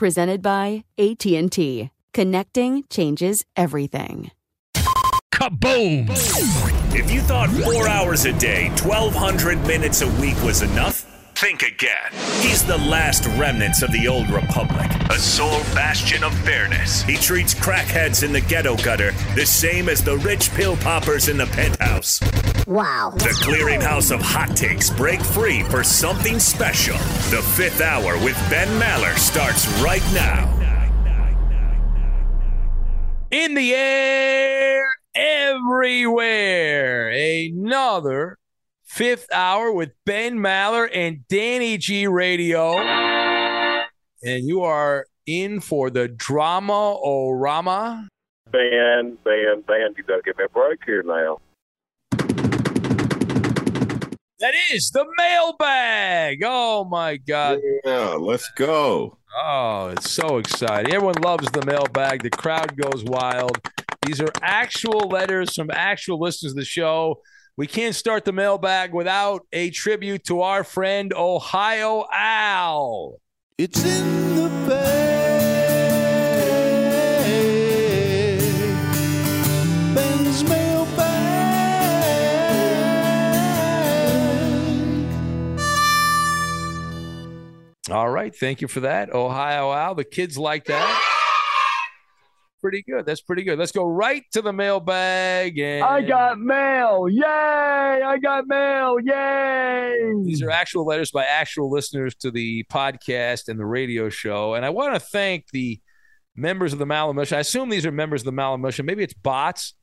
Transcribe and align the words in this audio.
Presented 0.00 0.40
by 0.40 0.84
AT&T. 0.96 1.90
Connecting 2.14 2.84
changes 2.88 3.44
everything. 3.54 4.30
Kaboom! 5.30 6.08
If 6.94 7.10
you 7.10 7.20
thought 7.20 7.50
four 7.50 7.86
hours 7.86 8.24
a 8.24 8.32
day, 8.32 8.70
1,200 8.82 9.58
minutes 9.66 10.00
a 10.00 10.08
week 10.18 10.42
was 10.42 10.62
enough, 10.62 11.02
think 11.34 11.60
again. 11.60 12.10
He's 12.40 12.64
the 12.64 12.78
last 12.78 13.26
remnants 13.38 13.82
of 13.82 13.92
the 13.92 14.08
old 14.08 14.30
republic, 14.30 14.90
a 15.10 15.18
sole 15.18 15.60
bastion 15.74 16.24
of 16.24 16.32
fairness. 16.46 17.02
He 17.02 17.16
treats 17.16 17.52
crackheads 17.52 18.22
in 18.22 18.32
the 18.32 18.40
ghetto 18.40 18.78
gutter 18.78 19.12
the 19.34 19.44
same 19.44 19.90
as 19.90 20.02
the 20.02 20.16
rich 20.16 20.50
pill 20.52 20.78
poppers 20.78 21.28
in 21.28 21.36
the 21.36 21.44
penthouse. 21.48 22.20
Wow. 22.66 23.12
The 23.16 23.36
clearinghouse 23.42 24.14
of 24.14 24.20
hot 24.20 24.56
takes 24.56 24.90
break 24.90 25.20
free 25.20 25.62
for 25.64 25.82
something 25.82 26.38
special. 26.38 26.96
The 27.30 27.42
fifth 27.56 27.80
hour 27.80 28.16
with 28.24 28.36
Ben 28.48 28.68
Maller 28.80 29.16
starts 29.16 29.66
right 29.82 30.04
now. 30.12 30.48
In 33.30 33.54
the 33.54 33.74
air, 33.74 34.86
everywhere. 35.14 37.10
Another 37.10 38.38
fifth 38.84 39.26
hour 39.32 39.72
with 39.72 39.90
Ben 40.04 40.36
Maller 40.38 40.88
and 40.92 41.26
Danny 41.28 41.78
G 41.78 42.06
Radio. 42.06 42.78
And 44.22 44.44
you 44.46 44.62
are 44.62 45.06
in 45.26 45.60
for 45.60 45.90
the 45.90 46.08
drama 46.08 46.98
orama. 47.04 48.08
Ben, 48.50 49.16
Ben, 49.24 49.62
Ben, 49.66 49.94
you 49.96 50.02
gotta 50.02 50.22
give 50.24 50.36
me 50.36 50.44
a 50.44 50.48
break 50.48 50.80
here 50.84 51.02
now. 51.02 51.38
That 54.40 54.54
is 54.72 54.90
the 54.90 55.04
mailbag. 55.18 56.40
Oh 56.42 56.84
my 56.84 57.18
God. 57.18 57.60
Yeah, 57.84 58.14
let's 58.18 58.50
go. 58.56 59.18
Oh, 59.36 59.88
it's 59.88 60.10
so 60.10 60.38
exciting. 60.38 60.94
Everyone 60.94 61.20
loves 61.20 61.50
the 61.50 61.64
mailbag. 61.66 62.22
The 62.22 62.30
crowd 62.30 62.74
goes 62.74 63.04
wild. 63.04 63.60
These 64.06 64.22
are 64.22 64.32
actual 64.40 65.08
letters 65.08 65.54
from 65.54 65.70
actual 65.70 66.18
listeners 66.18 66.52
of 66.52 66.56
the 66.56 66.64
show. 66.64 67.20
We 67.58 67.66
can't 67.66 67.94
start 67.94 68.24
the 68.24 68.32
mailbag 68.32 68.94
without 68.94 69.46
a 69.52 69.68
tribute 69.70 70.24
to 70.24 70.40
our 70.40 70.64
friend 70.64 71.12
Ohio 71.12 72.06
Al. 72.10 73.20
It's 73.58 73.84
in 73.84 74.36
the 74.36 74.48
bag. 74.66 75.39
Right. 88.30 88.38
Thank 88.38 88.60
you 88.60 88.68
for 88.68 88.80
that, 88.80 89.12
Ohio 89.12 89.72
Al. 89.72 89.94
The 89.94 90.04
kids 90.04 90.38
like 90.38 90.64
that. 90.66 91.06
Pretty 92.60 92.82
good. 92.82 93.06
That's 93.06 93.22
pretty 93.22 93.42
good. 93.42 93.58
Let's 93.58 93.72
go 93.72 93.86
right 93.86 94.22
to 94.32 94.42
the 94.42 94.52
mailbag. 94.52 95.58
And 95.58 95.82
I 95.82 96.02
got 96.02 96.38
mail. 96.38 97.08
Yay! 97.08 97.24
I 97.24 98.18
got 98.22 98.46
mail. 98.46 98.98
Yay! 99.00 100.12
These 100.24 100.42
are 100.42 100.50
actual 100.50 100.84
letters 100.84 101.10
by 101.10 101.24
actual 101.24 101.70
listeners 101.70 102.14
to 102.16 102.30
the 102.30 102.64
podcast 102.64 103.48
and 103.48 103.58
the 103.58 103.64
radio 103.64 104.10
show. 104.10 104.54
And 104.54 104.66
I 104.66 104.70
want 104.70 104.92
to 104.92 105.00
thank 105.00 105.46
the 105.52 105.80
members 106.36 106.74
of 106.74 106.78
the 106.78 106.84
Malamush. 106.84 107.34
I 107.34 107.40
assume 107.40 107.70
these 107.70 107.86
are 107.86 107.92
members 107.92 108.22
of 108.22 108.26
the 108.26 108.32
Malamush, 108.32 108.84
maybe 108.84 109.04
it's 109.04 109.14
bots. 109.14 109.74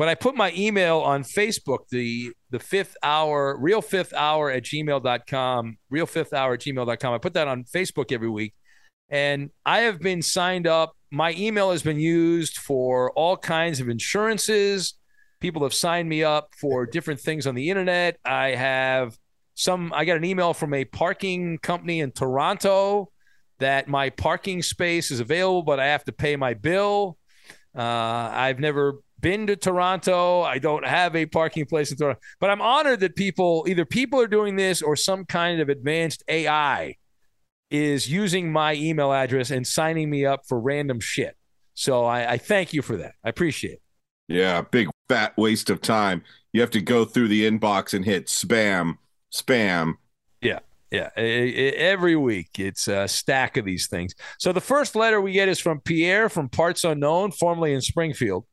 But 0.00 0.08
I 0.08 0.14
put 0.14 0.34
my 0.34 0.50
email 0.56 1.00
on 1.00 1.24
Facebook, 1.24 1.80
the 1.90 2.32
the 2.48 2.58
fifth 2.58 2.96
hour, 3.02 3.54
real 3.60 3.82
fifth 3.82 4.14
hour 4.14 4.50
at 4.50 4.62
gmail.com, 4.62 5.76
real 5.90 6.06
fifth 6.06 6.32
hour 6.32 6.54
at 6.54 6.60
gmail.com. 6.60 7.12
I 7.12 7.18
put 7.18 7.34
that 7.34 7.48
on 7.48 7.64
Facebook 7.64 8.10
every 8.10 8.30
week. 8.30 8.54
And 9.10 9.50
I 9.66 9.80
have 9.80 10.00
been 10.00 10.22
signed 10.22 10.66
up. 10.66 10.94
My 11.10 11.34
email 11.34 11.70
has 11.70 11.82
been 11.82 12.00
used 12.00 12.56
for 12.56 13.12
all 13.12 13.36
kinds 13.36 13.78
of 13.78 13.90
insurances. 13.90 14.94
People 15.38 15.64
have 15.64 15.74
signed 15.74 16.08
me 16.08 16.24
up 16.24 16.48
for 16.58 16.86
different 16.86 17.20
things 17.20 17.46
on 17.46 17.54
the 17.54 17.68
internet. 17.68 18.16
I 18.24 18.54
have 18.54 19.18
some, 19.54 19.92
I 19.94 20.06
got 20.06 20.16
an 20.16 20.24
email 20.24 20.54
from 20.54 20.72
a 20.72 20.86
parking 20.86 21.58
company 21.58 22.00
in 22.00 22.12
Toronto 22.12 23.10
that 23.58 23.86
my 23.86 24.08
parking 24.08 24.62
space 24.62 25.10
is 25.10 25.20
available, 25.20 25.62
but 25.62 25.78
I 25.78 25.88
have 25.88 26.04
to 26.04 26.12
pay 26.12 26.36
my 26.36 26.54
bill. 26.54 27.18
Uh, 27.76 27.82
I've 27.82 28.58
never 28.58 29.00
been 29.20 29.46
to 29.48 29.56
Toronto. 29.56 30.42
I 30.42 30.58
don't 30.58 30.86
have 30.86 31.14
a 31.16 31.26
parking 31.26 31.66
place 31.66 31.90
in 31.90 31.98
Toronto, 31.98 32.20
but 32.40 32.50
I'm 32.50 32.60
honored 32.60 33.00
that 33.00 33.16
people, 33.16 33.64
either 33.68 33.84
people 33.84 34.20
are 34.20 34.26
doing 34.26 34.56
this 34.56 34.82
or 34.82 34.96
some 34.96 35.24
kind 35.24 35.60
of 35.60 35.68
advanced 35.68 36.22
AI 36.28 36.96
is 37.70 38.10
using 38.10 38.50
my 38.50 38.74
email 38.74 39.12
address 39.12 39.50
and 39.50 39.66
signing 39.66 40.10
me 40.10 40.26
up 40.26 40.42
for 40.46 40.60
random 40.60 41.00
shit. 41.00 41.36
So 41.74 42.04
I, 42.04 42.32
I 42.32 42.38
thank 42.38 42.72
you 42.72 42.82
for 42.82 42.96
that. 42.96 43.14
I 43.24 43.28
appreciate 43.28 43.74
it. 43.74 43.82
Yeah, 44.28 44.62
big 44.62 44.88
fat 45.08 45.36
waste 45.36 45.70
of 45.70 45.80
time. 45.80 46.22
You 46.52 46.60
have 46.60 46.70
to 46.70 46.80
go 46.80 47.04
through 47.04 47.28
the 47.28 47.48
inbox 47.48 47.94
and 47.94 48.04
hit 48.04 48.26
spam, 48.26 48.98
spam. 49.32 49.94
Yeah. 50.40 50.60
Yeah. 50.90 51.10
Every 51.16 52.16
week 52.16 52.58
it's 52.58 52.88
a 52.88 53.06
stack 53.06 53.56
of 53.56 53.64
these 53.64 53.86
things. 53.86 54.14
So 54.38 54.52
the 54.52 54.60
first 54.60 54.96
letter 54.96 55.20
we 55.20 55.32
get 55.32 55.48
is 55.48 55.60
from 55.60 55.80
Pierre 55.80 56.28
from 56.28 56.48
Parts 56.48 56.84
Unknown, 56.84 57.30
formerly 57.30 57.72
in 57.72 57.80
Springfield, 57.80 58.44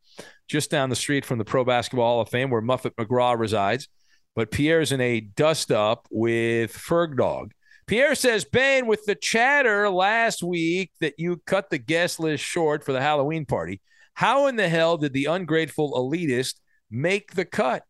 just 0.48 0.72
down 0.72 0.90
the 0.90 0.96
street 0.96 1.26
from 1.26 1.38
the 1.38 1.46
Pro 1.46 1.64
Basketball 1.64 2.06
Hall 2.06 2.22
of 2.22 2.30
Fame 2.30 2.50
where 2.50 2.62
Muffet 2.62 2.96
McGraw 2.96 3.38
resides. 3.38 3.88
But 4.36 4.52
Pierre's 4.52 4.92
in 4.92 5.02
a 5.02 5.20
dust 5.20 5.72
up 5.72 6.08
with 6.12 6.74
Ferg 6.74 7.18
Dog. 7.18 7.52
Pierre 7.88 8.16
says, 8.16 8.46
Ben, 8.46 8.86
with 8.86 9.06
the 9.06 9.16
chatter 9.16 9.90
last 9.90 10.44
week 10.44 10.92
that 11.00 11.14
you 11.18 11.42
cut 11.46 11.70
the 11.70 11.78
guest 11.78 12.20
list 12.20 12.44
short 12.44 12.84
for 12.84 12.92
the 12.92 13.02
Halloween 13.02 13.46
party, 13.46 13.82
how 14.14 14.48
in 14.48 14.58
the 14.58 14.68
hell 14.68 14.98
did 14.98 15.14
the 15.14 15.26
ungrateful 15.26 15.94
elitist 15.94 16.56
make 16.92 17.34
the 17.34 17.46
cut? 17.46 17.84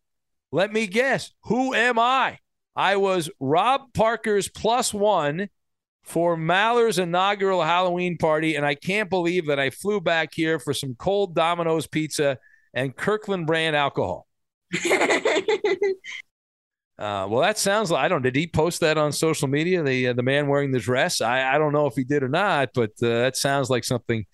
Let 0.52 0.72
me 0.72 0.86
guess. 0.86 1.32
Who 1.44 1.74
am 1.74 1.98
I? 1.98 2.38
I 2.76 2.96
was 2.96 3.28
Rob 3.40 3.92
Parker's 3.92 4.48
plus 4.48 4.94
one 4.94 5.48
for 6.08 6.36
Maller's 6.36 6.98
inaugural 6.98 7.62
Halloween 7.62 8.16
party, 8.16 8.56
and 8.56 8.64
I 8.64 8.74
can't 8.74 9.10
believe 9.10 9.46
that 9.46 9.60
I 9.60 9.70
flew 9.70 10.00
back 10.00 10.32
here 10.32 10.58
for 10.58 10.72
some 10.72 10.94
cold 10.94 11.34
Domino's 11.34 11.86
pizza 11.86 12.38
and 12.72 12.96
Kirkland 12.96 13.46
brand 13.46 13.76
alcohol. 13.76 14.26
Uh, 16.98 17.28
well, 17.30 17.42
that 17.42 17.56
sounds 17.56 17.92
like 17.92 18.04
I 18.04 18.08
don't. 18.08 18.22
Did 18.22 18.34
he 18.34 18.48
post 18.48 18.80
that 18.80 18.98
on 18.98 19.12
social 19.12 19.46
media? 19.46 19.84
The 19.84 20.08
uh, 20.08 20.12
the 20.14 20.24
man 20.24 20.48
wearing 20.48 20.72
the 20.72 20.80
dress. 20.80 21.20
I, 21.20 21.54
I 21.54 21.56
don't 21.56 21.72
know 21.72 21.86
if 21.86 21.94
he 21.94 22.02
did 22.02 22.24
or 22.24 22.28
not, 22.28 22.70
but 22.74 22.90
uh, 23.00 23.06
that 23.06 23.36
sounds 23.36 23.70
like 23.70 23.84
something 23.84 24.26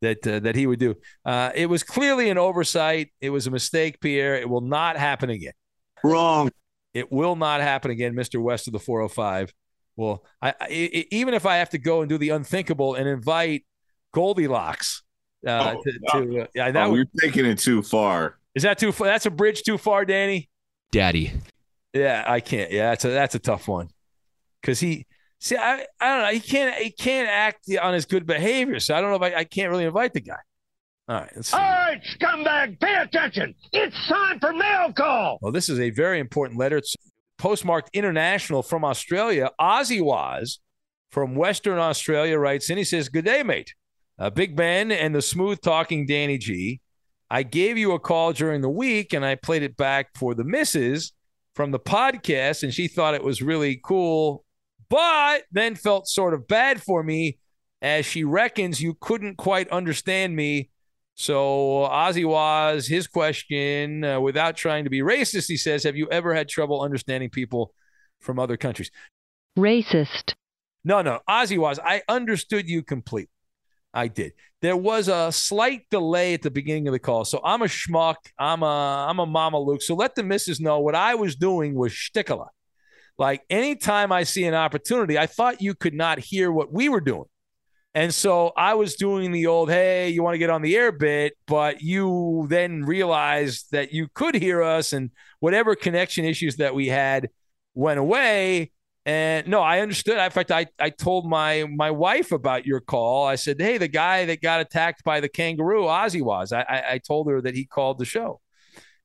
that 0.00 0.26
uh, 0.26 0.40
that 0.40 0.56
he 0.56 0.66
would 0.66 0.80
do. 0.80 0.96
Uh, 1.24 1.52
it 1.54 1.66
was 1.66 1.84
clearly 1.84 2.28
an 2.28 2.36
oversight. 2.36 3.12
It 3.20 3.30
was 3.30 3.46
a 3.46 3.52
mistake, 3.52 4.00
Pierre. 4.00 4.34
It 4.34 4.48
will 4.48 4.62
not 4.62 4.96
happen 4.96 5.30
again. 5.30 5.52
Wrong. 6.02 6.50
It 6.92 7.12
will 7.12 7.36
not 7.36 7.60
happen 7.60 7.92
again, 7.92 8.16
Mister 8.16 8.40
West 8.40 8.66
of 8.66 8.72
the 8.72 8.80
405. 8.80 9.52
Well, 9.98 10.24
I, 10.40 10.54
I, 10.60 11.06
even 11.10 11.34
if 11.34 11.44
I 11.44 11.56
have 11.56 11.70
to 11.70 11.78
go 11.78 12.02
and 12.02 12.08
do 12.08 12.18
the 12.18 12.28
unthinkable 12.28 12.94
and 12.94 13.08
invite 13.08 13.64
Goldilocks 14.14 15.02
uh, 15.44 15.74
Oh, 15.76 15.82
to, 15.82 15.92
to 15.92 16.40
uh, 16.42 16.46
yeah, 16.54 16.70
that 16.70 16.86
oh, 16.86 16.90
would, 16.90 16.96
you're 16.96 17.06
taking 17.20 17.44
it 17.44 17.58
too 17.58 17.82
far. 17.82 18.38
is 18.54 18.62
that 18.62 18.78
too 18.78 18.92
far? 18.92 19.08
That's 19.08 19.26
a 19.26 19.30
bridge 19.30 19.64
too 19.64 19.76
far, 19.76 20.04
Danny. 20.04 20.48
Daddy. 20.92 21.32
Yeah, 21.92 22.24
I 22.28 22.38
can't. 22.38 22.70
Yeah, 22.70 22.90
that's 22.90 23.04
a 23.06 23.08
that's 23.08 23.34
a 23.34 23.40
tough 23.40 23.66
one 23.66 23.88
because 24.60 24.78
he 24.78 25.04
see 25.40 25.56
I, 25.56 25.84
I 26.00 26.08
don't 26.14 26.22
know 26.22 26.32
he 26.32 26.40
can't 26.40 26.80
he 26.80 26.92
can't 26.92 27.28
act 27.28 27.68
on 27.82 27.92
his 27.92 28.04
good 28.04 28.24
behavior. 28.24 28.78
So 28.78 28.94
I 28.94 29.00
don't 29.00 29.10
know 29.10 29.16
if 29.16 29.34
I, 29.34 29.40
I 29.40 29.44
can't 29.44 29.68
really 29.68 29.84
invite 29.84 30.14
the 30.14 30.20
guy. 30.20 30.38
All 31.08 31.16
right, 31.16 31.32
let's 31.34 31.48
see. 31.48 31.56
All 31.56 31.62
right, 31.62 32.00
scumbag, 32.20 32.78
pay 32.78 32.94
attention. 33.02 33.54
It's 33.72 33.96
time 34.08 34.38
for 34.38 34.52
mail 34.52 34.92
call. 34.92 35.38
Well, 35.42 35.50
this 35.50 35.68
is 35.68 35.80
a 35.80 35.90
very 35.90 36.20
important 36.20 36.60
letter. 36.60 36.76
It's 36.76 36.94
postmarked 37.38 37.90
international 37.92 38.62
from 38.62 38.84
Australia. 38.84 39.50
Ozzy 39.60 40.02
Waz 40.02 40.58
from 41.10 41.34
Western 41.34 41.78
Australia 41.78 42.38
writes 42.38 42.68
in. 42.68 42.78
He 42.78 42.84
says, 42.84 43.08
"Good 43.08 43.24
day, 43.24 43.42
mate. 43.42 43.74
Uh, 44.18 44.30
Big 44.30 44.56
Ben 44.56 44.90
and 44.90 45.14
the 45.14 45.22
smooth 45.22 45.60
talking 45.60 46.06
Danny 46.06 46.38
G. 46.38 46.80
I 47.30 47.42
gave 47.42 47.78
you 47.78 47.92
a 47.92 48.00
call 48.00 48.32
during 48.32 48.62
the 48.62 48.68
week 48.68 49.12
and 49.12 49.24
I 49.24 49.34
played 49.34 49.62
it 49.62 49.76
back 49.76 50.10
for 50.16 50.34
the 50.34 50.44
missus 50.44 51.12
from 51.54 51.70
the 51.72 51.78
podcast, 51.78 52.62
and 52.62 52.72
she 52.72 52.86
thought 52.86 53.14
it 53.14 53.24
was 53.24 53.42
really 53.42 53.80
cool, 53.82 54.44
but 54.88 55.42
then 55.50 55.74
felt 55.74 56.08
sort 56.08 56.32
of 56.32 56.46
bad 56.46 56.80
for 56.80 57.02
me 57.02 57.38
as 57.82 58.06
she 58.06 58.22
reckons 58.24 58.80
you 58.80 58.96
couldn't 59.00 59.36
quite 59.36 59.68
understand 59.70 60.36
me. 60.36 60.70
So 61.18 61.88
Ozzy 61.90 62.24
Waz 62.24 62.86
his 62.86 63.08
question, 63.08 64.04
uh, 64.04 64.20
without 64.20 64.56
trying 64.56 64.84
to 64.84 64.90
be 64.90 65.00
racist, 65.00 65.48
he 65.48 65.56
says, 65.56 65.82
"Have 65.82 65.96
you 65.96 66.08
ever 66.10 66.32
had 66.32 66.48
trouble 66.48 66.80
understanding 66.80 67.28
people 67.28 67.74
from 68.20 68.38
other 68.38 68.56
countries?" 68.56 68.92
Racist. 69.58 70.34
No, 70.84 71.02
no, 71.02 71.18
Ozzy 71.28 71.58
Waz. 71.58 71.80
I 71.84 72.02
understood 72.08 72.68
you 72.68 72.84
completely. 72.84 73.32
I 73.92 74.06
did. 74.06 74.32
There 74.62 74.76
was 74.76 75.08
a 75.08 75.32
slight 75.32 75.90
delay 75.90 76.34
at 76.34 76.42
the 76.42 76.52
beginning 76.52 76.86
of 76.86 76.92
the 76.92 77.00
call, 77.00 77.24
so 77.24 77.40
I'm 77.44 77.62
a 77.62 77.66
schmuck. 77.66 78.16
I'm 78.38 78.62
a 78.62 79.06
I'm 79.08 79.18
a 79.18 79.26
mama 79.26 79.58
Luke. 79.58 79.82
So 79.82 79.96
let 79.96 80.14
the 80.14 80.22
missus 80.22 80.60
know 80.60 80.78
what 80.78 80.94
I 80.94 81.16
was 81.16 81.34
doing 81.34 81.74
was 81.74 81.92
shtickala. 81.92 82.46
Like 83.18 83.42
anytime 83.50 84.12
I 84.12 84.22
see 84.22 84.44
an 84.44 84.54
opportunity, 84.54 85.18
I 85.18 85.26
thought 85.26 85.60
you 85.60 85.74
could 85.74 85.94
not 85.94 86.20
hear 86.20 86.52
what 86.52 86.72
we 86.72 86.88
were 86.88 87.00
doing. 87.00 87.26
And 87.98 88.14
so 88.14 88.52
I 88.56 88.74
was 88.74 88.94
doing 88.94 89.32
the 89.32 89.48
old, 89.48 89.70
hey, 89.70 90.10
you 90.10 90.22
want 90.22 90.34
to 90.34 90.38
get 90.38 90.50
on 90.50 90.62
the 90.62 90.76
air 90.76 90.92
bit, 90.92 91.36
but 91.48 91.82
you 91.82 92.46
then 92.48 92.84
realized 92.84 93.72
that 93.72 93.92
you 93.92 94.06
could 94.14 94.36
hear 94.36 94.62
us 94.62 94.92
and 94.92 95.10
whatever 95.40 95.74
connection 95.74 96.24
issues 96.24 96.58
that 96.58 96.76
we 96.76 96.86
had 96.86 97.28
went 97.74 97.98
away. 97.98 98.70
And 99.04 99.48
no, 99.48 99.62
I 99.62 99.80
understood. 99.80 100.16
In 100.16 100.30
fact, 100.30 100.52
I, 100.52 100.68
I 100.78 100.90
told 100.90 101.28
my 101.28 101.64
my 101.64 101.90
wife 101.90 102.30
about 102.30 102.64
your 102.64 102.78
call. 102.78 103.26
I 103.26 103.34
said, 103.34 103.60
hey, 103.60 103.78
the 103.78 103.88
guy 103.88 104.26
that 104.26 104.40
got 104.40 104.60
attacked 104.60 105.02
by 105.02 105.18
the 105.18 105.28
kangaroo, 105.28 105.82
Ozzy 105.86 106.22
Waz. 106.22 106.52
I, 106.52 106.60
I, 106.60 106.92
I 106.92 106.98
told 106.98 107.28
her 107.28 107.40
that 107.40 107.56
he 107.56 107.64
called 107.64 107.98
the 107.98 108.04
show. 108.04 108.40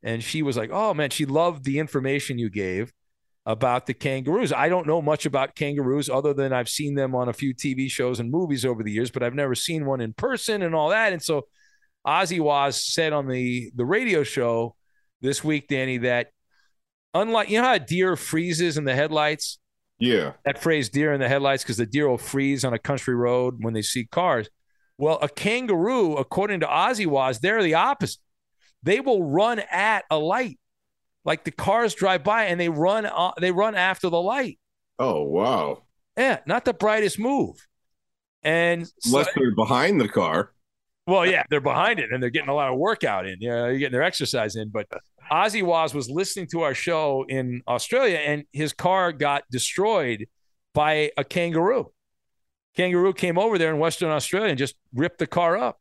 And 0.04 0.24
she 0.24 0.44
was 0.44 0.56
like, 0.56 0.70
oh, 0.72 0.94
man, 0.94 1.10
she 1.10 1.26
loved 1.26 1.64
the 1.64 1.80
information 1.80 2.38
you 2.38 2.52
gave 2.52 2.94
about 3.46 3.86
the 3.86 3.94
kangaroos. 3.94 4.54
I 4.54 4.70
don't 4.70 4.88
know 4.88 5.02
much 5.02 5.26
about 5.26 5.56
kangaroos 5.56 6.10
other 6.10 6.34
than 6.34 6.54
I've 6.54 6.70
seen 6.70 6.96
them 6.96 7.14
on 7.14 7.28
a 7.28 7.34
few 7.34 7.54
TV 7.54 7.90
shows 7.90 8.20
and 8.20 8.32
movies 8.32 8.66
over 8.66 8.84
the 8.84 8.92
years, 8.92 9.12
but 9.12 9.22
I've 9.22 9.34
never 9.34 9.56
seen 9.56 9.86
one 9.86 10.02
in 10.02 10.14
person 10.14 10.62
and 10.62 10.74
all 10.74 10.90
that. 10.90 11.12
And 11.12 11.22
so 11.22 11.48
Ozzy 12.08 12.40
Waz 12.40 12.82
said 12.82 13.14
on 13.14 13.28
the 13.28 13.72
the 13.76 13.86
radio 13.86 14.24
show 14.24 14.76
this 15.22 15.44
week, 15.44 15.68
Danny, 15.68 15.98
that 16.00 16.28
unlike 17.14 17.50
you 17.50 17.60
know 17.60 17.68
how 17.68 17.74
a 17.74 17.80
deer 17.80 18.16
freezes 18.16 18.78
in 18.78 18.86
the 18.86 18.96
headlights? 18.96 19.60
Yeah. 20.00 20.34
That 20.46 20.62
phrase 20.62 20.90
deer 20.90 21.14
in 21.14 21.20
the 21.20 21.30
headlights 21.30 21.64
because 21.64 21.78
the 21.78 21.86
deer 21.86 22.08
will 22.08 22.18
freeze 22.18 22.64
on 22.64 22.74
a 22.74 22.80
country 22.80 23.16
road 23.16 23.58
when 23.60 23.74
they 23.74 23.82
see 23.82 24.06
cars. 24.06 24.50
Well, 24.98 25.18
a 25.22 25.30
kangaroo, 25.30 26.16
according 26.16 26.62
to 26.62 26.68
Ozzy 26.68 27.08
Waz, 27.08 27.40
they're 27.40 27.64
the 27.64 27.76
opposite. 27.76 28.20
They 28.84 29.00
will 29.00 29.24
run 29.24 29.60
at 29.72 30.04
a 30.10 30.18
light 30.18 30.60
like 31.26 31.44
the 31.44 31.52
cars 31.52 31.94
drive 31.96 32.24
by 32.24 32.46
and 32.46 32.60
they 32.60 32.70
run 32.70 33.06
uh, 33.06 33.32
they 33.40 33.52
run 33.52 33.76
after 33.76 34.10
the 34.10 34.22
light. 34.22 34.60
Oh 35.00 35.24
wow! 35.24 35.84
Yeah, 36.18 36.40
not 36.46 36.66
the 36.66 36.74
brightest 36.74 37.20
move. 37.20 37.66
And 38.44 38.88
so- 39.00 39.24
they're 39.36 39.56
behind 39.56 40.02
the 40.02 40.10
car. 40.10 40.52
well, 41.08 41.26
yeah, 41.26 41.44
they're 41.50 41.62
behind 41.62 42.00
it 42.00 42.12
and 42.12 42.22
they're 42.22 42.30
getting 42.30 42.50
a 42.50 42.54
lot 42.54 42.72
of 42.72 42.78
workout 42.78 43.26
in. 43.26 43.38
Yeah, 43.40 43.68
you're 43.68 43.78
getting 43.78 43.94
their 43.94 44.04
exercise 44.04 44.56
in. 44.56 44.70
But 44.70 44.88
Ozzy 45.32 45.64
Waz 45.64 45.94
was 45.94 46.10
listening 46.10 46.48
to 46.48 46.62
our 46.62 46.74
show 46.74 47.26
in 47.30 47.62
Australia 47.68 48.18
and 48.18 48.44
his 48.52 48.74
car 48.74 49.14
got 49.14 49.44
destroyed 49.50 50.28
by 50.74 51.12
a 51.18 51.24
kangaroo. 51.24 51.92
Kangaroo 52.76 53.14
came 53.14 53.38
over 53.38 53.58
there 53.58 53.72
in 53.72 53.80
Western 53.80 54.10
Australia 54.10 54.50
and 54.50 54.58
just 54.58 54.76
ripped 54.94 55.20
the 55.20 55.28
car 55.28 55.58
up. 55.58 55.80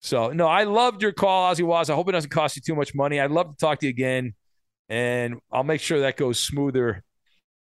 So 0.00 0.30
no, 0.30 0.46
I 0.46 0.64
loved 0.64 1.02
your 1.02 1.12
call, 1.12 1.54
Ozzy 1.54 1.62
Waz. 1.62 1.90
I 1.90 1.94
hope 1.94 2.08
it 2.08 2.12
doesn't 2.12 2.30
cost 2.30 2.56
you 2.56 2.62
too 2.62 2.74
much 2.74 2.94
money. 2.94 3.20
I'd 3.20 3.30
love 3.30 3.50
to 3.50 3.56
talk 3.56 3.78
to 3.80 3.86
you 3.86 3.90
again, 3.90 4.34
and 4.90 5.40
I'll 5.52 5.64
make 5.64 5.80
sure 5.80 6.00
that 6.00 6.16
goes 6.16 6.40
smoother 6.40 7.04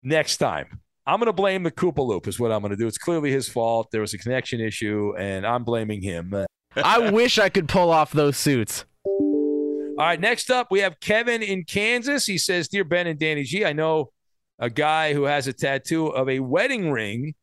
next 0.03 0.37
time. 0.37 0.81
I'm 1.07 1.19
going 1.19 1.27
to 1.27 1.33
blame 1.33 1.63
the 1.63 1.71
Koopa 1.71 2.05
Loop, 2.05 2.27
is 2.27 2.39
what 2.39 2.51
I'm 2.51 2.61
going 2.61 2.71
to 2.71 2.77
do. 2.77 2.87
It's 2.87 2.97
clearly 2.97 3.31
his 3.31 3.49
fault. 3.49 3.89
There 3.91 4.01
was 4.01 4.13
a 4.13 4.17
connection 4.17 4.61
issue, 4.61 5.13
and 5.17 5.45
I'm 5.45 5.63
blaming 5.63 6.01
him. 6.01 6.33
I 6.75 7.11
wish 7.11 7.39
I 7.39 7.49
could 7.49 7.67
pull 7.67 7.91
off 7.91 8.11
those 8.11 8.37
suits. 8.37 8.85
All 9.05 9.95
right, 9.99 10.19
next 10.19 10.49
up, 10.49 10.67
we 10.69 10.79
have 10.79 10.99
Kevin 10.99 11.41
in 11.41 11.63
Kansas. 11.65 12.25
He 12.25 12.37
says, 12.37 12.67
Dear 12.67 12.83
Ben 12.83 13.07
and 13.07 13.19
Danny 13.19 13.43
G, 13.43 13.63
I 13.65 13.73
know 13.73 14.11
a 14.59 14.69
guy 14.69 15.13
who 15.13 15.23
has 15.23 15.47
a 15.47 15.53
tattoo 15.53 16.07
of 16.07 16.29
a 16.29 16.39
wedding 16.39 16.91
ring 16.91 17.35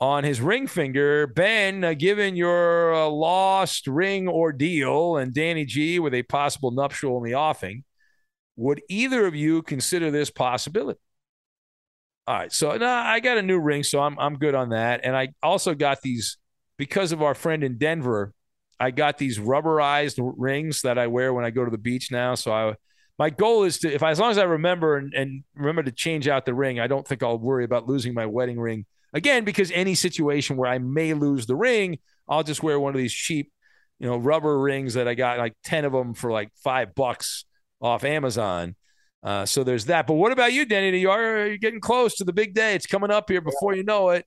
on 0.00 0.24
his 0.24 0.40
ring 0.40 0.66
finger. 0.66 1.26
Ben, 1.26 1.84
uh, 1.84 1.94
given 1.94 2.36
your 2.36 2.94
uh, 2.94 3.08
lost 3.08 3.86
ring 3.86 4.28
ordeal 4.28 5.16
and 5.16 5.32
Danny 5.32 5.64
G 5.64 5.98
with 5.98 6.14
a 6.14 6.22
possible 6.24 6.70
nuptial 6.70 7.18
in 7.18 7.30
the 7.30 7.36
offing, 7.36 7.84
would 8.58 8.82
either 8.88 9.24
of 9.24 9.36
you 9.36 9.62
consider 9.62 10.10
this 10.10 10.30
possibility? 10.30 10.98
All 12.26 12.36
right, 12.36 12.52
so 12.52 12.76
no, 12.76 12.86
I 12.86 13.20
got 13.20 13.38
a 13.38 13.42
new 13.42 13.58
ring, 13.58 13.82
so 13.82 14.00
I'm 14.00 14.18
I'm 14.18 14.36
good 14.36 14.54
on 14.54 14.70
that. 14.70 15.00
And 15.04 15.16
I 15.16 15.28
also 15.42 15.74
got 15.74 16.02
these 16.02 16.36
because 16.76 17.12
of 17.12 17.22
our 17.22 17.34
friend 17.34 17.64
in 17.64 17.78
Denver. 17.78 18.34
I 18.78 18.90
got 18.90 19.16
these 19.16 19.38
rubberized 19.38 20.18
rings 20.36 20.82
that 20.82 20.98
I 20.98 21.06
wear 21.06 21.32
when 21.32 21.44
I 21.44 21.50
go 21.50 21.64
to 21.64 21.70
the 21.70 21.78
beach 21.78 22.12
now. 22.12 22.34
So 22.34 22.52
I, 22.52 22.74
my 23.18 23.30
goal 23.30 23.64
is 23.64 23.78
to, 23.80 23.92
if 23.92 24.04
I, 24.04 24.10
as 24.10 24.20
long 24.20 24.30
as 24.30 24.38
I 24.38 24.44
remember 24.44 24.96
and, 24.96 25.12
and 25.14 25.42
remember 25.56 25.82
to 25.82 25.90
change 25.90 26.28
out 26.28 26.44
the 26.44 26.54
ring, 26.54 26.78
I 26.78 26.86
don't 26.86 27.06
think 27.06 27.24
I'll 27.24 27.38
worry 27.38 27.64
about 27.64 27.88
losing 27.88 28.14
my 28.14 28.26
wedding 28.26 28.60
ring 28.60 28.86
again 29.12 29.44
because 29.44 29.72
any 29.72 29.96
situation 29.96 30.56
where 30.56 30.70
I 30.70 30.78
may 30.78 31.14
lose 31.14 31.46
the 31.46 31.56
ring, 31.56 31.98
I'll 32.28 32.44
just 32.44 32.62
wear 32.62 32.78
one 32.78 32.94
of 32.94 32.98
these 32.98 33.12
cheap, 33.12 33.50
you 33.98 34.06
know, 34.06 34.16
rubber 34.16 34.60
rings 34.60 34.94
that 34.94 35.08
I 35.08 35.14
got 35.14 35.38
like 35.38 35.54
ten 35.64 35.84
of 35.84 35.92
them 35.92 36.14
for 36.14 36.30
like 36.30 36.50
five 36.62 36.94
bucks 36.94 37.44
off 37.80 38.04
Amazon. 38.04 38.74
Uh, 39.22 39.44
so 39.44 39.64
there's 39.64 39.86
that. 39.86 40.06
But 40.06 40.14
what 40.14 40.32
about 40.32 40.52
you, 40.52 40.64
Denny? 40.64 40.98
You 40.98 41.10
are 41.10 41.46
you're 41.46 41.58
getting 41.58 41.80
close 41.80 42.16
to 42.16 42.24
the 42.24 42.32
big 42.32 42.54
day. 42.54 42.74
It's 42.74 42.86
coming 42.86 43.10
up 43.10 43.28
here 43.28 43.40
before 43.40 43.74
you 43.74 43.84
know 43.84 44.10
it. 44.10 44.26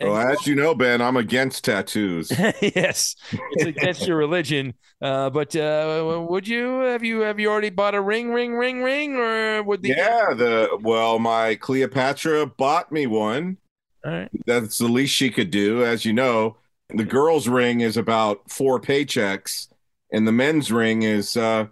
Well, 0.00 0.16
as 0.16 0.46
you 0.46 0.54
know, 0.54 0.74
Ben, 0.74 1.00
I'm 1.00 1.16
against 1.16 1.64
tattoos. 1.64 2.30
yes, 2.60 3.14
it's 3.52 3.64
against 3.64 4.06
your 4.06 4.16
religion. 4.16 4.74
Uh, 5.00 5.30
but 5.30 5.54
uh, 5.54 6.24
would 6.28 6.48
you 6.48 6.80
have 6.80 7.04
you 7.04 7.20
have 7.20 7.38
you 7.38 7.48
already 7.48 7.70
bought 7.70 7.94
a 7.94 8.00
ring, 8.00 8.32
ring, 8.32 8.54
ring, 8.54 8.82
ring, 8.82 9.16
or 9.16 9.62
would 9.62 9.82
the 9.82 9.90
yeah, 9.90 10.34
the 10.34 10.78
well, 10.80 11.18
my 11.18 11.54
Cleopatra 11.56 12.46
bought 12.46 12.90
me 12.90 13.06
one. 13.06 13.58
All 14.04 14.12
right. 14.12 14.30
That's 14.46 14.78
the 14.78 14.88
least 14.88 15.14
she 15.14 15.30
could 15.30 15.50
do, 15.50 15.84
as 15.84 16.04
you 16.04 16.12
know. 16.12 16.56
The 16.88 17.04
girls' 17.04 17.48
ring 17.48 17.80
is 17.80 17.96
about 17.96 18.50
four 18.50 18.80
paychecks, 18.80 19.68
and 20.12 20.26
the 20.26 20.32
men's 20.32 20.72
ring 20.72 21.02
is 21.02 21.36
uh, 21.36 21.66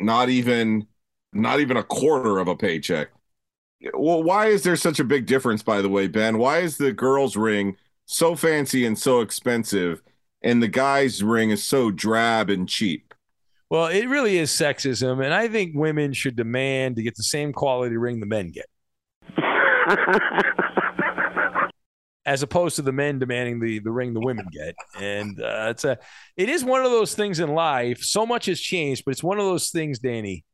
not 0.00 0.28
even 0.28 0.86
not 1.32 1.60
even 1.60 1.76
a 1.76 1.82
quarter 1.82 2.38
of 2.38 2.48
a 2.48 2.56
paycheck. 2.56 3.08
Well, 3.94 4.22
why 4.22 4.46
is 4.46 4.62
there 4.62 4.76
such 4.76 5.00
a 5.00 5.04
big 5.04 5.26
difference, 5.26 5.62
by 5.62 5.80
the 5.80 5.88
way, 5.88 6.06
Ben? 6.06 6.38
Why 6.38 6.58
is 6.58 6.76
the 6.76 6.92
girls' 6.92 7.36
ring 7.36 7.76
so 8.06 8.36
fancy 8.36 8.86
and 8.86 8.98
so 8.98 9.20
expensive, 9.20 10.02
and 10.42 10.62
the 10.62 10.68
guys' 10.68 11.22
ring 11.22 11.50
is 11.50 11.64
so 11.64 11.90
drab 11.90 12.50
and 12.50 12.68
cheap? 12.68 13.14
Well, 13.70 13.86
it 13.86 14.06
really 14.06 14.38
is 14.38 14.50
sexism, 14.50 15.24
and 15.24 15.32
I 15.32 15.48
think 15.48 15.74
women 15.74 16.12
should 16.12 16.36
demand 16.36 16.96
to 16.96 17.02
get 17.02 17.16
the 17.16 17.22
same 17.22 17.52
quality 17.52 17.96
ring 17.96 18.20
the 18.20 18.26
men 18.26 18.52
get, 18.52 18.66
as 22.24 22.42
opposed 22.42 22.76
to 22.76 22.82
the 22.82 22.92
men 22.92 23.18
demanding 23.18 23.60
the 23.60 23.80
the 23.80 23.90
ring 23.90 24.14
the 24.14 24.20
women 24.20 24.46
get. 24.52 24.76
And 24.98 25.40
uh, 25.40 25.68
it's 25.70 25.84
a, 25.84 25.98
it 26.36 26.48
is 26.48 26.64
one 26.64 26.84
of 26.84 26.90
those 26.90 27.14
things 27.14 27.40
in 27.40 27.54
life. 27.54 28.02
So 28.02 28.24
much 28.26 28.46
has 28.46 28.60
changed, 28.60 29.04
but 29.04 29.12
it's 29.12 29.22
one 29.22 29.38
of 29.38 29.44
those 29.44 29.70
things, 29.70 29.98
Danny, 29.98 30.44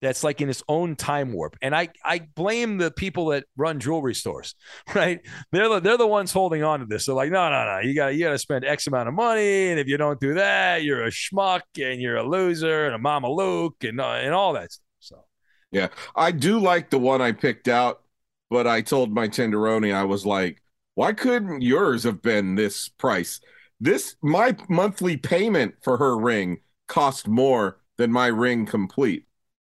that's 0.00 0.22
like 0.22 0.40
in 0.40 0.48
its 0.48 0.62
own 0.68 0.96
time 0.96 1.32
warp. 1.32 1.56
And 1.60 1.74
I 1.74 1.88
I 2.04 2.20
blame 2.34 2.78
the 2.78 2.90
people 2.90 3.26
that 3.26 3.44
run 3.56 3.80
jewelry 3.80 4.14
stores, 4.14 4.54
right? 4.94 5.20
They're 5.52 5.68
the, 5.68 5.80
they're 5.80 5.96
the 5.96 6.06
ones 6.06 6.32
holding 6.32 6.62
on 6.62 6.80
to 6.80 6.86
this. 6.86 7.06
They're 7.06 7.14
like, 7.14 7.30
no, 7.30 7.50
no, 7.50 7.64
no, 7.64 7.80
you 7.80 7.94
got 7.94 8.14
you 8.14 8.24
got 8.24 8.32
to 8.32 8.38
spend 8.38 8.64
X 8.64 8.86
amount 8.86 9.08
of 9.08 9.14
money, 9.14 9.70
and 9.70 9.78
if 9.78 9.86
you 9.86 9.96
don't 9.96 10.20
do 10.20 10.34
that, 10.34 10.82
you're 10.82 11.04
a 11.04 11.10
schmuck 11.10 11.62
and 11.76 12.00
you're 12.00 12.16
a 12.16 12.28
loser 12.28 12.86
and 12.86 12.94
a 12.94 12.98
mama 12.98 13.30
Luke 13.30 13.76
and 13.82 14.00
uh, 14.00 14.12
and 14.12 14.34
all 14.34 14.54
that 14.54 14.72
stuff. 14.72 14.84
So 15.00 15.24
Yeah, 15.72 15.88
I 16.16 16.32
do 16.32 16.58
like 16.58 16.90
the 16.90 16.98
one 16.98 17.20
I 17.20 17.32
picked 17.32 17.68
out, 17.68 18.02
but 18.50 18.66
I 18.66 18.80
told 18.82 19.12
my 19.12 19.28
tenderoni 19.28 19.92
I 19.92 20.04
was 20.04 20.24
like, 20.24 20.62
why 20.98 21.12
couldn't 21.12 21.62
yours 21.62 22.02
have 22.02 22.22
been 22.22 22.56
this 22.56 22.88
price? 22.88 23.38
This 23.78 24.16
my 24.20 24.56
monthly 24.68 25.16
payment 25.16 25.76
for 25.80 25.96
her 25.96 26.18
ring 26.18 26.58
cost 26.88 27.28
more 27.28 27.78
than 27.98 28.10
my 28.10 28.26
ring 28.26 28.66
complete. 28.66 29.24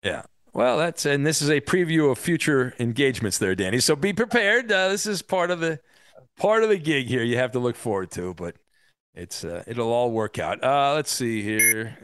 Yeah. 0.03 0.23
Well, 0.51 0.77
that's 0.77 1.05
and 1.05 1.25
this 1.25 1.41
is 1.41 1.49
a 1.49 1.61
preview 1.61 2.11
of 2.11 2.17
future 2.17 2.73
engagements 2.77 3.37
there, 3.37 3.55
Danny. 3.55 3.79
So 3.79 3.95
be 3.95 4.11
prepared. 4.11 4.69
Uh, 4.69 4.89
this 4.89 5.05
is 5.05 5.21
part 5.21 5.49
of 5.49 5.61
the 5.61 5.79
part 6.37 6.61
of 6.61 6.67
the 6.67 6.77
gig 6.77 7.07
here. 7.07 7.23
You 7.23 7.37
have 7.37 7.53
to 7.53 7.59
look 7.59 7.77
forward 7.77 8.11
to, 8.11 8.33
but 8.33 8.57
it's 9.15 9.45
uh, 9.45 9.63
it'll 9.65 9.93
all 9.93 10.11
work 10.11 10.39
out. 10.39 10.61
Uh, 10.61 10.93
let's 10.93 11.09
see 11.09 11.41
here. 11.41 11.97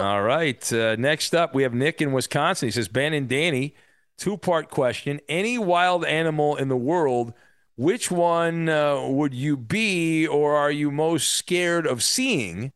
All 0.00 0.22
right. 0.22 0.72
Uh, 0.72 0.96
next 0.96 1.32
up, 1.36 1.54
we 1.54 1.62
have 1.62 1.74
Nick 1.74 2.02
in 2.02 2.10
Wisconsin. 2.10 2.66
He 2.66 2.72
says, 2.72 2.88
Ben 2.88 3.12
and 3.12 3.28
Danny, 3.28 3.76
two 4.18 4.36
part 4.36 4.68
question. 4.68 5.20
Any 5.28 5.58
wild 5.58 6.04
animal 6.04 6.56
in 6.56 6.66
the 6.66 6.76
world, 6.76 7.34
which 7.82 8.12
one 8.12 8.68
uh, 8.68 9.08
would 9.08 9.34
you 9.34 9.56
be 9.56 10.26
or 10.26 10.54
are 10.54 10.70
you 10.70 10.90
most 10.90 11.28
scared 11.28 11.84
of 11.84 12.02
seeing? 12.02 12.72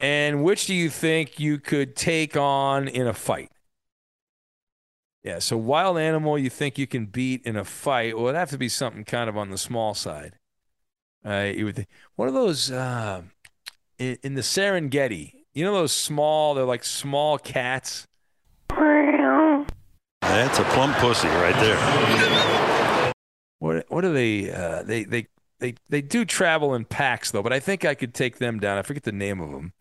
And 0.00 0.42
which 0.42 0.66
do 0.66 0.74
you 0.74 0.88
think 0.88 1.38
you 1.38 1.58
could 1.58 1.94
take 1.94 2.36
on 2.36 2.88
in 2.88 3.06
a 3.06 3.12
fight? 3.12 3.50
Yeah, 5.22 5.40
so 5.40 5.58
wild 5.58 5.98
animal 5.98 6.38
you 6.38 6.48
think 6.48 6.78
you 6.78 6.86
can 6.86 7.06
beat 7.06 7.44
in 7.44 7.56
a 7.56 7.64
fight? 7.64 8.16
Well, 8.16 8.28
it'd 8.28 8.38
have 8.38 8.50
to 8.50 8.58
be 8.58 8.70
something 8.70 9.04
kind 9.04 9.28
of 9.28 9.36
on 9.36 9.50
the 9.50 9.58
small 9.58 9.92
side. 9.92 10.38
Uh, 11.26 11.50
you 11.54 11.66
would 11.66 11.76
think, 11.76 11.88
what 12.16 12.28
are 12.28 12.32
those 12.32 12.70
uh, 12.70 13.22
in, 13.98 14.16
in 14.22 14.34
the 14.34 14.40
Serengeti? 14.40 15.34
You 15.52 15.64
know 15.64 15.74
those 15.74 15.92
small? 15.92 16.54
They're 16.54 16.64
like 16.64 16.84
small 16.84 17.36
cats. 17.36 18.06
That's 20.22 20.58
a 20.60 20.64
plump 20.64 20.96
pussy 20.96 21.28
right 21.28 21.56
there. 21.56 22.57
What 23.58 23.84
what 23.88 24.04
are 24.04 24.12
they? 24.12 24.50
Uh, 24.52 24.82
they 24.82 25.04
they 25.04 25.26
they 25.60 25.74
they 25.88 26.00
do 26.02 26.24
travel 26.24 26.74
in 26.74 26.84
packs 26.84 27.30
though, 27.30 27.42
but 27.42 27.52
I 27.52 27.60
think 27.60 27.84
I 27.84 27.94
could 27.94 28.14
take 28.14 28.38
them 28.38 28.58
down. 28.60 28.78
I 28.78 28.82
forget 28.82 29.02
the 29.02 29.12
name 29.12 29.40
of 29.40 29.50
them, 29.50 29.72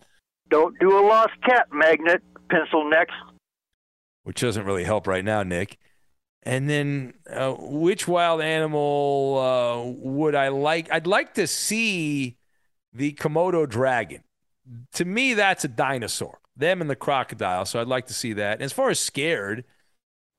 Don't 0.50 0.78
do 0.80 0.98
a 0.98 1.04
lost 1.06 1.34
cat 1.46 1.68
magnet, 1.72 2.22
pencil 2.50 2.90
next. 2.90 3.14
which 4.24 4.42
doesn't 4.42 4.66
really 4.66 4.84
help 4.84 5.06
right 5.08 5.24
now, 5.24 5.44
Nick. 5.44 5.78
And 6.44 6.70
then, 6.70 7.14
uh, 7.30 7.54
which 7.60 8.08
wild 8.08 8.42
animal 8.42 9.38
uh, 9.38 9.92
would 10.10 10.34
I 10.34 10.48
like? 10.48 10.90
I'd 10.92 11.06
like 11.08 11.34
to 11.34 11.46
see 11.46 12.38
the 12.94 13.12
Komodo 13.14 13.68
dragon. 13.68 14.24
To 14.94 15.04
me, 15.06 15.34
that's 15.34 15.66
a 15.66 15.68
dinosaur. 15.68 16.40
Them 16.56 16.80
and 16.80 16.90
the 16.90 16.96
crocodile. 16.96 17.66
So 17.66 17.82
I'd 17.82 17.88
like 17.88 18.08
to 18.08 18.14
see 18.14 18.34
that. 18.34 18.54
And 18.54 18.62
as 18.62 18.72
far 18.72 18.90
as 18.90 19.00
scared, 19.00 19.66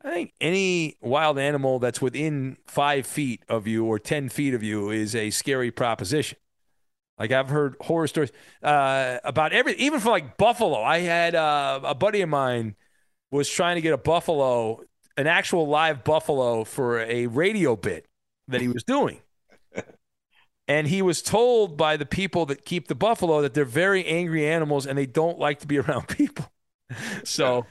I 0.02 0.10
think 0.10 0.32
any 0.40 0.96
wild 1.00 1.38
animal 1.38 1.78
that's 1.80 2.00
within 2.00 2.56
five 2.66 3.06
feet 3.06 3.42
of 3.48 3.66
you 3.66 3.84
or 3.84 3.98
10 3.98 4.28
feet 4.28 4.54
of 4.54 4.62
you 4.62 4.90
is 4.90 5.14
a 5.14 5.30
scary 5.30 5.70
proposition. 5.70 6.38
Like 7.18 7.32
I've 7.32 7.48
heard 7.48 7.74
horror 7.80 8.06
stories 8.06 8.30
uh, 8.62 9.18
about 9.24 9.52
every, 9.52 9.74
even 9.74 9.98
for 9.98 10.10
like 10.10 10.36
buffalo. 10.36 10.80
I 10.82 11.00
had 11.00 11.34
uh, 11.34 11.80
a 11.82 11.94
buddy 11.94 12.20
of 12.20 12.28
mine 12.28 12.76
was 13.32 13.48
trying 13.48 13.74
to 13.74 13.80
get 13.80 13.92
a 13.92 13.98
buffalo, 13.98 14.82
an 15.16 15.26
actual 15.26 15.66
live 15.66 16.04
buffalo 16.04 16.62
for 16.62 17.00
a 17.00 17.26
radio 17.26 17.74
bit 17.74 18.06
that 18.46 18.60
he 18.60 18.68
was 18.68 18.84
doing. 18.84 19.20
And 20.70 20.86
he 20.86 21.00
was 21.00 21.22
told 21.22 21.78
by 21.78 21.96
the 21.96 22.04
people 22.04 22.44
that 22.44 22.66
keep 22.66 22.88
the 22.88 22.94
buffalo 22.94 23.40
that 23.40 23.54
they're 23.54 23.64
very 23.64 24.04
angry 24.04 24.46
animals 24.46 24.84
and 24.86 24.98
they 24.98 25.06
don't 25.06 25.38
like 25.38 25.60
to 25.60 25.66
be 25.66 25.78
around 25.80 26.08
people. 26.08 26.52
So, 27.24 27.64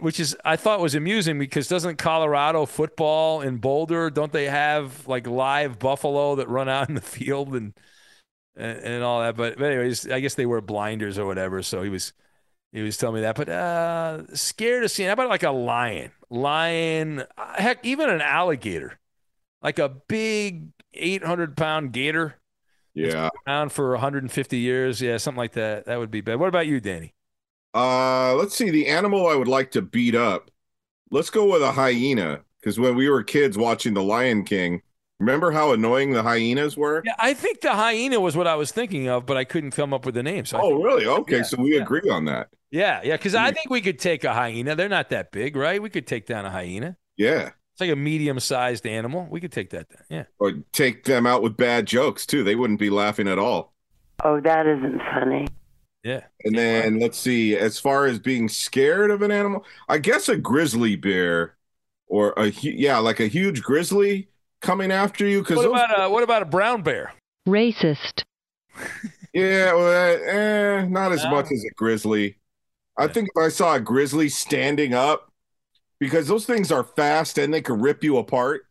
which 0.00 0.20
is 0.20 0.36
I 0.44 0.56
thought 0.56 0.80
was 0.80 0.94
amusing 0.94 1.38
because 1.38 1.66
doesn't 1.66 1.96
Colorado 1.96 2.66
football 2.66 3.40
in 3.40 3.58
Boulder 3.58 4.10
don't 4.10 4.32
they 4.32 4.44
have 4.46 5.06
like 5.08 5.26
live 5.26 5.78
buffalo 5.78 6.36
that 6.36 6.48
run 6.48 6.68
out 6.68 6.88
in 6.88 6.94
the 6.94 7.00
field 7.00 7.54
and 7.54 7.74
and, 8.54 8.78
and 8.78 9.04
all 9.04 9.20
that? 9.20 9.36
But, 9.36 9.58
but 9.58 9.64
anyways, 9.64 10.08
I 10.10 10.20
guess 10.20 10.34
they 10.34 10.46
wear 10.46 10.60
blinders 10.60 11.18
or 11.18 11.26
whatever. 11.26 11.62
So 11.62 11.82
he 11.82 11.88
was 11.88 12.12
he 12.70 12.82
was 12.82 12.96
telling 12.96 13.16
me 13.16 13.20
that. 13.22 13.36
But 13.36 13.48
uh, 13.48 14.34
scared 14.34 14.84
of 14.84 14.90
seeing 14.90 15.08
how 15.08 15.14
about 15.14 15.28
like 15.28 15.42
a 15.42 15.50
lion, 15.50 16.12
lion, 16.30 17.24
uh, 17.36 17.54
heck, 17.54 17.84
even 17.84 18.08
an 18.08 18.20
alligator, 18.20 18.98
like 19.62 19.78
a 19.78 19.88
big 19.88 20.68
eight 20.94 21.24
hundred 21.24 21.56
pound 21.56 21.92
gator. 21.92 22.36
Yeah. 22.94 23.30
Around 23.46 23.72
for 23.72 23.92
150 23.92 24.58
years, 24.58 25.00
yeah, 25.00 25.16
something 25.16 25.38
like 25.38 25.52
that. 25.52 25.86
That 25.86 25.98
would 25.98 26.10
be 26.10 26.20
bad. 26.20 26.38
What 26.38 26.48
about 26.48 26.66
you, 26.66 26.78
Danny? 26.78 27.14
Uh, 27.74 28.34
let's 28.34 28.54
see. 28.56 28.70
The 28.70 28.86
animal 28.88 29.26
I 29.28 29.34
would 29.34 29.48
like 29.48 29.70
to 29.72 29.82
beat 29.82 30.14
up. 30.14 30.50
Let's 31.10 31.30
go 31.30 31.50
with 31.50 31.62
a 31.62 31.72
hyena 31.72 32.40
because 32.60 32.78
when 32.78 32.96
we 32.96 33.08
were 33.08 33.22
kids 33.22 33.58
watching 33.58 33.94
The 33.94 34.02
Lion 34.02 34.44
King, 34.44 34.82
remember 35.20 35.50
how 35.50 35.72
annoying 35.72 36.12
the 36.12 36.22
hyenas 36.22 36.76
were? 36.76 37.02
Yeah, 37.04 37.14
I 37.18 37.34
think 37.34 37.60
the 37.60 37.72
hyena 37.74 38.18
was 38.20 38.36
what 38.36 38.46
I 38.46 38.54
was 38.54 38.72
thinking 38.72 39.08
of, 39.08 39.26
but 39.26 39.36
I 39.36 39.44
couldn't 39.44 39.72
come 39.72 39.92
up 39.92 40.06
with 40.06 40.14
the 40.14 40.22
name. 40.22 40.44
So 40.46 40.58
Oh, 40.60 40.70
think- 40.70 40.84
really? 40.84 41.06
Okay, 41.06 41.36
Yeah, 41.38 41.42
so 41.42 41.60
we 41.62 41.76
yeah. 41.76 41.82
agree 41.82 42.08
on 42.10 42.24
that. 42.26 42.48
Yeah, 42.70 43.00
yeah, 43.04 43.16
because 43.18 43.34
I 43.34 43.50
think 43.52 43.68
we 43.68 43.82
could 43.82 43.98
take 43.98 44.24
a 44.24 44.32
hyena. 44.32 44.74
They're 44.74 44.88
not 44.88 45.10
that 45.10 45.30
big, 45.30 45.56
right? 45.56 45.82
We 45.82 45.90
could 45.90 46.06
take 46.06 46.24
down 46.26 46.46
a 46.46 46.50
hyena. 46.50 46.96
Yeah. 47.18 47.50
It's 47.74 47.80
like 47.80 47.90
a 47.90 47.96
medium-sized 47.96 48.86
animal. 48.86 49.26
We 49.30 49.40
could 49.40 49.52
take 49.52 49.70
that 49.70 49.88
down. 49.90 50.02
Yeah. 50.08 50.24
Or 50.38 50.52
take 50.72 51.04
them 51.04 51.26
out 51.26 51.42
with 51.42 51.56
bad 51.58 51.86
jokes 51.86 52.24
too. 52.24 52.42
They 52.44 52.54
wouldn't 52.54 52.78
be 52.80 52.88
laughing 52.90 53.28
at 53.28 53.38
all. 53.38 53.74
Oh, 54.24 54.40
that 54.40 54.66
isn't 54.66 54.98
funny. 55.12 55.48
Yeah. 56.02 56.22
And 56.44 56.56
then 56.56 56.98
let's 56.98 57.18
see, 57.18 57.56
as 57.56 57.78
far 57.78 58.06
as 58.06 58.18
being 58.18 58.48
scared 58.48 59.10
of 59.10 59.22
an 59.22 59.30
animal, 59.30 59.64
I 59.88 59.98
guess 59.98 60.28
a 60.28 60.36
grizzly 60.36 60.96
bear 60.96 61.56
or 62.08 62.32
a 62.36 62.48
yeah, 62.48 62.98
like 62.98 63.20
a 63.20 63.28
huge 63.28 63.62
grizzly 63.62 64.28
coming 64.60 64.90
after 64.90 65.26
you 65.26 65.40
because 65.40 65.58
What 65.58 65.66
about 65.66 66.00
a 66.02 66.10
what 66.10 66.22
about 66.22 66.42
a 66.42 66.46
brown 66.46 66.82
bear? 66.82 67.12
Racist. 67.48 68.22
yeah, 69.32 69.72
well, 69.74 69.86
uh, 69.86 70.30
eh, 70.30 70.86
not 70.86 71.12
as 71.12 71.24
much 71.26 71.46
as 71.52 71.64
a 71.64 71.74
grizzly. 71.74 72.36
I 72.98 73.06
think 73.06 73.28
if 73.34 73.42
I 73.42 73.48
saw 73.48 73.74
a 73.74 73.80
grizzly 73.80 74.28
standing 74.28 74.94
up, 74.94 75.32
because 76.02 76.26
those 76.26 76.44
things 76.44 76.72
are 76.72 76.82
fast 76.82 77.38
and 77.38 77.54
they 77.54 77.62
can 77.62 77.80
rip 77.80 78.02
you 78.02 78.18
apart. 78.18 78.66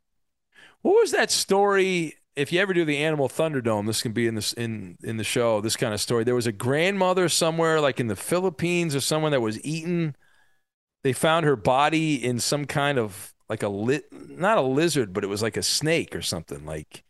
What 0.82 1.00
was 1.00 1.12
that 1.12 1.32
story? 1.32 2.16
If 2.42 2.52
you 2.52 2.60
ever 2.60 2.74
do 2.74 2.84
the 2.84 2.98
Animal 2.98 3.30
Thunderdome, 3.30 3.86
this 3.86 4.02
can 4.02 4.12
be 4.12 4.28
in 4.28 4.36
this 4.36 4.54
in 4.54 4.98
in 5.04 5.18
the 5.18 5.24
show. 5.24 5.62
This 5.62 5.78
kind 5.78 5.94
of 5.94 6.02
story. 6.02 6.24
There 6.24 6.36
was 6.36 6.48
a 6.48 6.52
grandmother 6.52 7.30
somewhere, 7.30 7.80
like 7.80 8.00
in 8.00 8.08
the 8.08 8.16
Philippines 8.16 8.96
or 8.96 9.00
someone 9.00 9.32
that 9.32 9.42
was 9.42 9.64
eaten. 9.64 10.16
They 11.04 11.14
found 11.14 11.46
her 11.46 11.56
body 11.56 12.24
in 12.24 12.40
some 12.40 12.66
kind 12.66 12.98
of 12.98 13.34
like 13.50 13.64
a 13.64 13.70
lit, 13.70 14.06
not 14.12 14.58
a 14.58 14.62
lizard, 14.62 15.14
but 15.14 15.24
it 15.24 15.28
was 15.28 15.42
like 15.42 15.58
a 15.58 15.64
snake 15.64 16.16
or 16.16 16.22
something. 16.22 16.66
Like 16.66 17.04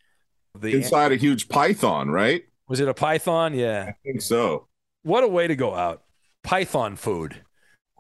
the 0.58 0.74
Inside 0.74 1.12
a 1.12 1.16
huge 1.18 1.48
python, 1.50 2.10
right? 2.10 2.44
was 2.68 2.80
it 2.80 2.88
a 2.88 2.94
python? 2.94 3.54
Yeah, 3.54 3.86
I 3.90 3.96
think 4.04 4.22
so. 4.22 4.68
What 5.04 5.24
a 5.24 5.28
way 5.28 5.48
to 5.48 5.56
go 5.56 5.74
out. 5.76 6.04
Python 6.44 6.96
food. 6.96 7.42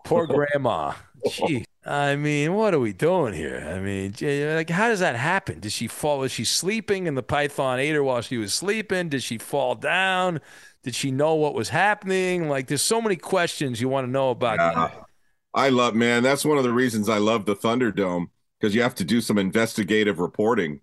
Poor 0.06 0.28
grandma. 0.54 0.94
Gee. 1.30 1.66
I 1.84 2.16
mean, 2.16 2.54
what 2.54 2.76
are 2.76 2.80
we 2.80 2.94
doing 2.94 3.34
here? 3.34 3.68
I 3.68 3.80
mean, 3.80 4.14
like, 4.56 4.70
how 4.70 4.88
does 4.90 5.00
that 5.00 5.16
happen? 5.16 5.60
Did 5.60 5.72
she 5.72 5.88
fall? 5.88 6.20
Was 6.20 6.32
she 6.32 6.46
sleeping 6.46 7.08
and 7.08 7.18
the 7.18 7.24
python 7.24 7.80
ate 7.80 7.96
her 7.96 8.04
while 8.04 8.22
she 8.22 8.38
was 8.38 8.54
sleeping? 8.54 9.10
Did 9.10 9.24
she 9.24 9.40
fall 9.40 9.74
down? 9.74 10.42
Did 10.84 10.94
she 10.94 11.10
know 11.10 11.34
what 11.36 11.56
was 11.56 11.70
happening? 11.70 12.50
Like, 12.50 12.68
there's 12.68 12.84
so 12.84 13.02
many 13.02 13.16
questions 13.16 13.82
you 13.82 13.90
want 13.90 14.06
to 14.06 14.12
know 14.12 14.30
about. 14.30 14.58
that. 14.58 15.08
I 15.54 15.70
love, 15.70 15.96
man. 15.96 16.22
That's 16.22 16.46
one 16.46 16.58
of 16.58 16.64
the 16.64 16.72
reasons 16.72 17.10
I 17.10 17.18
love 17.18 17.46
the 17.46 17.56
Thunderdome 17.56 18.28
because 18.60 18.76
you 18.76 18.84
have 18.84 18.96
to 18.96 19.04
do 19.04 19.20
some 19.20 19.38
investigative 19.40 20.20
reporting 20.20 20.82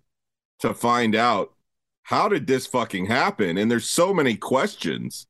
to 0.59 0.73
find 0.73 1.15
out 1.15 1.53
how 2.03 2.27
did 2.27 2.45
this 2.45 2.67
fucking 2.67 3.05
happen. 3.05 3.57
And 3.57 3.71
there's 3.71 3.89
so 3.89 4.13
many 4.13 4.35
questions. 4.35 5.27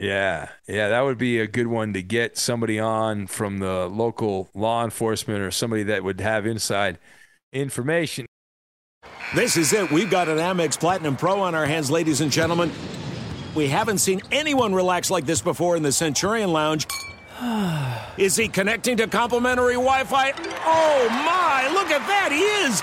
Yeah, 0.00 0.48
yeah, 0.66 0.88
that 0.88 1.02
would 1.02 1.18
be 1.18 1.40
a 1.40 1.46
good 1.46 1.66
one 1.66 1.92
to 1.92 2.02
get 2.02 2.38
somebody 2.38 2.80
on 2.80 3.26
from 3.26 3.58
the 3.58 3.86
local 3.86 4.48
law 4.54 4.82
enforcement 4.82 5.42
or 5.42 5.50
somebody 5.50 5.82
that 5.84 6.02
would 6.02 6.22
have 6.22 6.46
inside 6.46 6.98
information. 7.52 8.24
This 9.34 9.58
is 9.58 9.74
it. 9.74 9.90
We've 9.90 10.10
got 10.10 10.30
an 10.30 10.38
Amex 10.38 10.80
Platinum 10.80 11.16
Pro 11.16 11.40
on 11.40 11.54
our 11.54 11.66
hands, 11.66 11.90
ladies 11.90 12.22
and 12.22 12.32
gentlemen. 12.32 12.72
We 13.54 13.68
haven't 13.68 13.98
seen 13.98 14.22
anyone 14.32 14.74
relax 14.74 15.10
like 15.10 15.26
this 15.26 15.42
before 15.42 15.76
in 15.76 15.82
the 15.82 15.92
Centurion 15.92 16.50
Lounge. 16.50 16.86
Is 18.16 18.36
he 18.36 18.48
connecting 18.48 18.96
to 18.96 19.06
complimentary 19.06 19.74
Wi 19.74 20.04
Fi? 20.04 20.32
Oh 20.64 21.08
my, 21.10 21.70
look 21.74 21.90
at 21.90 22.06
that, 22.06 22.32
he 22.32 22.40
is! 22.40 22.82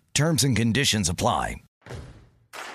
Terms 0.13 0.43
and 0.43 0.55
conditions 0.55 1.09
apply. 1.09 1.55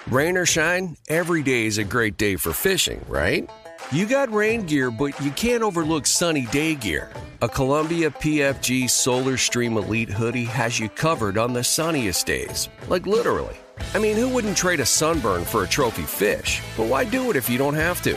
Rain 0.09 0.37
or 0.37 0.47
shine, 0.47 0.97
every 1.09 1.43
day 1.43 1.67
is 1.67 1.79
a 1.79 1.85
great 1.85 2.17
day 2.17 2.37
for 2.37 2.53
fishing, 2.53 3.05
right? 3.09 3.49
You 3.93 4.07
got 4.07 4.33
rain 4.33 4.63
gear, 4.63 4.91
but 4.91 5.19
you 5.21 5.31
can't 5.33 5.63
overlook 5.63 6.07
sunny 6.07 6.47
day 6.47 6.75
gear. 6.75 7.11
A 7.43 7.49
Columbia 7.49 8.11
PFG 8.11 8.89
Solar 8.89 9.37
Stream 9.37 9.77
Elite 9.77 10.09
hoodie 10.09 10.45
has 10.45 10.81
you 10.81 10.89
covered 10.89 11.37
on 11.37 11.53
the 11.53 11.63
sunniest 11.63 12.27
days. 12.27 12.69
Like 12.89 13.07
literally. 13.07 13.57
I 13.95 13.99
mean, 13.99 14.17
who 14.17 14.29
wouldn't 14.29 14.57
trade 14.57 14.81
a 14.81 14.87
sunburn 14.87 15.45
for 15.45 15.65
a 15.65 15.69
trophy 15.69 16.05
fish? 16.05 16.63
But 16.77 16.89
why 16.89 17.05
do 17.05 17.31
it 17.31 17.37
if 17.37 17.51
you 17.51 17.59
don't 17.59 17.75
have 17.75 18.01
to? 18.03 18.17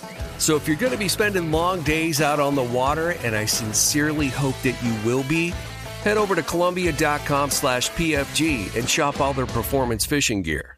So 0.41 0.55
if 0.55 0.67
you're 0.67 0.75
going 0.75 0.91
to 0.91 0.97
be 0.97 1.07
spending 1.07 1.51
long 1.51 1.81
days 1.83 2.19
out 2.19 2.39
on 2.39 2.55
the 2.55 2.63
water, 2.63 3.11
and 3.23 3.35
I 3.35 3.45
sincerely 3.45 4.27
hope 4.27 4.59
that 4.63 4.75
you 4.83 4.91
will 5.05 5.21
be, 5.29 5.49
head 6.01 6.17
over 6.17 6.33
to 6.33 6.41
Columbia.com 6.41 7.51
slash 7.51 7.91
PFG 7.91 8.75
and 8.75 8.89
shop 8.89 9.21
all 9.21 9.33
their 9.33 9.45
performance 9.45 10.03
fishing 10.03 10.41
gear. 10.41 10.77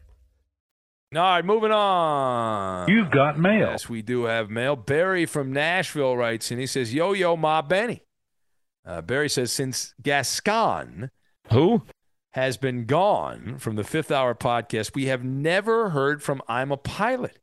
All 1.16 1.22
right, 1.22 1.42
moving 1.42 1.70
on. 1.70 2.90
You've 2.90 3.10
got 3.10 3.38
mail. 3.38 3.70
Yes, 3.70 3.88
we 3.88 4.02
do 4.02 4.24
have 4.24 4.50
mail. 4.50 4.76
Barry 4.76 5.24
from 5.24 5.50
Nashville 5.50 6.14
writes, 6.14 6.50
and 6.50 6.60
he 6.60 6.66
says, 6.66 6.92
Yo, 6.92 7.14
yo, 7.14 7.34
Ma 7.34 7.62
Benny. 7.62 8.02
Uh, 8.84 9.00
Barry 9.00 9.30
says, 9.30 9.50
since 9.50 9.94
Gascon 10.02 11.10
who 11.50 11.84
has 12.32 12.58
been 12.58 12.84
gone 12.84 13.56
from 13.56 13.76
the 13.76 13.84
fifth 13.84 14.10
hour 14.10 14.34
podcast, 14.34 14.94
we 14.94 15.06
have 15.06 15.24
never 15.24 15.88
heard 15.88 16.22
from 16.22 16.42
I'm 16.48 16.70
a 16.70 16.76
Pilot. 16.76 17.38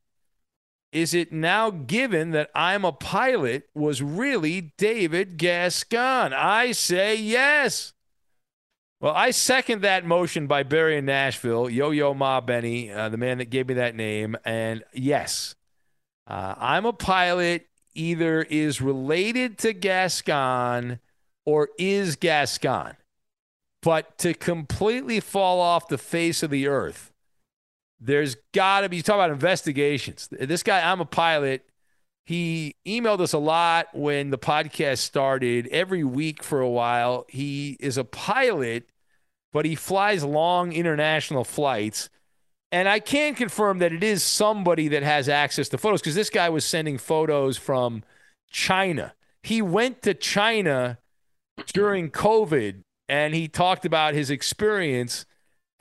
Is 0.91 1.13
it 1.13 1.31
now 1.31 1.69
given 1.69 2.31
that 2.31 2.49
I'm 2.53 2.83
a 2.83 2.91
Pilot 2.91 3.69
was 3.73 4.01
really 4.01 4.73
David 4.77 5.37
Gascon? 5.37 6.33
I 6.33 6.73
say 6.73 7.15
yes. 7.15 7.93
Well, 8.99 9.13
I 9.15 9.31
second 9.31 9.81
that 9.81 10.05
motion 10.05 10.47
by 10.47 10.63
Barry 10.63 10.97
in 10.97 11.05
Nashville, 11.05 11.69
Yo 11.69 11.91
Yo 11.91 12.13
Ma 12.13 12.39
Benny, 12.41 12.91
uh, 12.91 13.09
the 13.09 13.17
man 13.17 13.39
that 13.39 13.49
gave 13.49 13.67
me 13.67 13.73
that 13.75 13.95
name. 13.95 14.35
And 14.45 14.83
yes, 14.93 15.55
uh, 16.27 16.55
I'm 16.57 16.85
a 16.85 16.93
pilot, 16.93 17.67
either 17.95 18.43
is 18.43 18.81
related 18.81 19.57
to 19.59 19.73
Gascon 19.73 20.99
or 21.45 21.69
is 21.79 22.15
Gascon. 22.15 22.95
But 23.81 24.17
to 24.19 24.33
completely 24.33 25.19
fall 25.19 25.59
off 25.59 25.87
the 25.87 25.97
face 25.97 26.43
of 26.43 26.51
the 26.51 26.67
earth, 26.67 27.10
there's 28.01 28.35
got 28.53 28.81
to 28.81 28.89
be, 28.89 28.97
you 28.97 29.03
talk 29.03 29.15
about 29.15 29.31
investigations. 29.31 30.27
This 30.31 30.63
guy, 30.63 30.91
I'm 30.91 30.99
a 30.99 31.05
pilot. 31.05 31.65
He 32.25 32.75
emailed 32.85 33.21
us 33.21 33.33
a 33.33 33.37
lot 33.37 33.87
when 33.93 34.31
the 34.31 34.37
podcast 34.37 34.97
started 34.99 35.67
every 35.67 36.03
week 36.03 36.43
for 36.43 36.59
a 36.59 36.69
while. 36.69 37.25
He 37.29 37.77
is 37.79 37.97
a 37.97 38.03
pilot 38.03 38.89
but 39.51 39.65
he 39.65 39.75
flies 39.75 40.23
long 40.23 40.71
international 40.71 41.43
flights. 41.43 42.09
And 42.71 42.87
I 42.87 42.99
can 42.99 43.35
confirm 43.35 43.79
that 43.79 43.91
it 43.91 44.03
is 44.03 44.23
somebody 44.23 44.87
that 44.89 45.03
has 45.03 45.27
access 45.27 45.67
to 45.69 45.77
photos 45.77 46.01
because 46.01 46.15
this 46.15 46.29
guy 46.29 46.47
was 46.49 46.63
sending 46.63 46.97
photos 46.97 47.57
from 47.57 48.03
China. 48.49 49.13
He 49.43 49.61
went 49.61 50.01
to 50.03 50.13
China 50.13 50.99
during 51.73 52.09
COVID 52.09 52.83
and 53.09 53.35
he 53.35 53.49
talked 53.49 53.83
about 53.83 54.13
his 54.13 54.29
experience 54.29 55.25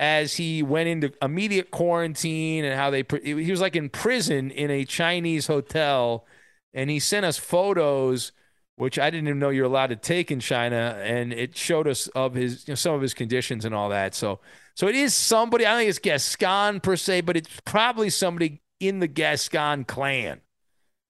as 0.01 0.35
he 0.35 0.65
went 0.65 0.89
into 0.89 1.13
immediate 1.23 1.71
quarantine 1.71 2.65
and 2.65 2.75
how 2.75 2.91
they 2.91 3.05
he 3.23 3.51
was 3.51 3.61
like 3.61 3.77
in 3.77 3.89
prison 3.89 4.51
in 4.51 4.71
a 4.71 4.85
Chinese 4.85 5.47
hotel 5.47 6.27
and 6.75 6.91
he 6.91 6.99
sent 6.99 7.25
us 7.25 7.39
photos 7.39 8.33
which 8.81 8.99
I 8.99 9.11
didn't 9.11 9.29
even 9.29 9.39
know 9.39 9.51
you're 9.51 9.67
allowed 9.67 9.89
to 9.89 9.97
take 9.97 10.31
in 10.31 10.41
China, 10.41 10.99
and 11.03 11.35
it 11.35 11.55
showed 11.55 11.87
us 11.87 12.09
of 12.09 12.33
his 12.33 12.67
you 12.67 12.73
know, 12.73 12.77
some 12.77 12.95
of 12.95 13.03
his 13.03 13.13
conditions 13.13 13.67
and 13.67 13.75
all 13.75 13.91
that. 13.91 14.15
So, 14.15 14.41
so 14.75 14.89
it 14.89 14.95
is 14.95 15.13
somebody. 15.13 15.67
I 15.67 15.73
don't 15.73 15.81
think 15.81 15.91
it's 15.91 15.99
Gascon 15.99 16.81
per 16.81 16.97
se, 16.97 17.21
but 17.21 17.37
it's 17.37 17.51
probably 17.67 18.09
somebody 18.09 18.63
in 18.81 19.01
the 19.01 19.07
Gascon 19.07 19.85
clan, 19.85 20.41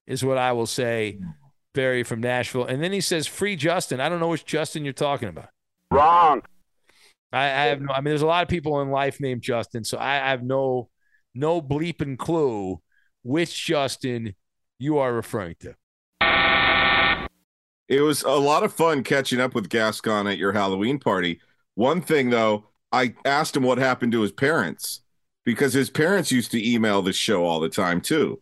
is 0.08 0.24
what 0.24 0.36
I 0.36 0.50
will 0.50 0.66
say. 0.66 1.20
Barry 1.72 2.02
from 2.02 2.20
Nashville, 2.20 2.64
and 2.64 2.82
then 2.82 2.90
he 2.90 3.00
says, 3.00 3.28
"Free 3.28 3.54
Justin." 3.54 4.00
I 4.00 4.08
don't 4.08 4.18
know 4.18 4.26
which 4.26 4.44
Justin 4.44 4.84
you're 4.84 4.92
talking 4.92 5.28
about. 5.28 5.50
Wrong. 5.92 6.42
I, 7.32 7.44
I 7.44 7.64
have 7.66 7.80
no. 7.80 7.92
I 7.92 8.00
mean, 8.00 8.10
there's 8.10 8.22
a 8.22 8.26
lot 8.26 8.42
of 8.42 8.48
people 8.48 8.80
in 8.80 8.90
life 8.90 9.20
named 9.20 9.42
Justin, 9.42 9.84
so 9.84 9.98
I, 9.98 10.14
I 10.16 10.30
have 10.30 10.42
no 10.42 10.88
no 11.34 11.62
bleeping 11.62 12.18
clue 12.18 12.80
which 13.22 13.66
Justin 13.66 14.34
you 14.78 14.98
are 14.98 15.12
referring 15.12 15.56
to. 15.60 15.74
It 17.88 18.00
was 18.00 18.22
a 18.22 18.30
lot 18.30 18.62
of 18.62 18.72
fun 18.72 19.02
catching 19.02 19.40
up 19.40 19.54
with 19.54 19.68
Gascon 19.68 20.26
at 20.26 20.38
your 20.38 20.52
Halloween 20.52 20.98
party. 20.98 21.40
One 21.74 22.00
thing 22.00 22.30
though, 22.30 22.66
I 22.92 23.14
asked 23.24 23.56
him 23.56 23.62
what 23.62 23.78
happened 23.78 24.12
to 24.12 24.20
his 24.20 24.32
parents 24.32 25.02
because 25.44 25.72
his 25.72 25.90
parents 25.90 26.30
used 26.30 26.50
to 26.52 26.72
email 26.72 27.02
the 27.02 27.12
show 27.12 27.44
all 27.44 27.60
the 27.60 27.68
time 27.68 28.00
too. 28.00 28.40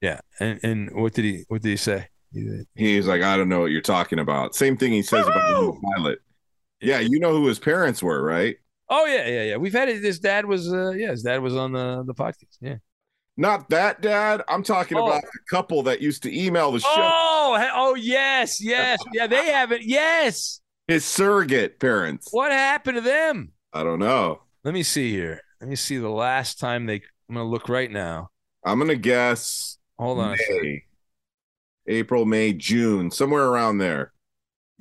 Yeah, 0.00 0.20
and 0.40 0.60
and 0.62 0.90
what 0.94 1.14
did 1.14 1.24
he 1.24 1.44
what 1.48 1.62
did 1.62 1.70
he 1.70 1.76
say? 1.76 2.08
He's 2.74 3.06
like, 3.06 3.22
I 3.22 3.36
don't 3.36 3.48
know 3.48 3.60
what 3.60 3.70
you're 3.70 3.82
talking 3.82 4.18
about. 4.18 4.54
Same 4.54 4.76
thing 4.76 4.92
he 4.92 5.02
says 5.02 5.26
about 5.26 5.34
the 5.34 5.78
pilot. 5.96 6.18
Yeah, 6.82 6.98
you 7.00 7.18
know 7.20 7.30
who 7.32 7.46
his 7.46 7.58
parents 7.58 8.02
were, 8.02 8.22
right? 8.22 8.56
Oh 8.88 9.06
yeah, 9.06 9.26
yeah, 9.26 9.42
yeah. 9.44 9.56
We've 9.56 9.72
had 9.72 9.88
it. 9.88 10.02
His 10.02 10.18
dad 10.18 10.44
was, 10.46 10.72
uh, 10.72 10.90
yeah, 10.90 11.10
his 11.12 11.22
dad 11.22 11.40
was 11.42 11.56
on 11.56 11.72
the 11.72 12.02
the 12.06 12.14
podcast. 12.14 12.58
Yeah. 12.60 12.76
Not 13.36 13.70
that 13.70 14.02
dad. 14.02 14.42
I'm 14.48 14.62
talking 14.62 14.98
Oh. 14.98 15.06
about 15.06 15.22
the 15.22 15.38
couple 15.48 15.82
that 15.84 16.02
used 16.02 16.22
to 16.24 16.38
email 16.38 16.70
the 16.72 16.80
show. 16.80 16.88
Oh, 16.90 17.70
oh 17.74 17.94
yes, 17.94 18.62
yes, 18.62 19.00
yeah. 19.14 19.26
They 19.26 19.50
haven't. 19.50 19.82
Yes. 19.84 20.60
His 20.88 21.04
surrogate 21.04 21.78
parents. 21.80 22.28
What 22.32 22.52
happened 22.52 22.96
to 22.96 23.00
them? 23.00 23.52
I 23.72 23.84
don't 23.84 24.00
know. 24.00 24.42
Let 24.64 24.74
me 24.74 24.82
see 24.82 25.10
here. 25.12 25.40
Let 25.60 25.70
me 25.70 25.76
see 25.76 25.96
the 25.96 26.10
last 26.10 26.58
time 26.58 26.86
they. 26.86 26.96
I'm 27.28 27.36
gonna 27.36 27.48
look 27.48 27.68
right 27.70 27.90
now. 27.90 28.28
I'm 28.64 28.78
gonna 28.78 28.96
guess. 28.96 29.78
Hold 29.98 30.18
on 30.18 30.34
a. 30.34 30.36
May. 30.62 30.84
April, 31.88 32.24
May, 32.24 32.52
June, 32.52 33.10
somewhere 33.10 33.44
around 33.44 33.78
there. 33.78 34.12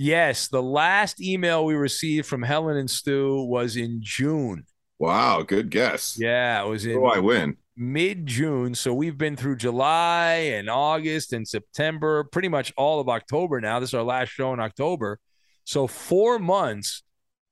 Yes, 0.04 0.48
the 0.48 0.64
last 0.64 1.22
email 1.22 1.64
we 1.64 1.76
received 1.76 2.26
from 2.26 2.42
Helen 2.42 2.76
and 2.76 2.90
Stu 2.90 3.44
was 3.44 3.76
in 3.76 4.00
June. 4.02 4.66
Wow, 4.98 5.44
good 5.44 5.70
guess. 5.70 6.18
Yeah, 6.20 6.64
it 6.64 6.68
was 6.68 6.88
in 6.88 6.98
Oh, 6.98 7.06
I 7.06 7.20
win. 7.20 7.58
mid 7.78 8.26
June. 8.26 8.74
So 8.74 8.96
we've 8.96 9.16
been 9.16 9.36
through 9.36 9.58
July 9.58 10.54
and 10.56 10.72
August 10.72 11.34
and 11.34 11.48
September, 11.48 12.24
pretty 12.24 12.48
much 12.48 12.74
all 12.78 13.00
of 13.00 13.10
October 13.10 13.62
now. 13.62 13.80
This 13.80 13.92
is 13.92 13.94
our 13.94 14.02
last 14.02 14.30
show 14.30 14.52
in 14.54 14.60
October. 14.60 15.20
So 15.66 15.86
four 15.86 16.40
months 16.40 17.04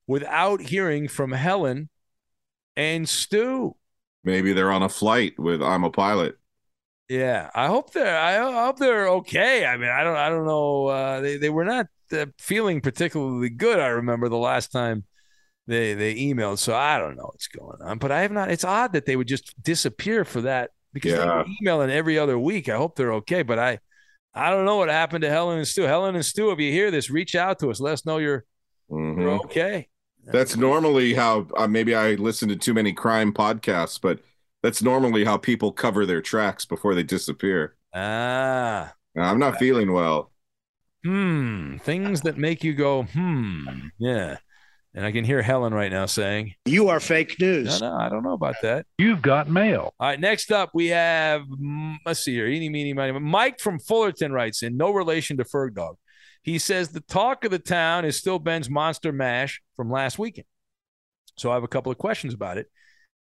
without 0.07 0.59
hearing 0.59 1.07
from 1.07 1.31
Helen 1.33 1.89
and 2.75 3.07
Stu. 3.07 3.75
Maybe 4.23 4.53
they're 4.53 4.71
on 4.71 4.81
a 4.81 4.89
flight 4.89 5.37
with 5.37 5.61
I'm 5.61 5.83
a 5.83 5.91
pilot. 5.91 6.35
Yeah, 7.09 7.51
I 7.53 7.67
hope 7.67 7.93
they're. 7.93 8.17
I 8.17 8.37
hope 8.65 8.79
they're 8.79 9.07
okay. 9.09 9.67
I 9.67 9.77
mean, 9.77 9.89
I 9.89 10.03
don't. 10.03 10.17
I 10.17 10.29
don't 10.29 10.47
know. 10.47 10.87
Uh, 10.87 11.21
they 11.21 11.37
they 11.37 11.49
were 11.51 11.65
not 11.65 11.85
feeling 12.37 12.81
particularly 12.81 13.49
good. 13.49 13.79
I 13.79 13.87
remember 13.87 14.29
the 14.29 14.37
last 14.37 14.71
time 14.71 15.03
they 15.67 15.93
they 15.93 16.15
emailed. 16.15 16.57
So 16.59 16.75
I 16.75 16.97
don't 16.99 17.15
know 17.15 17.25
what's 17.31 17.47
going 17.47 17.81
on, 17.81 17.97
but 17.99 18.11
I 18.11 18.21
have 18.21 18.31
not. 18.31 18.51
It's 18.51 18.63
odd 18.63 18.93
that 18.93 19.05
they 19.05 19.15
would 19.15 19.27
just 19.27 19.61
disappear 19.61 20.25
for 20.25 20.41
that 20.41 20.71
because 20.93 21.11
Yeah. 21.13 21.25
they're 21.25 21.45
emailing 21.61 21.91
every 21.91 22.17
other 22.17 22.37
week. 22.39 22.69
I 22.69 22.75
hope 22.77 22.95
they're 22.95 23.13
okay, 23.13 23.43
but 23.43 23.59
I 23.59 23.79
I 24.33 24.51
don't 24.51 24.65
know 24.65 24.77
what 24.77 24.89
happened 24.89 25.23
to 25.23 25.29
Helen 25.29 25.57
and 25.57 25.67
Stu. 25.67 25.83
Helen 25.83 26.15
and 26.15 26.25
Stu, 26.25 26.51
if 26.51 26.59
you 26.59 26.71
hear 26.71 26.91
this, 26.91 27.09
reach 27.09 27.35
out 27.35 27.59
to 27.59 27.69
us. 27.71 27.79
Let 27.79 27.93
us 27.93 28.05
know 28.05 28.17
you're 28.17 28.45
Mhm. 28.91 29.19
you're 29.19 29.29
okay. 29.45 29.87
That's 30.25 30.55
normally 30.55 31.13
how 31.13 31.47
uh, 31.57 31.67
maybe 31.67 31.95
I 31.95 32.13
listen 32.13 32.49
to 32.49 32.55
too 32.55 32.73
many 32.73 32.93
crime 32.93 33.33
podcasts, 33.33 33.99
but 33.99 34.19
that's 34.61 34.81
normally 34.83 35.23
how 35.23 35.37
people 35.37 35.71
cover 35.71 36.05
their 36.05 36.21
tracks 36.21 36.65
before 36.65 36.93
they 36.93 37.03
disappear. 37.03 37.75
Ah, 37.93 38.93
I'm 39.17 39.39
not 39.39 39.57
feeling 39.57 39.91
well. 39.91 40.31
Hmm. 41.03 41.77
Things 41.77 42.21
that 42.21 42.37
make 42.37 42.63
you 42.63 42.73
go 42.73 43.03
hmm. 43.03 43.67
Yeah, 43.97 44.37
and 44.95 45.05
I 45.05 45.11
can 45.11 45.23
hear 45.23 45.41
Helen 45.41 45.73
right 45.73 45.91
now 45.91 46.07
saying, 46.07 46.53
You 46.65 46.89
are 46.89 46.99
fake 46.99 47.39
news. 47.39 47.79
No, 47.79 47.89
no, 47.89 47.97
I 47.97 48.09
don't 48.09 48.23
know 48.23 48.33
about 48.33 48.55
that. 48.63 48.85
You've 48.97 49.21
got 49.21 49.49
mail. 49.49 49.93
All 49.99 50.07
right, 50.07 50.19
next 50.19 50.51
up 50.51 50.71
we 50.73 50.87
have 50.87 51.41
mm, 51.41 51.95
let's 52.05 52.21
see 52.21 52.33
here. 52.33 52.47
Eeny, 52.47 52.69
meeny, 52.69 52.93
miny. 52.93 53.17
Mike 53.19 53.59
from 53.59 53.79
Fullerton 53.79 54.31
writes 54.31 54.63
in 54.63 54.77
no 54.77 54.91
relation 54.91 55.37
to 55.37 55.43
Ferg 55.43 55.75
Dog. 55.75 55.97
He 56.41 56.57
says 56.57 56.89
the 56.89 57.01
talk 57.01 57.45
of 57.45 57.51
the 57.51 57.59
town 57.59 58.05
is 58.05 58.17
still 58.17 58.39
Ben's 58.39 58.69
Monster 58.69 59.11
Mash 59.11 59.61
from 59.75 59.91
last 59.91 60.17
weekend. 60.17 60.47
So 61.37 61.51
I 61.51 61.53
have 61.53 61.63
a 61.63 61.67
couple 61.67 61.91
of 61.91 61.97
questions 61.97 62.33
about 62.33 62.57
it. 62.57 62.67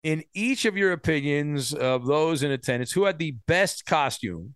In 0.04 0.24
each 0.34 0.66
of 0.66 0.76
your 0.76 0.92
opinions 0.92 1.74
of 1.74 2.06
those 2.06 2.44
in 2.44 2.52
attendance, 2.52 2.92
who 2.92 3.06
had 3.06 3.20
the 3.20 3.36
best 3.48 3.86
costume? 3.86 4.56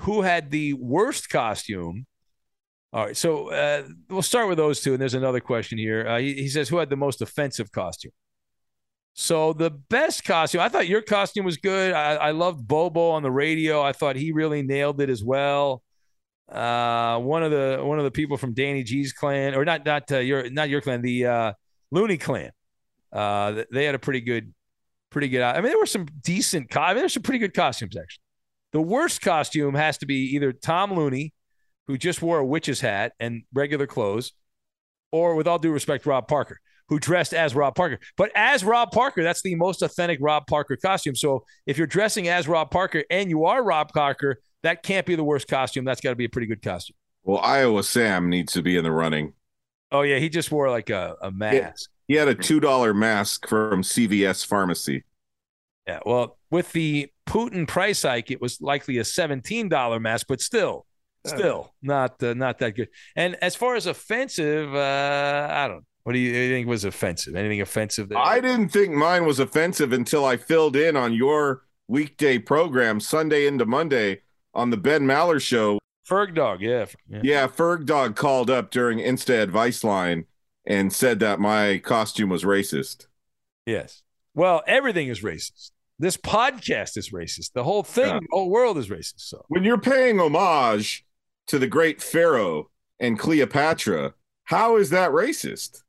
Who 0.00 0.22
had 0.22 0.50
the 0.50 0.74
worst 0.74 1.28
costume? 1.28 2.06
All 2.92 3.06
right, 3.06 3.16
so 3.16 3.50
uh, 3.50 3.84
we'll 4.08 4.22
start 4.22 4.48
with 4.48 4.58
those 4.58 4.80
two, 4.80 4.92
and 4.92 5.00
there's 5.00 5.14
another 5.14 5.40
question 5.40 5.78
here. 5.78 6.06
Uh, 6.08 6.18
he, 6.18 6.34
he 6.34 6.48
says, 6.48 6.68
"Who 6.68 6.78
had 6.78 6.90
the 6.90 6.96
most 6.96 7.22
offensive 7.22 7.70
costume?" 7.70 8.12
So 9.14 9.52
the 9.52 9.70
best 9.70 10.24
costume, 10.24 10.62
I 10.62 10.68
thought 10.68 10.88
your 10.88 11.02
costume 11.02 11.44
was 11.44 11.58
good. 11.58 11.92
I, 11.92 12.14
I 12.14 12.30
loved 12.30 12.66
Bobo 12.66 13.10
on 13.10 13.22
the 13.22 13.30
radio. 13.30 13.82
I 13.82 13.92
thought 13.92 14.16
he 14.16 14.32
really 14.32 14.62
nailed 14.62 15.00
it 15.00 15.10
as 15.10 15.22
well. 15.22 15.82
Uh, 16.48 17.18
one 17.18 17.42
of 17.42 17.50
the 17.50 17.80
one 17.82 17.98
of 17.98 18.04
the 18.04 18.10
people 18.10 18.36
from 18.36 18.54
Danny 18.54 18.82
G's 18.82 19.12
clan, 19.12 19.54
or 19.54 19.64
not 19.64 19.84
not 19.84 20.10
uh, 20.10 20.18
your 20.18 20.48
not 20.50 20.68
your 20.68 20.80
clan, 20.80 21.02
the 21.02 21.26
uh, 21.26 21.52
Looney 21.90 22.16
clan. 22.16 22.50
Uh, 23.12 23.64
they 23.70 23.84
had 23.84 23.94
a 23.94 23.98
pretty 23.98 24.20
good, 24.20 24.52
pretty 25.10 25.28
good. 25.28 25.42
I 25.42 25.54
mean, 25.60 25.64
there 25.64 25.78
were 25.78 25.86
some 25.86 26.06
decent. 26.22 26.74
I 26.76 26.94
mean, 26.94 27.02
there's 27.02 27.12
some 27.12 27.22
pretty 27.22 27.38
good 27.38 27.54
costumes 27.54 27.96
actually. 27.96 28.22
The 28.72 28.80
worst 28.80 29.20
costume 29.20 29.74
has 29.74 29.98
to 29.98 30.06
be 30.06 30.34
either 30.34 30.52
Tom 30.52 30.94
Looney, 30.94 31.32
who 31.86 31.98
just 31.98 32.22
wore 32.22 32.38
a 32.38 32.46
witch's 32.46 32.80
hat 32.80 33.12
and 33.18 33.42
regular 33.52 33.86
clothes, 33.86 34.32
or 35.10 35.34
with 35.34 35.48
all 35.48 35.58
due 35.58 35.72
respect, 35.72 36.06
Rob 36.06 36.28
Parker, 36.28 36.60
who 36.88 37.00
dressed 37.00 37.34
as 37.34 37.54
Rob 37.54 37.74
Parker. 37.74 37.98
But 38.16 38.30
as 38.36 38.64
Rob 38.64 38.92
Parker, 38.92 39.24
that's 39.24 39.42
the 39.42 39.56
most 39.56 39.82
authentic 39.82 40.18
Rob 40.20 40.46
Parker 40.46 40.76
costume. 40.76 41.16
So 41.16 41.44
if 41.66 41.78
you're 41.78 41.86
dressing 41.88 42.28
as 42.28 42.46
Rob 42.46 42.70
Parker 42.70 43.04
and 43.10 43.28
you 43.28 43.44
are 43.44 43.62
Rob 43.64 43.92
Parker, 43.92 44.40
that 44.62 44.82
can't 44.82 45.06
be 45.06 45.16
the 45.16 45.24
worst 45.24 45.48
costume. 45.48 45.84
That's 45.84 46.00
got 46.00 46.10
to 46.10 46.16
be 46.16 46.26
a 46.26 46.28
pretty 46.28 46.46
good 46.46 46.62
costume. 46.62 46.94
Well, 47.24 47.40
Iowa 47.40 47.82
Sam 47.82 48.30
needs 48.30 48.52
to 48.52 48.62
be 48.62 48.76
in 48.76 48.84
the 48.84 48.92
running. 48.92 49.32
Oh 49.92 50.02
yeah, 50.02 50.18
he 50.18 50.28
just 50.28 50.52
wore 50.52 50.70
like 50.70 50.90
a, 50.90 51.16
a 51.20 51.30
mask. 51.30 51.90
He 52.06 52.14
had 52.14 52.28
a 52.28 52.34
two 52.34 52.60
dollar 52.60 52.94
mask 52.94 53.48
from 53.48 53.82
CVS 53.82 54.46
Pharmacy. 54.46 55.04
Yeah. 55.86 56.00
Well, 56.04 56.38
with 56.50 56.72
the 56.72 57.10
Putin 57.26 57.66
price 57.66 58.02
hike, 58.02 58.30
it 58.30 58.40
was 58.40 58.60
likely 58.60 58.98
a 58.98 59.04
seventeen 59.04 59.68
dollar 59.68 60.00
mask, 60.00 60.26
but 60.28 60.40
still, 60.40 60.86
still 61.26 61.72
not 61.82 62.22
uh, 62.22 62.34
not 62.34 62.58
that 62.58 62.72
good. 62.72 62.88
And 63.16 63.36
as 63.42 63.54
far 63.56 63.76
as 63.76 63.86
offensive, 63.86 64.74
uh, 64.74 65.48
I 65.50 65.68
don't. 65.68 65.84
What 66.02 66.14
do 66.14 66.18
you, 66.18 66.32
you 66.32 66.50
think 66.54 66.66
was 66.66 66.84
offensive? 66.84 67.36
Anything 67.36 67.60
offensive 67.60 68.08
there? 68.08 68.18
I 68.18 68.40
didn't 68.40 68.70
think 68.70 68.92
mine 68.92 69.26
was 69.26 69.38
offensive 69.38 69.92
until 69.92 70.24
I 70.24 70.36
filled 70.36 70.74
in 70.74 70.96
on 70.96 71.12
your 71.12 71.62
weekday 71.88 72.38
program 72.38 73.00
Sunday 73.00 73.46
into 73.46 73.66
Monday 73.66 74.22
on 74.54 74.70
the 74.70 74.76
Ben 74.76 75.02
Maller 75.02 75.40
show. 75.40 75.78
Ferg 76.08 76.34
Dog, 76.34 76.60
yeah, 76.62 76.86
yeah. 77.08 77.20
Yeah, 77.22 77.46
Ferg 77.46 77.84
Dog 77.86 78.16
called 78.16 78.50
up 78.50 78.70
during 78.70 78.98
Insta 78.98 79.42
Advice 79.42 79.84
Line 79.84 80.24
and 80.66 80.92
said 80.92 81.20
that 81.20 81.38
my 81.38 81.78
costume 81.78 82.30
was 82.30 82.44
racist. 82.44 83.06
Yes. 83.66 84.02
Well, 84.34 84.62
everything 84.66 85.08
is 85.08 85.20
racist. 85.20 85.70
This 85.98 86.16
podcast 86.16 86.96
is 86.96 87.10
racist. 87.10 87.52
The 87.52 87.64
whole 87.64 87.82
thing, 87.82 88.06
the 88.20 88.26
whole 88.30 88.48
world 88.48 88.78
is 88.78 88.88
racist. 88.88 89.20
So 89.20 89.44
When 89.48 89.64
you're 89.64 89.78
paying 89.80 90.18
homage 90.18 91.04
to 91.48 91.58
the 91.58 91.66
great 91.66 92.00
Pharaoh 92.00 92.70
and 92.98 93.18
Cleopatra, 93.18 94.14
how 94.44 94.76
is 94.76 94.90
that 94.90 95.10
racist? 95.10 95.82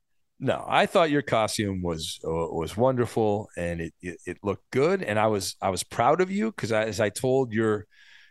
no, 0.43 0.65
I 0.67 0.87
thought 0.87 1.11
your 1.11 1.21
costume 1.21 1.83
was 1.83 2.19
uh, 2.25 2.29
was 2.29 2.75
wonderful 2.75 3.47
and 3.55 3.79
it, 3.79 3.93
it 4.01 4.17
it 4.25 4.37
looked 4.43 4.69
good, 4.71 5.03
and 5.03 5.19
I 5.19 5.27
was 5.27 5.55
I 5.61 5.69
was 5.69 5.83
proud 5.83 6.19
of 6.19 6.31
you 6.31 6.51
because 6.51 6.71
as 6.71 6.99
I 6.99 7.09
told 7.09 7.53
your 7.53 7.85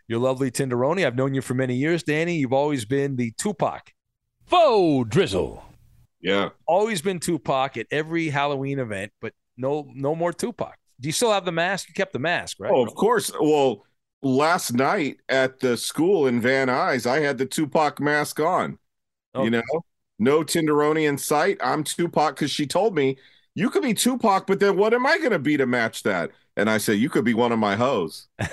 your 0.09 0.19
lovely 0.19 0.51
Tinderoni, 0.51 1.07
I've 1.07 1.15
known 1.15 1.35
you 1.35 1.41
for 1.41 1.55
many 1.55 1.77
years, 1.77 2.03
Danny. 2.03 2.37
You've 2.39 2.53
always 2.53 2.85
been 2.85 3.15
the 3.15 3.31
Tupac. 3.39 3.93
Faux 4.47 5.09
drizzle. 5.09 5.63
Yeah. 6.21 6.49
Always 6.67 7.01
been 7.01 7.21
Tupac 7.21 7.77
at 7.77 7.87
every 7.93 8.29
Halloween 8.29 8.81
event, 8.81 9.13
but 9.21 9.33
no 9.61 9.89
no 9.95 10.15
more 10.15 10.33
Tupac. 10.33 10.77
Do 11.01 11.09
you 11.09 11.13
still 11.13 11.33
have 11.33 11.45
the 11.45 11.53
mask? 11.53 11.89
You 11.89 11.95
kept 11.95 12.13
the 12.13 12.19
mask, 12.19 12.59
right? 12.61 12.73
Oh, 12.73 12.87
of 12.87 12.95
course. 12.95 13.33
Well, 13.41 13.85
last 14.23 14.73
night 14.73 15.19
at 15.29 15.61
the 15.61 15.77
school 15.77 16.27
in 16.27 16.41
Van 16.41 16.69
Nuys, 16.69 17.07
I 17.07 17.21
had 17.21 17.39
the 17.39 17.47
Tupac 17.47 18.01
mask 18.01 18.41
on. 18.41 18.79
Oh. 19.35 19.45
You 19.45 19.51
know, 19.51 19.63
no 20.19 20.43
Tinderoni 20.43 21.09
in 21.09 21.17
sight. 21.17 21.59
I'm 21.63 21.85
Tupac 21.85 22.37
because 22.37 22.51
she 22.51 22.67
told 22.67 22.95
me 22.95 23.17
you 23.55 23.71
could 23.71 23.83
be 23.83 23.95
Tupac, 23.95 24.47
but 24.47 24.61
then 24.61 24.77
what 24.77 24.95
am 24.95 25.07
I 25.07 25.19
going 25.19 25.31
to 25.31 25.39
be 25.39 25.57
to 25.57 25.67
match 25.67 26.03
that? 26.03 26.31
And 26.57 26.69
I 26.69 26.79
said, 26.79 26.99
you 26.99 27.09
could 27.09 27.25
be 27.25 27.33
one 27.33 27.53
of 27.53 27.59
my 27.59 27.77
hoes. 27.77 28.29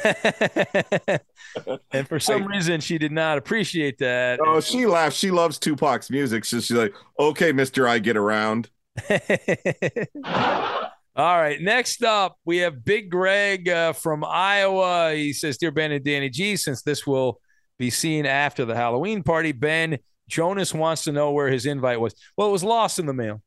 and 1.91 2.07
for 2.07 2.19
some 2.19 2.45
reason, 2.45 2.79
she 2.79 2.97
did 2.97 3.11
not 3.11 3.37
appreciate 3.37 3.97
that. 3.97 4.39
Oh, 4.41 4.61
she 4.61 4.85
laughed. 4.85 5.17
She 5.17 5.31
loves 5.31 5.59
Tupac's 5.59 6.09
music. 6.09 6.45
So 6.45 6.59
she's 6.59 6.77
like, 6.77 6.93
okay, 7.19 7.51
Mister, 7.51 7.87
I 7.87 7.99
get 7.99 8.15
around. 8.15 8.69
All 11.17 11.41
right. 11.41 11.59
Next 11.59 12.03
up, 12.03 12.37
we 12.45 12.57
have 12.57 12.85
Big 12.85 13.09
Greg 13.09 13.67
uh, 13.67 13.93
from 13.93 14.23
Iowa. 14.23 15.15
He 15.15 15.33
says, 15.33 15.57
Dear 15.57 15.71
Ben 15.71 15.91
and 15.91 16.05
Danny 16.05 16.29
G, 16.29 16.55
since 16.55 16.83
this 16.83 17.07
will 17.07 17.41
be 17.79 17.89
seen 17.89 18.27
after 18.27 18.65
the 18.65 18.75
Halloween 18.75 19.23
party, 19.23 19.51
Ben, 19.51 19.97
Jonas 20.29 20.75
wants 20.75 21.05
to 21.05 21.11
know 21.11 21.31
where 21.31 21.47
his 21.49 21.65
invite 21.65 21.99
was. 21.99 22.13
Well, 22.37 22.49
it 22.49 22.51
was 22.51 22.63
lost 22.63 22.99
in 22.99 23.07
the 23.07 23.15
mail. 23.15 23.41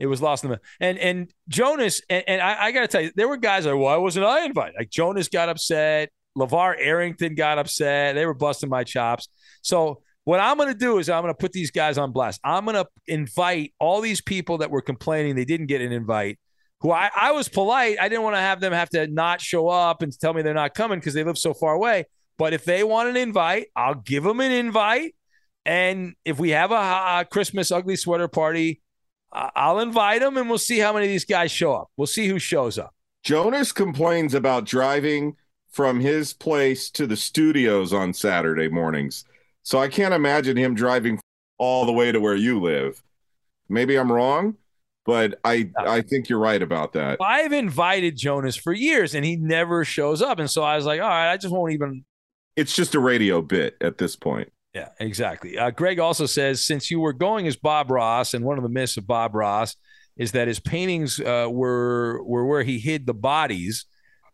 It 0.00 0.06
was 0.06 0.20
lost 0.20 0.42
in 0.42 0.50
the 0.50 0.56
mail. 0.56 0.64
And 0.80 0.98
and 0.98 1.32
Jonas, 1.46 2.02
and, 2.10 2.24
and 2.26 2.40
I, 2.40 2.64
I 2.64 2.72
got 2.72 2.80
to 2.80 2.88
tell 2.88 3.02
you, 3.02 3.12
there 3.14 3.28
were 3.28 3.36
guys 3.36 3.66
like, 3.66 3.76
why 3.76 3.96
wasn't 3.98 4.26
I 4.26 4.44
invited? 4.44 4.74
Like 4.76 4.90
Jonas 4.90 5.28
got 5.28 5.48
upset. 5.48 6.10
LaVar 6.36 6.74
Arrington 6.80 7.36
got 7.36 7.56
upset. 7.56 8.16
They 8.16 8.26
were 8.26 8.34
busting 8.34 8.68
my 8.68 8.82
chops. 8.82 9.28
So 9.60 10.02
what 10.24 10.40
I'm 10.40 10.56
going 10.56 10.72
to 10.72 10.78
do 10.78 10.98
is 10.98 11.08
I'm 11.08 11.22
going 11.22 11.32
to 11.32 11.38
put 11.38 11.52
these 11.52 11.70
guys 11.70 11.98
on 11.98 12.10
blast. 12.10 12.40
I'm 12.42 12.64
going 12.64 12.74
to 12.74 12.86
invite 13.06 13.74
all 13.78 14.00
these 14.00 14.20
people 14.20 14.58
that 14.58 14.72
were 14.72 14.82
complaining 14.82 15.36
they 15.36 15.44
didn't 15.44 15.66
get 15.66 15.82
an 15.82 15.92
invite 15.92 16.40
who 16.82 16.90
I, 16.90 17.10
I 17.18 17.32
was 17.32 17.48
polite. 17.48 17.96
I 18.00 18.08
didn't 18.08 18.24
want 18.24 18.36
to 18.36 18.40
have 18.40 18.60
them 18.60 18.72
have 18.72 18.90
to 18.90 19.06
not 19.06 19.40
show 19.40 19.68
up 19.68 20.02
and 20.02 20.12
tell 20.18 20.34
me 20.34 20.42
they're 20.42 20.52
not 20.52 20.74
coming 20.74 20.98
because 20.98 21.14
they 21.14 21.24
live 21.24 21.38
so 21.38 21.54
far 21.54 21.74
away. 21.74 22.06
But 22.38 22.52
if 22.52 22.64
they 22.64 22.82
want 22.82 23.08
an 23.08 23.16
invite, 23.16 23.68
I'll 23.76 23.94
give 23.94 24.24
them 24.24 24.40
an 24.40 24.50
invite. 24.50 25.14
And 25.64 26.14
if 26.24 26.40
we 26.40 26.50
have 26.50 26.72
a, 26.72 26.74
a 26.74 27.26
Christmas 27.30 27.70
ugly 27.70 27.94
sweater 27.94 28.26
party, 28.26 28.80
I'll 29.32 29.78
invite 29.78 30.20
them 30.20 30.36
and 30.36 30.48
we'll 30.48 30.58
see 30.58 30.78
how 30.78 30.92
many 30.92 31.06
of 31.06 31.10
these 31.10 31.24
guys 31.24 31.50
show 31.50 31.72
up. 31.72 31.88
We'll 31.96 32.06
see 32.06 32.26
who 32.26 32.38
shows 32.38 32.78
up. 32.78 32.94
Jonas 33.22 33.70
complains 33.70 34.34
about 34.34 34.64
driving 34.64 35.36
from 35.70 36.00
his 36.00 36.32
place 36.32 36.90
to 36.90 37.06
the 37.06 37.16
studios 37.16 37.92
on 37.92 38.12
Saturday 38.12 38.68
mornings. 38.68 39.24
So 39.62 39.78
I 39.78 39.88
can't 39.88 40.12
imagine 40.12 40.56
him 40.56 40.74
driving 40.74 41.20
all 41.58 41.86
the 41.86 41.92
way 41.92 42.10
to 42.10 42.20
where 42.20 42.34
you 42.34 42.60
live. 42.60 43.02
Maybe 43.68 43.96
I'm 43.96 44.10
wrong, 44.10 44.56
but 45.04 45.38
I 45.44 45.70
I 45.76 46.02
think 46.02 46.28
you're 46.28 46.38
right 46.38 46.62
about 46.62 46.92
that. 46.92 47.18
I've 47.20 47.52
invited 47.52 48.16
Jonas 48.16 48.56
for 48.56 48.72
years 48.72 49.14
and 49.14 49.24
he 49.24 49.36
never 49.36 49.84
shows 49.84 50.22
up. 50.22 50.38
And 50.38 50.50
so 50.50 50.62
I 50.62 50.76
was 50.76 50.86
like, 50.86 51.00
all 51.00 51.08
right, 51.08 51.32
I 51.32 51.36
just 51.36 51.52
won't 51.52 51.72
even 51.72 52.04
It's 52.56 52.74
just 52.74 52.94
a 52.94 53.00
radio 53.00 53.42
bit 53.42 53.76
at 53.80 53.98
this 53.98 54.16
point. 54.16 54.52
Yeah, 54.74 54.88
exactly. 55.00 55.58
Uh, 55.58 55.70
Greg 55.70 55.98
also 55.98 56.24
says 56.26 56.64
since 56.64 56.90
you 56.90 56.98
were 56.98 57.12
going 57.12 57.46
as 57.46 57.56
Bob 57.56 57.90
Ross, 57.90 58.32
and 58.32 58.44
one 58.44 58.56
of 58.56 58.62
the 58.62 58.70
myths 58.70 58.96
of 58.96 59.06
Bob 59.06 59.34
Ross 59.34 59.76
is 60.16 60.32
that 60.32 60.48
his 60.48 60.60
paintings 60.60 61.20
uh, 61.20 61.48
were 61.50 62.22
were 62.24 62.46
where 62.46 62.62
he 62.62 62.78
hid 62.78 63.06
the 63.06 63.14
bodies. 63.14 63.84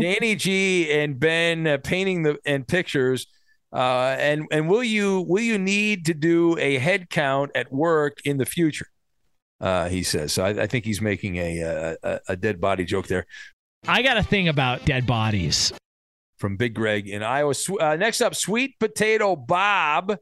Danny 0.00 0.36
G 0.36 0.92
and 0.92 1.18
Ben 1.18 1.66
uh, 1.66 1.78
painting 1.78 2.22
the 2.22 2.38
and 2.46 2.66
pictures. 2.66 3.26
Uh, 3.72 4.16
and 4.18 4.46
and 4.50 4.68
will 4.68 4.84
you 4.84 5.24
will 5.28 5.42
you 5.42 5.58
need 5.58 6.06
to 6.06 6.14
do 6.14 6.56
a 6.58 6.78
head 6.78 7.10
count 7.10 7.50
at 7.54 7.72
work 7.72 8.18
in 8.24 8.38
the 8.38 8.46
future? 8.46 8.86
Uh, 9.60 9.88
he 9.88 10.02
says. 10.02 10.32
So 10.32 10.44
I, 10.44 10.50
I 10.62 10.66
think 10.66 10.84
he's 10.84 11.00
making 11.00 11.36
a, 11.36 11.96
a 12.02 12.20
a 12.28 12.36
dead 12.36 12.60
body 12.60 12.84
joke 12.84 13.06
there. 13.08 13.26
I 13.86 14.02
got 14.02 14.16
a 14.16 14.22
thing 14.22 14.48
about 14.48 14.84
dead 14.84 15.06
bodies. 15.06 15.72
from 16.38 16.56
Big 16.56 16.74
Greg 16.74 17.08
in 17.08 17.22
Iowa. 17.22 17.54
Uh, 17.80 17.96
next 17.96 18.20
up, 18.20 18.34
Sweet 18.34 18.78
Potato 18.78 19.34
Bob. 19.36 20.16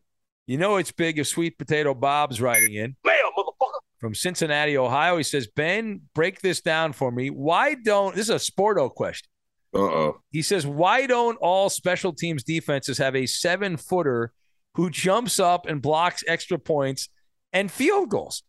You 0.46 0.58
know 0.58 0.76
it's 0.76 0.92
big 0.92 1.18
if 1.18 1.26
Sweet 1.26 1.58
Potato 1.58 1.92
Bob's 1.94 2.40
writing 2.40 2.74
in. 2.74 2.96
Bam, 3.02 3.14
motherfucker. 3.36 3.80
from 3.98 4.14
Cincinnati, 4.14 4.78
Ohio. 4.78 5.16
He 5.16 5.22
says, 5.22 5.48
Ben, 5.48 6.00
break 6.14 6.40
this 6.40 6.60
down 6.60 6.92
for 6.92 7.10
me. 7.10 7.28
Why 7.30 7.74
don't, 7.74 8.14
this 8.14 8.30
is 8.30 8.48
a 8.48 8.52
Sporto 8.52 8.88
question. 8.94 9.28
Uh 9.74 9.78
oh. 9.80 10.20
He 10.30 10.42
says, 10.42 10.66
why 10.66 11.06
don't 11.06 11.36
all 11.38 11.68
special 11.68 12.12
teams 12.12 12.44
defenses 12.44 12.96
have 12.98 13.16
a 13.16 13.26
seven 13.26 13.76
footer 13.76 14.32
who 14.74 14.88
jumps 14.88 15.38
up 15.40 15.66
and 15.66 15.82
blocks 15.82 16.22
extra 16.28 16.58
points 16.58 17.08
and 17.52 17.70
field 17.70 18.08
goals? 18.08 18.42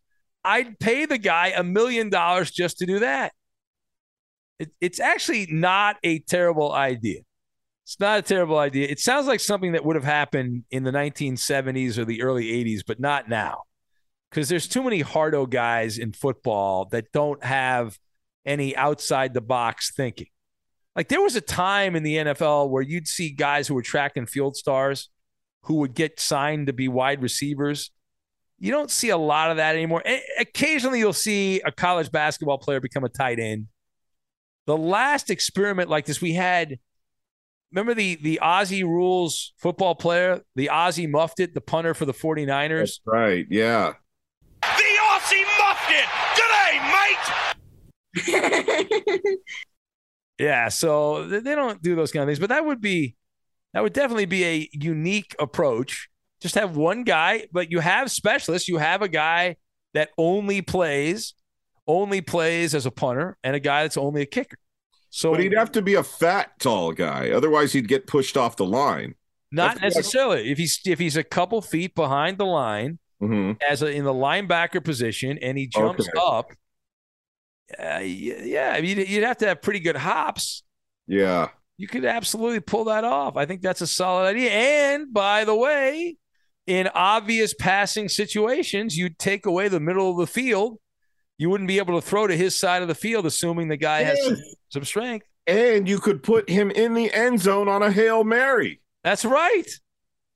I'd 0.44 0.78
pay 0.78 1.06
the 1.06 1.18
guy 1.18 1.52
a 1.56 1.62
million 1.62 2.10
dollars 2.10 2.50
just 2.50 2.78
to 2.78 2.86
do 2.86 3.00
that. 3.00 3.32
It, 4.58 4.70
it's 4.80 5.00
actually 5.00 5.46
not 5.50 5.96
a 6.02 6.20
terrible 6.20 6.72
idea. 6.72 7.20
It's 7.84 7.98
not 8.00 8.18
a 8.18 8.22
terrible 8.22 8.58
idea. 8.58 8.86
It 8.88 9.00
sounds 9.00 9.26
like 9.26 9.40
something 9.40 9.72
that 9.72 9.84
would 9.84 9.96
have 9.96 10.04
happened 10.04 10.64
in 10.70 10.84
the 10.84 10.90
1970s 10.90 11.96
or 11.96 12.04
the 12.04 12.22
early 12.22 12.44
80s, 12.44 12.82
but 12.86 13.00
not 13.00 13.28
now. 13.28 13.62
Because 14.30 14.48
there's 14.48 14.68
too 14.68 14.82
many 14.82 15.00
hardo 15.00 15.46
guys 15.46 15.96
in 15.96 16.12
football 16.12 16.84
that 16.86 17.12
don't 17.12 17.42
have 17.42 17.98
any 18.44 18.76
outside 18.76 19.32
the 19.32 19.40
box 19.40 19.90
thinking. 19.94 20.26
Like 20.94 21.08
there 21.08 21.22
was 21.22 21.36
a 21.36 21.40
time 21.40 21.96
in 21.96 22.02
the 22.02 22.16
NFL 22.16 22.70
where 22.70 22.82
you'd 22.82 23.08
see 23.08 23.30
guys 23.30 23.68
who 23.68 23.74
were 23.74 23.82
track 23.82 24.16
and 24.16 24.28
field 24.28 24.56
stars 24.56 25.08
who 25.62 25.76
would 25.76 25.94
get 25.94 26.18
signed 26.18 26.66
to 26.66 26.72
be 26.72 26.88
wide 26.88 27.22
receivers. 27.22 27.90
You 28.58 28.72
don't 28.72 28.90
see 28.90 29.10
a 29.10 29.16
lot 29.16 29.50
of 29.50 29.58
that 29.58 29.74
anymore. 29.74 30.02
Occasionally 30.38 30.98
you'll 30.98 31.12
see 31.12 31.60
a 31.60 31.70
college 31.70 32.10
basketball 32.10 32.58
player 32.58 32.80
become 32.80 33.04
a 33.04 33.08
tight 33.08 33.38
end. 33.38 33.68
The 34.66 34.76
last 34.76 35.30
experiment 35.30 35.88
like 35.88 36.04
this 36.06 36.20
we 36.20 36.32
had 36.32 36.78
remember 37.72 37.94
the 37.94 38.16
the 38.16 38.40
Aussie 38.42 38.82
Rules 38.82 39.52
football 39.56 39.94
player, 39.94 40.42
the 40.56 40.70
Aussie 40.72 41.08
muffed 41.08 41.40
it, 41.40 41.54
the 41.54 41.60
punter 41.60 41.94
for 41.94 42.04
the 42.04 42.14
49ers? 42.14 42.78
That's 42.78 43.00
right. 43.06 43.46
Yeah. 43.48 43.94
The 44.62 44.68
Aussie 44.68 45.44
muffed 45.58 45.90
it! 45.90 46.06
G'day, 46.36 46.80
mate! 49.24 49.38
Yeah, 50.38 50.68
so 50.68 51.26
they 51.26 51.54
don't 51.54 51.82
do 51.82 51.96
those 51.96 52.12
kind 52.12 52.22
of 52.22 52.28
things, 52.28 52.38
but 52.38 52.50
that 52.50 52.64
would 52.64 52.80
be 52.80 53.16
that 53.74 53.82
would 53.82 53.92
definitely 53.92 54.26
be 54.26 54.44
a 54.44 54.68
unique 54.72 55.34
approach. 55.38 56.08
Just 56.40 56.54
have 56.54 56.76
one 56.76 57.04
guy, 57.04 57.46
but 57.52 57.70
you 57.70 57.80
have 57.80 58.10
specialists. 58.10 58.68
You 58.68 58.78
have 58.78 59.02
a 59.02 59.08
guy 59.08 59.56
that 59.94 60.10
only 60.16 60.62
plays, 60.62 61.34
only 61.86 62.20
plays 62.20 62.74
as 62.74 62.86
a 62.86 62.90
punter, 62.90 63.36
and 63.42 63.56
a 63.56 63.60
guy 63.60 63.82
that's 63.82 63.96
only 63.96 64.22
a 64.22 64.26
kicker. 64.26 64.58
So, 65.10 65.32
but 65.32 65.40
he'd 65.40 65.56
have 65.56 65.72
to 65.72 65.82
be 65.82 65.94
a 65.94 66.02
fat, 66.02 66.52
tall 66.60 66.92
guy. 66.92 67.30
Otherwise, 67.30 67.72
he'd 67.72 67.88
get 67.88 68.06
pushed 68.06 68.36
off 68.36 68.56
the 68.56 68.66
line. 68.66 69.14
Not 69.50 69.80
That's 69.80 69.96
necessarily. 69.96 70.42
Like- 70.42 70.46
if 70.46 70.58
he's 70.58 70.80
if 70.84 70.98
he's 70.98 71.16
a 71.16 71.24
couple 71.24 71.62
feet 71.62 71.94
behind 71.94 72.38
the 72.38 72.46
line, 72.46 72.98
mm-hmm. 73.22 73.52
as 73.66 73.82
a, 73.82 73.90
in 73.90 74.04
the 74.04 74.12
linebacker 74.12 74.84
position, 74.84 75.38
and 75.38 75.56
he 75.56 75.66
jumps 75.66 76.08
okay. 76.08 76.18
up, 76.20 76.52
uh, 77.78 78.00
yeah, 78.00 78.76
you'd, 78.76 79.08
you'd 79.08 79.24
have 79.24 79.38
to 79.38 79.46
have 79.46 79.62
pretty 79.62 79.80
good 79.80 79.96
hops. 79.96 80.62
Yeah. 81.06 81.48
You 81.76 81.86
could 81.86 82.04
absolutely 82.04 82.60
pull 82.60 82.84
that 82.84 83.04
off. 83.04 83.36
I 83.36 83.46
think 83.46 83.62
that's 83.62 83.80
a 83.80 83.86
solid 83.86 84.28
idea. 84.28 84.50
And 84.50 85.12
by 85.12 85.44
the 85.44 85.54
way, 85.54 86.16
in 86.68 86.88
obvious 86.94 87.54
passing 87.54 88.08
situations, 88.08 88.96
you'd 88.96 89.18
take 89.18 89.46
away 89.46 89.68
the 89.68 89.80
middle 89.80 90.10
of 90.10 90.18
the 90.18 90.26
field. 90.26 90.78
You 91.38 91.48
wouldn't 91.50 91.68
be 91.68 91.78
able 91.78 91.98
to 92.00 92.06
throw 92.06 92.26
to 92.26 92.36
his 92.36 92.54
side 92.54 92.82
of 92.82 92.88
the 92.88 92.94
field, 92.94 93.24
assuming 93.24 93.68
the 93.68 93.76
guy 93.76 94.02
has 94.02 94.22
some, 94.22 94.36
some 94.68 94.84
strength. 94.84 95.26
And 95.46 95.88
you 95.88 95.98
could 95.98 96.22
put 96.22 96.50
him 96.50 96.70
in 96.70 96.92
the 96.92 97.12
end 97.12 97.40
zone 97.40 97.68
on 97.68 97.82
a 97.82 97.90
Hail 97.90 98.22
Mary. 98.22 98.80
That's 99.02 99.24
right. 99.24 99.64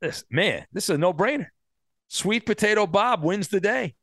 This 0.00 0.24
man, 0.30 0.64
this 0.72 0.84
is 0.84 0.90
a 0.90 0.98
no-brainer. 0.98 1.48
Sweet 2.08 2.46
Potato 2.46 2.86
Bob 2.86 3.22
wins 3.22 3.48
the 3.48 3.60
day. 3.60 3.94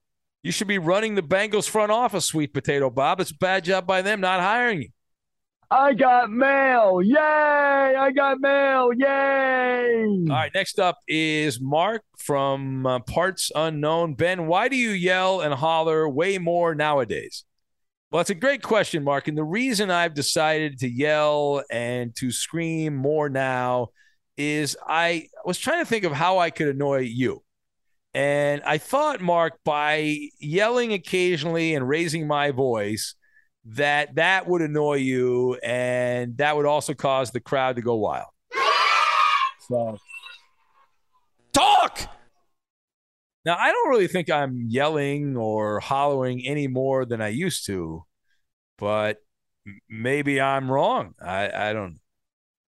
You 0.44 0.52
should 0.52 0.68
be 0.68 0.78
running 0.78 1.16
the 1.16 1.22
Bengals 1.22 1.68
front 1.68 1.92
office, 1.92 2.26
Sweet 2.26 2.54
Potato 2.54 2.90
Bob. 2.90 3.20
It's 3.20 3.32
a 3.32 3.36
bad 3.36 3.64
job 3.64 3.88
by 3.88 4.02
them 4.02 4.22
not 4.22 4.40
hiring 4.40 4.84
you. 4.84 4.90
I 5.72 5.94
got 5.94 6.32
mail. 6.32 7.00
Yay! 7.04 7.16
I 7.16 8.12
got 8.12 8.40
mail. 8.40 8.92
Yay! 8.92 10.04
All 10.28 10.36
right, 10.36 10.52
next 10.54 10.80
up 10.80 10.98
is 11.08 11.62
Mark 11.62 12.02
from 12.18 12.88
uh, 12.88 13.00
Parts 13.02 13.52
Unknown. 13.54 14.16
Ben, 14.16 14.48
why 14.48 14.68
do 14.68 14.76
you 14.76 14.90
yell 14.90 15.42
and 15.42 15.54
holler 15.54 16.10
way 16.10 16.40
more 16.40 16.74
nowadays? 16.74 17.44
Well, 18.12 18.22
it's 18.22 18.32
a 18.32 18.36
great 18.36 18.64
question, 18.64 19.04
Mark. 19.04 19.28
And 19.28 19.38
the 19.38 19.44
reason 19.44 19.92
I've 19.92 20.16
decided 20.16 20.80
to 20.80 20.90
yell 20.90 21.64
and 21.70 22.16
to 22.16 22.32
scream 22.32 22.96
more 22.96 23.30
now 23.30 23.90
is 24.38 24.76
I 24.88 25.28
was 25.46 25.60
trying 25.60 25.82
to 25.82 25.86
think 25.86 26.04
of 26.04 26.14
how 26.14 26.40
I 26.40 26.50
could 26.50 26.68
annoy 26.68 27.02
you. 27.02 27.44
And 28.16 28.64
I 28.66 28.80
thought, 28.80 29.22
Mark, 29.22 29.60
by 29.64 30.30
yelling 30.40 30.94
occasionally 30.94 31.76
and 31.76 31.88
raising 31.88 32.26
my 32.26 32.50
voice, 32.50 33.14
that 33.66 34.16
that 34.16 34.48
would 34.48 34.62
annoy 34.62 34.96
you 34.96 35.56
and 35.56 36.38
that 36.38 36.56
would 36.56 36.66
also 36.66 36.94
cause 36.94 37.32
the 37.32 37.40
crowd 37.40 37.76
to 37.76 37.82
go 37.82 37.96
wild. 37.96 38.28
So 39.68 39.98
talk. 41.54 42.00
Now 43.46 43.56
I 43.58 43.72
don't 43.72 43.90
really 43.90 44.08
think 44.08 44.30
I'm 44.30 44.66
yelling 44.68 45.38
or 45.38 45.80
hollering 45.80 46.46
any 46.46 46.68
more 46.68 47.06
than 47.06 47.22
I 47.22 47.30
used 47.30 47.66
to, 47.68 48.04
but 48.78 49.18
maybe 49.88 50.42
I'm 50.42 50.72
wrong. 50.72 51.14
I 51.22 51.70
I 51.70 51.74
don't. 51.74 52.00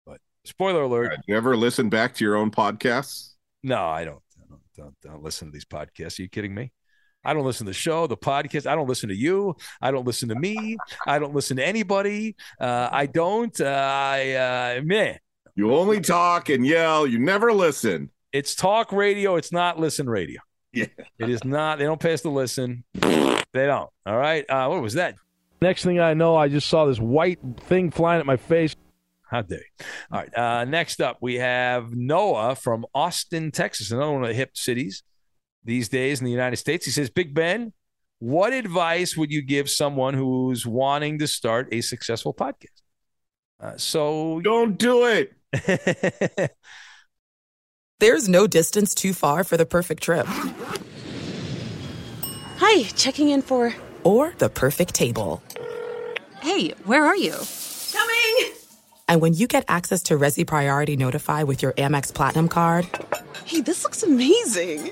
But 0.05 0.19
spoiler 0.45 0.81
alert. 0.81 1.17
You 1.27 1.37
ever 1.37 1.55
listen 1.55 1.89
back 1.89 2.15
to 2.15 2.25
your 2.25 2.35
own 2.35 2.51
podcasts? 2.51 3.35
No, 3.63 3.85
I 3.85 4.03
don't. 4.03 4.21
I 4.39 4.45
don't, 4.49 4.61
don't, 4.75 4.95
don't 5.01 5.23
listen 5.23 5.47
to 5.47 5.51
these 5.51 5.65
podcasts. 5.65 6.19
Are 6.19 6.23
you 6.23 6.29
kidding 6.29 6.53
me? 6.53 6.71
I 7.23 7.33
don't 7.33 7.45
listen 7.45 7.65
to 7.65 7.69
the 7.69 7.73
show, 7.73 8.07
the 8.07 8.17
podcast. 8.17 8.65
I 8.65 8.75
don't 8.75 8.87
listen 8.87 9.09
to 9.09 9.15
you. 9.15 9.55
I 9.81 9.91
don't 9.91 10.05
listen 10.05 10.29
to 10.29 10.35
me. 10.35 10.77
I 11.05 11.19
don't 11.19 11.35
listen 11.35 11.57
to 11.57 11.65
anybody. 11.65 12.35
Uh, 12.59 12.89
I 12.91 13.05
don't. 13.05 13.59
Uh, 13.59 13.65
I 13.65 14.31
uh, 14.77 14.81
man. 14.83 15.19
You 15.55 15.75
only 15.75 15.99
talk 15.99 16.49
and 16.49 16.65
yell. 16.65 17.05
You 17.05 17.19
never 17.19 17.53
listen. 17.53 18.09
It's 18.31 18.55
talk 18.55 18.91
radio. 18.91 19.35
It's 19.35 19.51
not 19.51 19.79
listen 19.79 20.09
radio. 20.09 20.41
Yeah. 20.73 20.85
It 21.19 21.29
is 21.29 21.43
not. 21.43 21.77
They 21.77 21.85
don't 21.85 21.99
pay 21.99 22.13
us 22.13 22.21
to 22.21 22.29
listen. 22.29 22.85
They 22.93 23.65
don't. 23.65 23.89
All 24.05 24.17
right. 24.17 24.49
Uh, 24.49 24.67
what 24.67 24.81
was 24.81 24.93
that? 24.93 25.15
Next 25.61 25.83
thing 25.83 25.99
I 25.99 26.13
know, 26.13 26.35
I 26.35 26.47
just 26.47 26.67
saw 26.67 26.85
this 26.85 26.99
white 26.99 27.39
thing 27.57 27.91
flying 27.91 28.19
at 28.19 28.25
my 28.25 28.37
face. 28.37 28.75
How 29.29 29.41
dare 29.41 29.59
you? 29.59 29.85
All 30.11 30.19
right. 30.19 30.37
Uh, 30.37 30.65
next 30.65 31.01
up, 31.01 31.17
we 31.21 31.35
have 31.35 31.93
Noah 31.93 32.55
from 32.55 32.85
Austin, 32.95 33.51
Texas, 33.51 33.91
another 33.91 34.11
one 34.11 34.23
of 34.23 34.29
the 34.29 34.33
hip 34.33 34.57
cities 34.57 35.03
these 35.63 35.89
days 35.89 36.19
in 36.19 36.25
the 36.25 36.31
United 36.31 36.57
States. 36.57 36.85
He 36.85 36.91
says, 36.91 37.09
Big 37.09 37.33
Ben, 37.33 37.73
what 38.19 38.53
advice 38.53 39.17
would 39.17 39.31
you 39.31 39.41
give 39.41 39.69
someone 39.69 40.13
who's 40.13 40.65
wanting 40.65 41.19
to 41.19 41.27
start 41.27 41.69
a 41.71 41.81
successful 41.81 42.33
podcast? 42.33 42.81
Uh, 43.59 43.77
so 43.77 44.41
don't 44.41 44.77
do 44.77 45.05
it. 45.05 45.33
There's 47.99 48.27
no 48.27 48.47
distance 48.47 48.95
too 48.95 49.13
far 49.13 49.43
for 49.43 49.57
the 49.57 49.65
perfect 49.65 50.01
trip. 50.01 50.25
Hi, 52.57 52.83
checking 52.95 53.29
in 53.29 53.41
for. 53.41 53.73
Or 54.03 54.33
the 54.39 54.49
perfect 54.49 54.95
table. 54.95 55.43
Hey, 56.41 56.69
where 56.85 57.05
are 57.05 57.15
you? 57.15 57.35
Coming! 57.91 58.53
And 59.07 59.21
when 59.21 59.33
you 59.33 59.45
get 59.45 59.65
access 59.67 60.01
to 60.03 60.17
Resy 60.17 60.45
Priority 60.45 60.95
Notify 60.95 61.43
with 61.43 61.61
your 61.61 61.73
Amex 61.73 62.11
Platinum 62.13 62.47
card. 62.47 62.87
Hey, 63.45 63.61
this 63.61 63.83
looks 63.83 64.01
amazing! 64.01 64.91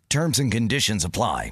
Terms 0.11 0.39
and 0.39 0.51
conditions 0.51 1.05
apply. 1.05 1.51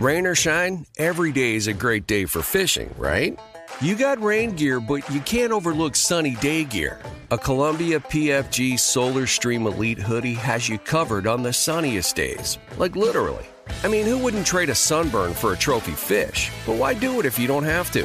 Rain 0.00 0.26
or 0.26 0.34
shine, 0.34 0.84
every 0.98 1.30
day 1.30 1.54
is 1.54 1.68
a 1.68 1.72
great 1.72 2.08
day 2.08 2.24
for 2.24 2.42
fishing, 2.42 2.92
right? 2.98 3.38
You 3.80 3.94
got 3.94 4.20
rain 4.20 4.56
gear, 4.56 4.80
but 4.80 5.08
you 5.10 5.20
can't 5.20 5.52
overlook 5.52 5.94
sunny 5.94 6.34
day 6.34 6.64
gear. 6.64 7.00
A 7.30 7.38
Columbia 7.38 8.00
PFG 8.00 8.76
Solar 8.80 9.28
Stream 9.28 9.64
Elite 9.64 10.00
hoodie 10.00 10.34
has 10.34 10.68
you 10.68 10.76
covered 10.78 11.28
on 11.28 11.44
the 11.44 11.52
sunniest 11.52 12.16
days. 12.16 12.58
Like 12.78 12.96
literally. 12.96 13.46
I 13.84 13.86
mean, 13.86 14.06
who 14.06 14.18
wouldn't 14.18 14.44
trade 14.44 14.68
a 14.68 14.74
sunburn 14.74 15.32
for 15.32 15.52
a 15.52 15.56
trophy 15.56 15.92
fish? 15.92 16.50
But 16.66 16.78
why 16.78 16.94
do 16.94 17.20
it 17.20 17.26
if 17.26 17.38
you 17.38 17.46
don't 17.46 17.62
have 17.62 17.92
to? 17.92 18.04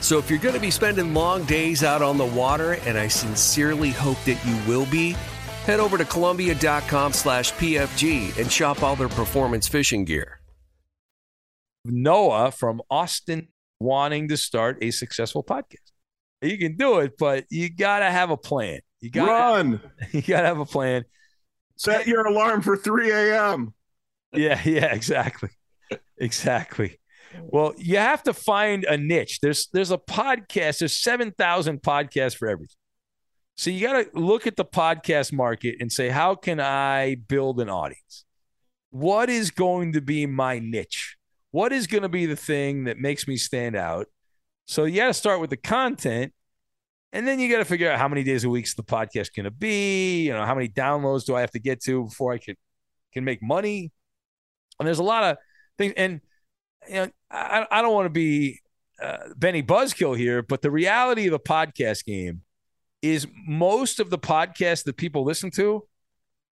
So 0.00 0.18
if 0.18 0.30
you're 0.30 0.38
going 0.38 0.54
to 0.54 0.60
be 0.60 0.70
spending 0.70 1.12
long 1.12 1.44
days 1.44 1.82
out 1.82 2.02
on 2.02 2.18
the 2.18 2.24
water, 2.24 2.74
and 2.86 2.96
I 2.96 3.08
sincerely 3.08 3.90
hope 3.90 4.22
that 4.24 4.44
you 4.46 4.56
will 4.66 4.86
be, 4.86 5.12
head 5.64 5.80
over 5.80 5.98
to 5.98 6.04
Columbia.com 6.04 7.12
slash 7.12 7.52
PFG 7.54 8.38
and 8.38 8.50
shop 8.50 8.82
all 8.82 8.96
their 8.96 9.08
performance 9.08 9.66
fishing 9.68 10.04
gear. 10.04 10.40
Noah 11.84 12.50
from 12.52 12.80
Austin 12.90 13.48
wanting 13.80 14.28
to 14.28 14.36
start 14.36 14.78
a 14.82 14.90
successful 14.90 15.42
podcast. 15.42 15.92
You 16.42 16.56
can 16.58 16.76
do 16.76 16.98
it, 17.00 17.18
but 17.18 17.46
you 17.50 17.68
got 17.68 17.98
to 17.98 18.06
have 18.06 18.30
a 18.30 18.36
plan. 18.36 18.80
You 19.00 19.10
got 19.10 19.28
Run. 19.28 19.80
You 20.12 20.22
got 20.22 20.42
to 20.42 20.46
have 20.46 20.60
a 20.60 20.66
plan. 20.66 21.04
Set 21.76 22.06
your 22.06 22.26
alarm 22.26 22.62
for 22.62 22.76
3 22.76 23.10
a.m. 23.10 23.74
Yeah, 24.32 24.60
yeah, 24.64 24.92
exactly. 24.92 25.50
exactly. 26.16 26.98
Well, 27.44 27.74
you 27.76 27.96
have 27.96 28.22
to 28.24 28.32
find 28.34 28.84
a 28.84 28.96
niche. 28.96 29.40
There's 29.40 29.68
there's 29.72 29.90
a 29.90 29.98
podcast, 29.98 30.78
there's 30.78 30.96
7,000 30.96 31.82
podcasts 31.82 32.36
for 32.36 32.48
everything. 32.48 32.76
So 33.56 33.70
you 33.70 33.86
got 33.86 34.12
to 34.12 34.18
look 34.18 34.46
at 34.46 34.56
the 34.56 34.64
podcast 34.64 35.32
market 35.32 35.76
and 35.80 35.90
say 35.90 36.10
how 36.10 36.34
can 36.34 36.60
I 36.60 37.16
build 37.16 37.60
an 37.60 37.68
audience? 37.68 38.24
What 38.90 39.28
is 39.28 39.50
going 39.50 39.92
to 39.94 40.00
be 40.00 40.26
my 40.26 40.58
niche? 40.58 41.16
What 41.50 41.72
is 41.72 41.86
going 41.86 42.02
to 42.02 42.08
be 42.08 42.26
the 42.26 42.36
thing 42.36 42.84
that 42.84 42.98
makes 42.98 43.26
me 43.26 43.36
stand 43.36 43.74
out? 43.74 44.06
So 44.66 44.84
you 44.84 44.96
got 44.96 45.08
to 45.08 45.14
start 45.14 45.40
with 45.40 45.50
the 45.50 45.56
content 45.56 46.32
and 47.12 47.26
then 47.26 47.40
you 47.40 47.50
got 47.50 47.58
to 47.58 47.64
figure 47.64 47.90
out 47.90 47.98
how 47.98 48.08
many 48.08 48.22
days 48.22 48.44
a 48.44 48.50
week 48.50 48.66
is 48.66 48.74
the 48.74 48.82
podcast 48.82 49.34
going 49.34 49.44
to 49.44 49.50
be, 49.50 50.26
you 50.26 50.32
know, 50.32 50.44
how 50.44 50.54
many 50.54 50.68
downloads 50.68 51.24
do 51.24 51.34
I 51.34 51.40
have 51.40 51.50
to 51.52 51.58
get 51.58 51.82
to 51.84 52.04
before 52.04 52.32
I 52.32 52.38
can 52.38 52.54
can 53.12 53.24
make 53.24 53.42
money? 53.42 53.90
And 54.78 54.86
there's 54.86 54.98
a 54.98 55.04
lot 55.04 55.24
of 55.24 55.38
things 55.78 55.94
and 55.96 56.20
you 56.88 56.94
know, 56.94 57.10
I, 57.30 57.66
I 57.70 57.82
don't 57.82 57.94
want 57.94 58.06
to 58.06 58.10
be 58.10 58.60
uh, 59.02 59.18
Benny 59.36 59.62
Buzzkill 59.62 60.16
here, 60.16 60.42
but 60.42 60.62
the 60.62 60.70
reality 60.70 61.26
of 61.26 61.32
the 61.32 61.40
podcast 61.40 62.04
game 62.04 62.42
is 63.02 63.26
most 63.46 64.00
of 64.00 64.10
the 64.10 64.18
podcasts 64.18 64.84
that 64.84 64.96
people 64.96 65.24
listen 65.24 65.50
to 65.52 65.86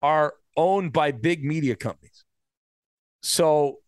are 0.01 0.33
owned 0.55 0.93
by 0.93 1.11
big 1.11 1.43
media 1.43 1.75
companies. 1.75 2.23
So 3.23 3.79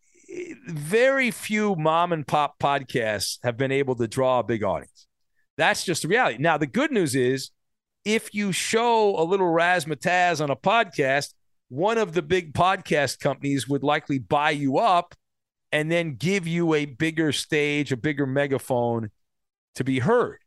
very 0.66 1.30
few 1.30 1.76
mom 1.76 2.12
and 2.12 2.26
pop 2.26 2.58
podcasts 2.58 3.38
have 3.42 3.56
been 3.56 3.72
able 3.72 3.94
to 3.96 4.08
draw 4.08 4.40
a 4.40 4.44
big 4.44 4.64
audience. 4.64 5.06
That's 5.56 5.84
just 5.84 6.02
the 6.02 6.08
reality. 6.08 6.38
Now, 6.38 6.58
the 6.58 6.66
good 6.66 6.92
news 6.92 7.14
is 7.14 7.50
if 8.04 8.34
you 8.34 8.52
show 8.52 9.18
a 9.18 9.24
little 9.24 9.46
razzmatazz 9.46 10.42
on 10.42 10.50
a 10.50 10.56
podcast, 10.56 11.34
one 11.68 11.98
of 11.98 12.12
the 12.12 12.22
big 12.22 12.52
podcast 12.52 13.20
companies 13.20 13.68
would 13.68 13.82
likely 13.82 14.18
buy 14.18 14.50
you 14.50 14.78
up 14.78 15.14
and 15.72 15.90
then 15.90 16.14
give 16.14 16.46
you 16.46 16.74
a 16.74 16.86
bigger 16.86 17.32
stage, 17.32 17.92
a 17.92 17.96
bigger 17.96 18.26
megaphone 18.26 19.10
to 19.74 19.84
be 19.84 19.98
heard. 19.98 20.38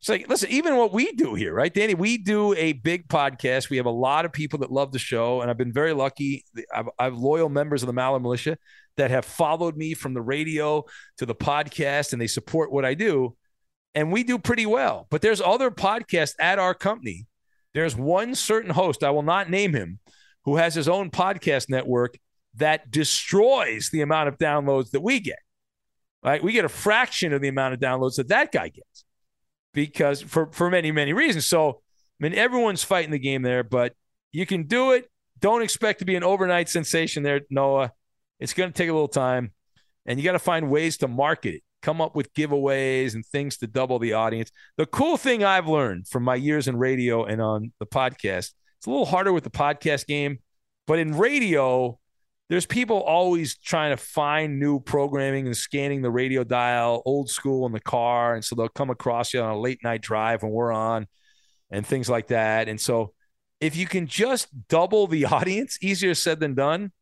It's 0.00 0.08
like, 0.08 0.28
listen, 0.28 0.50
even 0.50 0.76
what 0.76 0.92
we 0.92 1.12
do 1.12 1.34
here, 1.34 1.54
right, 1.54 1.72
Danny? 1.72 1.94
We 1.94 2.18
do 2.18 2.54
a 2.54 2.72
big 2.72 3.06
podcast. 3.06 3.70
We 3.70 3.76
have 3.76 3.86
a 3.86 3.90
lot 3.90 4.24
of 4.24 4.32
people 4.32 4.58
that 4.58 4.72
love 4.72 4.90
the 4.90 4.98
show, 4.98 5.40
and 5.40 5.48
I've 5.48 5.56
been 5.56 5.72
very 5.72 5.92
lucky. 5.92 6.44
I've, 6.74 6.88
I've 6.98 7.14
loyal 7.14 7.48
members 7.48 7.84
of 7.84 7.86
the 7.86 7.92
Maller 7.92 8.20
Militia 8.20 8.58
that 8.96 9.12
have 9.12 9.24
followed 9.24 9.76
me 9.76 9.94
from 9.94 10.12
the 10.12 10.20
radio 10.20 10.84
to 11.18 11.26
the 11.26 11.36
podcast, 11.36 12.12
and 12.12 12.20
they 12.20 12.26
support 12.26 12.72
what 12.72 12.84
I 12.84 12.94
do. 12.94 13.36
And 13.94 14.10
we 14.10 14.24
do 14.24 14.40
pretty 14.40 14.66
well. 14.66 15.06
But 15.08 15.22
there's 15.22 15.40
other 15.40 15.70
podcasts 15.70 16.34
at 16.40 16.58
our 16.58 16.74
company. 16.74 17.26
There's 17.72 17.94
one 17.94 18.34
certain 18.34 18.70
host, 18.70 19.04
I 19.04 19.10
will 19.10 19.22
not 19.22 19.50
name 19.50 19.72
him, 19.72 20.00
who 20.44 20.56
has 20.56 20.74
his 20.74 20.88
own 20.88 21.10
podcast 21.10 21.70
network 21.70 22.18
that 22.56 22.90
destroys 22.90 23.90
the 23.90 24.02
amount 24.02 24.28
of 24.28 24.38
downloads 24.38 24.90
that 24.90 25.00
we 25.00 25.20
get. 25.20 25.38
Right? 26.22 26.42
We 26.42 26.52
get 26.52 26.64
a 26.64 26.68
fraction 26.68 27.32
of 27.32 27.40
the 27.40 27.48
amount 27.48 27.74
of 27.74 27.80
downloads 27.80 28.16
that 28.16 28.28
that 28.28 28.52
guy 28.52 28.68
gets 28.68 29.04
because 29.74 30.22
for 30.22 30.50
for 30.52 30.70
many 30.70 30.92
many 30.92 31.12
reasons. 31.12 31.46
So 31.46 31.80
I 32.20 32.24
mean, 32.28 32.34
everyone's 32.34 32.84
fighting 32.84 33.10
the 33.10 33.18
game 33.18 33.42
there, 33.42 33.64
but 33.64 33.94
you 34.30 34.46
can 34.46 34.64
do 34.64 34.92
it. 34.92 35.10
Don't 35.40 35.62
expect 35.62 35.98
to 35.98 36.04
be 36.04 36.14
an 36.14 36.22
overnight 36.22 36.68
sensation 36.68 37.24
there, 37.24 37.40
Noah. 37.50 37.92
It's 38.38 38.54
going 38.54 38.70
to 38.70 38.76
take 38.76 38.88
a 38.88 38.92
little 38.92 39.08
time, 39.08 39.52
and 40.06 40.18
you 40.18 40.24
got 40.24 40.32
to 40.32 40.38
find 40.38 40.70
ways 40.70 40.98
to 40.98 41.08
market 41.08 41.54
it. 41.54 41.62
Come 41.82 42.00
up 42.00 42.14
with 42.14 42.32
giveaways 42.32 43.14
and 43.14 43.26
things 43.26 43.56
to 43.58 43.66
double 43.66 43.98
the 43.98 44.12
audience. 44.12 44.52
The 44.76 44.86
cool 44.86 45.16
thing 45.16 45.42
I've 45.42 45.66
learned 45.66 46.06
from 46.06 46.22
my 46.22 46.36
years 46.36 46.68
in 46.68 46.76
radio 46.76 47.24
and 47.24 47.42
on 47.42 47.72
the 47.80 47.86
podcast, 47.86 48.52
it's 48.78 48.86
a 48.86 48.90
little 48.90 49.04
harder 49.04 49.32
with 49.32 49.42
the 49.42 49.50
podcast 49.50 50.06
game, 50.06 50.38
but 50.86 51.00
in 51.00 51.16
radio, 51.18 51.98
there's 52.48 52.66
people 52.66 53.00
always 53.00 53.56
trying 53.56 53.90
to 53.90 53.96
find 53.96 54.58
new 54.58 54.78
programming 54.80 55.46
and 55.46 55.56
scanning 55.56 56.02
the 56.02 56.10
radio 56.10 56.44
dial 56.44 57.02
old 57.06 57.30
school 57.30 57.66
in 57.66 57.72
the 57.72 57.80
car. 57.80 58.34
And 58.34 58.44
so 58.44 58.54
they'll 58.54 58.68
come 58.68 58.90
across 58.90 59.32
you 59.32 59.40
on 59.40 59.50
a 59.50 59.58
late 59.58 59.82
night 59.82 60.02
drive 60.02 60.42
when 60.42 60.52
we're 60.52 60.72
on 60.72 61.06
and 61.70 61.86
things 61.86 62.10
like 62.10 62.26
that. 62.28 62.68
And 62.68 62.80
so 62.80 63.14
if 63.60 63.76
you 63.76 63.86
can 63.86 64.06
just 64.06 64.48
double 64.68 65.06
the 65.06 65.24
audience 65.26 65.78
easier 65.80 66.14
said 66.14 66.40
than 66.40 66.54
done. 66.54 66.92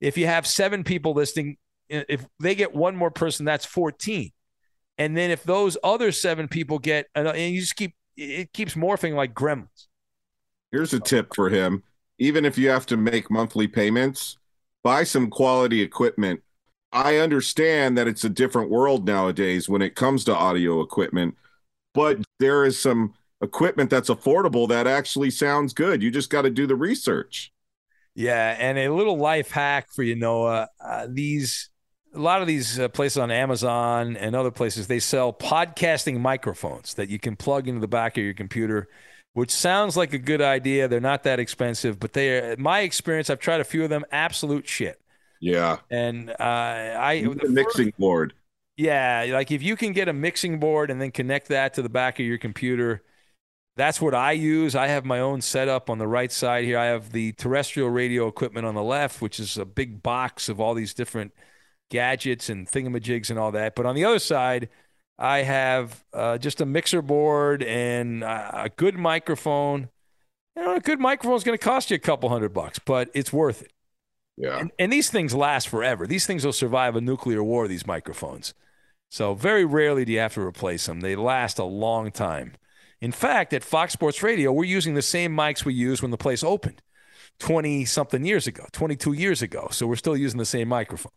If 0.00 0.16
you 0.16 0.26
have 0.26 0.46
seven 0.46 0.84
people 0.84 1.12
listening 1.12 1.56
if 1.90 2.24
they 2.38 2.54
get 2.54 2.74
one 2.74 2.94
more 2.94 3.10
person 3.10 3.44
that's 3.44 3.66
14 3.66 4.30
and 4.96 5.16
then 5.16 5.30
if 5.30 5.42
those 5.42 5.76
other 5.82 6.12
seven 6.12 6.46
people 6.46 6.78
get 6.78 7.06
and 7.14 7.36
you 7.36 7.60
just 7.60 7.74
keep 7.74 7.94
it 8.16 8.52
keeps 8.52 8.74
morphing 8.74 9.14
like 9.14 9.34
gremlins. 9.34 9.86
Here's 10.70 10.92
a 10.92 11.00
tip 11.00 11.34
for 11.34 11.48
him. 11.48 11.82
Even 12.18 12.44
if 12.44 12.56
you 12.56 12.68
have 12.68 12.86
to 12.86 12.96
make 12.96 13.30
monthly 13.30 13.66
payments 13.66 14.38
buy 14.82 15.04
some 15.04 15.30
quality 15.30 15.80
equipment. 15.82 16.40
I 16.92 17.18
understand 17.18 17.96
that 17.98 18.08
it's 18.08 18.24
a 18.24 18.28
different 18.28 18.70
world 18.70 19.06
nowadays 19.06 19.68
when 19.68 19.82
it 19.82 19.94
comes 19.94 20.24
to 20.24 20.34
audio 20.34 20.80
equipment, 20.80 21.36
but 21.94 22.18
there 22.38 22.64
is 22.64 22.80
some 22.80 23.14
equipment 23.40 23.90
that's 23.90 24.10
affordable 24.10 24.68
that 24.68 24.86
actually 24.86 25.30
sounds 25.30 25.72
good. 25.72 26.02
You 26.02 26.10
just 26.10 26.30
got 26.30 26.42
to 26.42 26.50
do 26.50 26.66
the 26.66 26.76
research. 26.76 27.52
Yeah, 28.14 28.56
and 28.58 28.76
a 28.76 28.92
little 28.92 29.16
life 29.16 29.52
hack 29.52 29.92
for 29.92 30.02
you, 30.02 30.16
Noah. 30.16 30.68
Uh, 30.84 31.06
these 31.08 31.70
a 32.12 32.18
lot 32.18 32.40
of 32.40 32.48
these 32.48 32.78
uh, 32.78 32.88
places 32.88 33.18
on 33.18 33.30
Amazon 33.30 34.16
and 34.16 34.34
other 34.34 34.50
places 34.50 34.88
they 34.88 34.98
sell 34.98 35.32
podcasting 35.32 36.18
microphones 36.18 36.94
that 36.94 37.08
you 37.08 37.20
can 37.20 37.36
plug 37.36 37.68
into 37.68 37.80
the 37.80 37.88
back 37.88 38.18
of 38.18 38.24
your 38.24 38.34
computer 38.34 38.88
which 39.32 39.50
sounds 39.50 39.96
like 39.96 40.12
a 40.12 40.18
good 40.18 40.42
idea. 40.42 40.88
They're 40.88 41.00
not 41.00 41.22
that 41.24 41.38
expensive, 41.38 42.00
but 42.00 42.12
they 42.12 42.38
are, 42.38 42.56
my 42.56 42.80
experience, 42.80 43.30
I've 43.30 43.38
tried 43.38 43.60
a 43.60 43.64
few 43.64 43.84
of 43.84 43.90
them, 43.90 44.04
absolute 44.10 44.66
shit. 44.66 45.00
Yeah. 45.40 45.78
And 45.90 46.30
uh, 46.30 46.34
I, 46.38 47.22
the 47.22 47.48
mixing 47.48 47.86
first, 47.86 47.98
board. 47.98 48.34
Yeah. 48.76 49.26
Like 49.30 49.50
if 49.50 49.62
you 49.62 49.76
can 49.76 49.92
get 49.92 50.08
a 50.08 50.12
mixing 50.12 50.58
board 50.58 50.90
and 50.90 51.00
then 51.00 51.10
connect 51.10 51.48
that 51.48 51.74
to 51.74 51.82
the 51.82 51.88
back 51.88 52.18
of 52.18 52.26
your 52.26 52.38
computer, 52.38 53.02
that's 53.76 54.00
what 54.00 54.14
I 54.14 54.32
use. 54.32 54.74
I 54.74 54.88
have 54.88 55.04
my 55.04 55.20
own 55.20 55.40
setup 55.40 55.88
on 55.88 55.98
the 55.98 56.06
right 56.06 56.30
side 56.30 56.64
here. 56.64 56.76
I 56.78 56.86
have 56.86 57.12
the 57.12 57.32
terrestrial 57.32 57.88
radio 57.88 58.26
equipment 58.26 58.66
on 58.66 58.74
the 58.74 58.82
left, 58.82 59.22
which 59.22 59.40
is 59.40 59.56
a 59.56 59.64
big 59.64 60.02
box 60.02 60.48
of 60.48 60.60
all 60.60 60.74
these 60.74 60.92
different 60.92 61.32
gadgets 61.88 62.50
and 62.50 62.68
thingamajigs 62.68 63.30
and 63.30 63.38
all 63.38 63.52
that. 63.52 63.74
But 63.74 63.86
on 63.86 63.94
the 63.94 64.04
other 64.04 64.18
side, 64.18 64.68
I 65.20 65.42
have 65.42 66.02
uh, 66.14 66.38
just 66.38 66.62
a 66.62 66.66
mixer 66.66 67.02
board 67.02 67.62
and 67.62 68.24
a 68.24 68.70
good 68.74 68.96
microphone. 68.96 69.90
You 70.56 70.62
know, 70.62 70.76
a 70.76 70.80
good 70.80 70.98
microphone 70.98 71.36
is 71.36 71.44
going 71.44 71.58
to 71.58 71.62
cost 71.62 71.90
you 71.90 71.96
a 71.96 71.98
couple 71.98 72.30
hundred 72.30 72.54
bucks, 72.54 72.78
but 72.78 73.10
it's 73.12 73.30
worth 73.30 73.60
it. 73.60 73.72
Yeah. 74.38 74.58
And, 74.58 74.70
and, 74.78 74.90
these 74.90 75.10
things 75.10 75.34
last 75.34 75.68
forever. 75.68 76.06
These 76.06 76.26
things 76.26 76.46
will 76.46 76.54
survive 76.54 76.96
a 76.96 77.00
nuclear 77.02 77.44
war, 77.44 77.68
these 77.68 77.86
microphones. 77.86 78.54
So 79.10 79.34
very 79.34 79.66
rarely 79.66 80.06
do 80.06 80.12
you 80.12 80.20
have 80.20 80.34
to 80.34 80.40
replace 80.40 80.86
them. 80.86 81.00
They 81.00 81.14
last 81.14 81.58
a 81.58 81.64
long 81.64 82.10
time. 82.10 82.54
In 83.02 83.12
fact, 83.12 83.52
at 83.52 83.62
Fox 83.62 83.92
Sports 83.92 84.22
Radio, 84.22 84.50
we're 84.52 84.64
using 84.64 84.94
the 84.94 85.02
same 85.02 85.36
mics 85.36 85.64
we 85.64 85.74
used 85.74 86.00
when 86.00 86.10
the 86.10 86.16
place 86.16 86.42
opened 86.42 86.80
20 87.40 87.84
something 87.84 88.24
years 88.24 88.46
ago, 88.46 88.64
22 88.72 89.12
years 89.12 89.42
ago. 89.42 89.68
So 89.70 89.86
we're 89.86 89.96
still 89.96 90.16
using 90.16 90.38
the 90.38 90.46
same 90.46 90.68
microphone. 90.68 91.12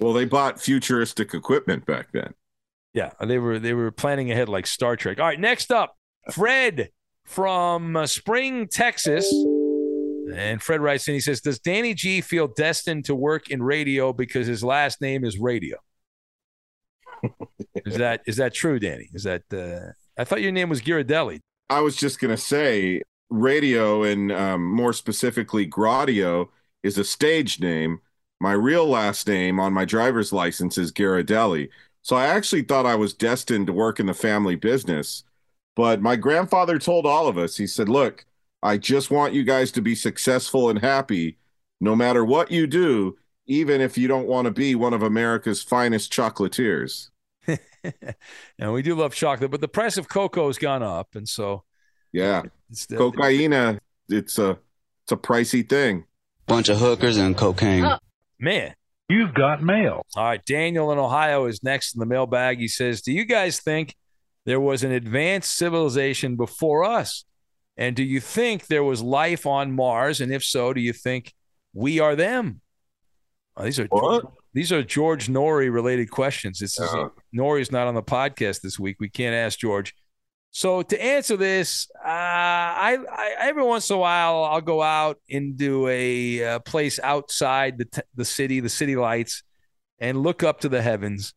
Well, 0.00 0.12
they 0.12 0.24
bought 0.24 0.60
futuristic 0.60 1.34
equipment 1.34 1.86
back 1.86 2.08
then. 2.12 2.34
Yeah, 2.94 3.10
they 3.20 3.38
were 3.38 3.58
they 3.58 3.74
were 3.74 3.90
planning 3.90 4.30
ahead 4.30 4.48
like 4.48 4.66
Star 4.66 4.96
Trek. 4.96 5.18
All 5.18 5.26
right, 5.26 5.38
next 5.38 5.72
up, 5.72 5.96
Fred 6.32 6.90
from 7.24 7.96
uh, 7.96 8.06
Spring, 8.06 8.68
Texas. 8.68 9.30
And 10.34 10.62
Fred 10.62 10.80
writes 10.80 11.06
in, 11.06 11.14
he 11.14 11.20
says, 11.20 11.40
Does 11.40 11.58
Danny 11.58 11.92
G 11.92 12.20
feel 12.20 12.48
destined 12.48 13.04
to 13.06 13.14
work 13.14 13.50
in 13.50 13.62
radio 13.62 14.12
because 14.12 14.46
his 14.46 14.64
last 14.64 15.00
name 15.00 15.24
is 15.24 15.38
radio? 15.38 15.76
is 17.84 17.96
that 17.96 18.22
is 18.26 18.36
that 18.36 18.54
true, 18.54 18.78
Danny? 18.78 19.08
Is 19.12 19.24
that 19.24 19.42
uh, 19.52 19.92
I 20.20 20.24
thought 20.24 20.42
your 20.42 20.52
name 20.52 20.68
was 20.68 20.80
Ghirardelli. 20.80 21.40
I 21.70 21.80
was 21.80 21.96
just 21.96 22.20
gonna 22.20 22.36
say 22.36 23.02
radio 23.30 24.02
and 24.02 24.30
um, 24.30 24.64
more 24.64 24.92
specifically 24.92 25.66
Gradio 25.68 26.48
is 26.82 26.98
a 26.98 27.04
stage 27.04 27.60
name. 27.60 28.00
My 28.40 28.52
real 28.52 28.86
last 28.86 29.26
name 29.26 29.58
on 29.58 29.72
my 29.72 29.84
driver's 29.84 30.32
license 30.32 30.76
is 30.76 30.92
Ghirardelli. 30.92 31.68
So 32.04 32.16
I 32.16 32.26
actually 32.26 32.60
thought 32.60 32.84
I 32.84 32.96
was 32.96 33.14
destined 33.14 33.66
to 33.66 33.72
work 33.72 33.98
in 33.98 34.04
the 34.04 34.14
family 34.14 34.56
business. 34.56 35.24
But 35.74 36.02
my 36.02 36.16
grandfather 36.16 36.78
told 36.78 37.06
all 37.06 37.26
of 37.26 37.38
us, 37.38 37.56
he 37.56 37.66
said, 37.66 37.88
Look, 37.88 38.26
I 38.62 38.76
just 38.76 39.10
want 39.10 39.32
you 39.32 39.42
guys 39.42 39.72
to 39.72 39.80
be 39.80 39.94
successful 39.94 40.68
and 40.68 40.78
happy 40.78 41.38
no 41.80 41.96
matter 41.96 42.22
what 42.22 42.50
you 42.50 42.66
do, 42.66 43.16
even 43.46 43.80
if 43.80 43.96
you 43.96 44.06
don't 44.06 44.26
want 44.26 44.44
to 44.44 44.50
be 44.50 44.74
one 44.74 44.92
of 44.92 45.02
America's 45.02 45.62
finest 45.62 46.12
chocolatiers. 46.12 47.08
and 48.58 48.72
we 48.74 48.82
do 48.82 48.94
love 48.94 49.14
chocolate, 49.14 49.50
but 49.50 49.62
the 49.62 49.68
price 49.68 49.96
of 49.96 50.06
cocoa 50.06 50.48
has 50.48 50.58
gone 50.58 50.82
up. 50.82 51.14
And 51.14 51.26
so, 51.26 51.64
yeah, 52.12 52.42
it's 52.70 52.84
the, 52.84 52.98
cocaine, 52.98 53.80
it's 54.10 54.38
a, 54.38 54.58
it's 55.04 55.12
a 55.12 55.16
pricey 55.16 55.66
thing. 55.66 56.04
Bunch 56.46 56.68
of 56.68 56.78
hookers 56.78 57.16
and 57.16 57.34
cocaine. 57.34 57.96
Man, 58.38 58.74
You've 59.08 59.34
got 59.34 59.62
mail. 59.62 60.06
All 60.16 60.24
right, 60.24 60.44
Daniel 60.44 60.90
in 60.92 60.98
Ohio 60.98 61.46
is 61.46 61.62
next 61.62 61.94
in 61.94 62.00
the 62.00 62.06
mailbag. 62.06 62.58
He 62.58 62.68
says, 62.68 63.02
"Do 63.02 63.12
you 63.12 63.24
guys 63.24 63.60
think 63.60 63.94
there 64.46 64.60
was 64.60 64.82
an 64.82 64.92
advanced 64.92 65.56
civilization 65.56 66.36
before 66.36 66.84
us? 66.84 67.24
And 67.76 67.94
do 67.96 68.02
you 68.02 68.20
think 68.20 68.66
there 68.66 68.84
was 68.84 69.02
life 69.02 69.46
on 69.46 69.72
Mars? 69.72 70.20
And 70.20 70.32
if 70.32 70.42
so, 70.44 70.72
do 70.72 70.80
you 70.80 70.92
think 70.92 71.34
we 71.74 72.00
are 72.00 72.16
them?" 72.16 72.60
Oh, 73.56 73.64
these 73.64 73.78
are 73.78 73.86
George, 73.88 74.24
these 74.52 74.72
are 74.72 74.82
George 74.82 75.28
Noory 75.28 75.72
related 75.72 76.10
questions. 76.10 76.58
This 76.58 76.78
is 76.80 76.92
uh, 76.92 77.08
Noory's 77.36 77.70
not 77.70 77.86
on 77.86 77.94
the 77.94 78.02
podcast 78.02 78.62
this 78.62 78.78
week. 78.78 78.96
We 78.98 79.08
can't 79.08 79.34
ask 79.34 79.58
George. 79.58 79.94
So 80.56 80.82
to 80.82 81.02
answer 81.02 81.36
this, 81.36 81.88
uh, 81.96 82.06
I, 82.06 82.96
I, 83.10 83.34
every 83.40 83.64
once 83.64 83.90
in 83.90 83.96
a 83.96 83.98
while 83.98 84.44
I'll 84.44 84.60
go 84.60 84.82
out 84.82 85.18
into 85.26 85.88
a, 85.88 86.42
a 86.42 86.60
place 86.60 87.00
outside 87.02 87.76
the 87.76 87.86
t- 87.86 88.02
the 88.14 88.24
city, 88.24 88.60
the 88.60 88.68
city 88.68 88.94
lights, 88.94 89.42
and 89.98 90.22
look 90.22 90.44
up 90.44 90.60
to 90.60 90.68
the 90.68 90.80
heavens, 90.80 91.34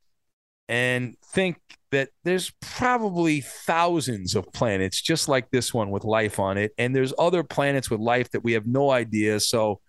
and 0.70 1.16
think 1.34 1.58
that 1.90 2.10
there's 2.26 2.52
probably 2.62 3.42
thousands 3.42 4.36
of 4.36 4.54
planets 4.54 5.02
just 5.02 5.28
like 5.28 5.50
this 5.50 5.74
one 5.74 5.90
with 5.90 6.04
life 6.04 6.38
on 6.40 6.60
it, 6.60 6.74
and 6.78 6.96
there's 6.96 7.14
other 7.18 7.42
planets 7.42 7.90
with 7.90 8.00
life 8.00 8.30
that 8.32 8.44
we 8.44 8.54
have 8.54 8.68
no 8.68 8.92
idea. 8.92 9.40
So. 9.40 9.82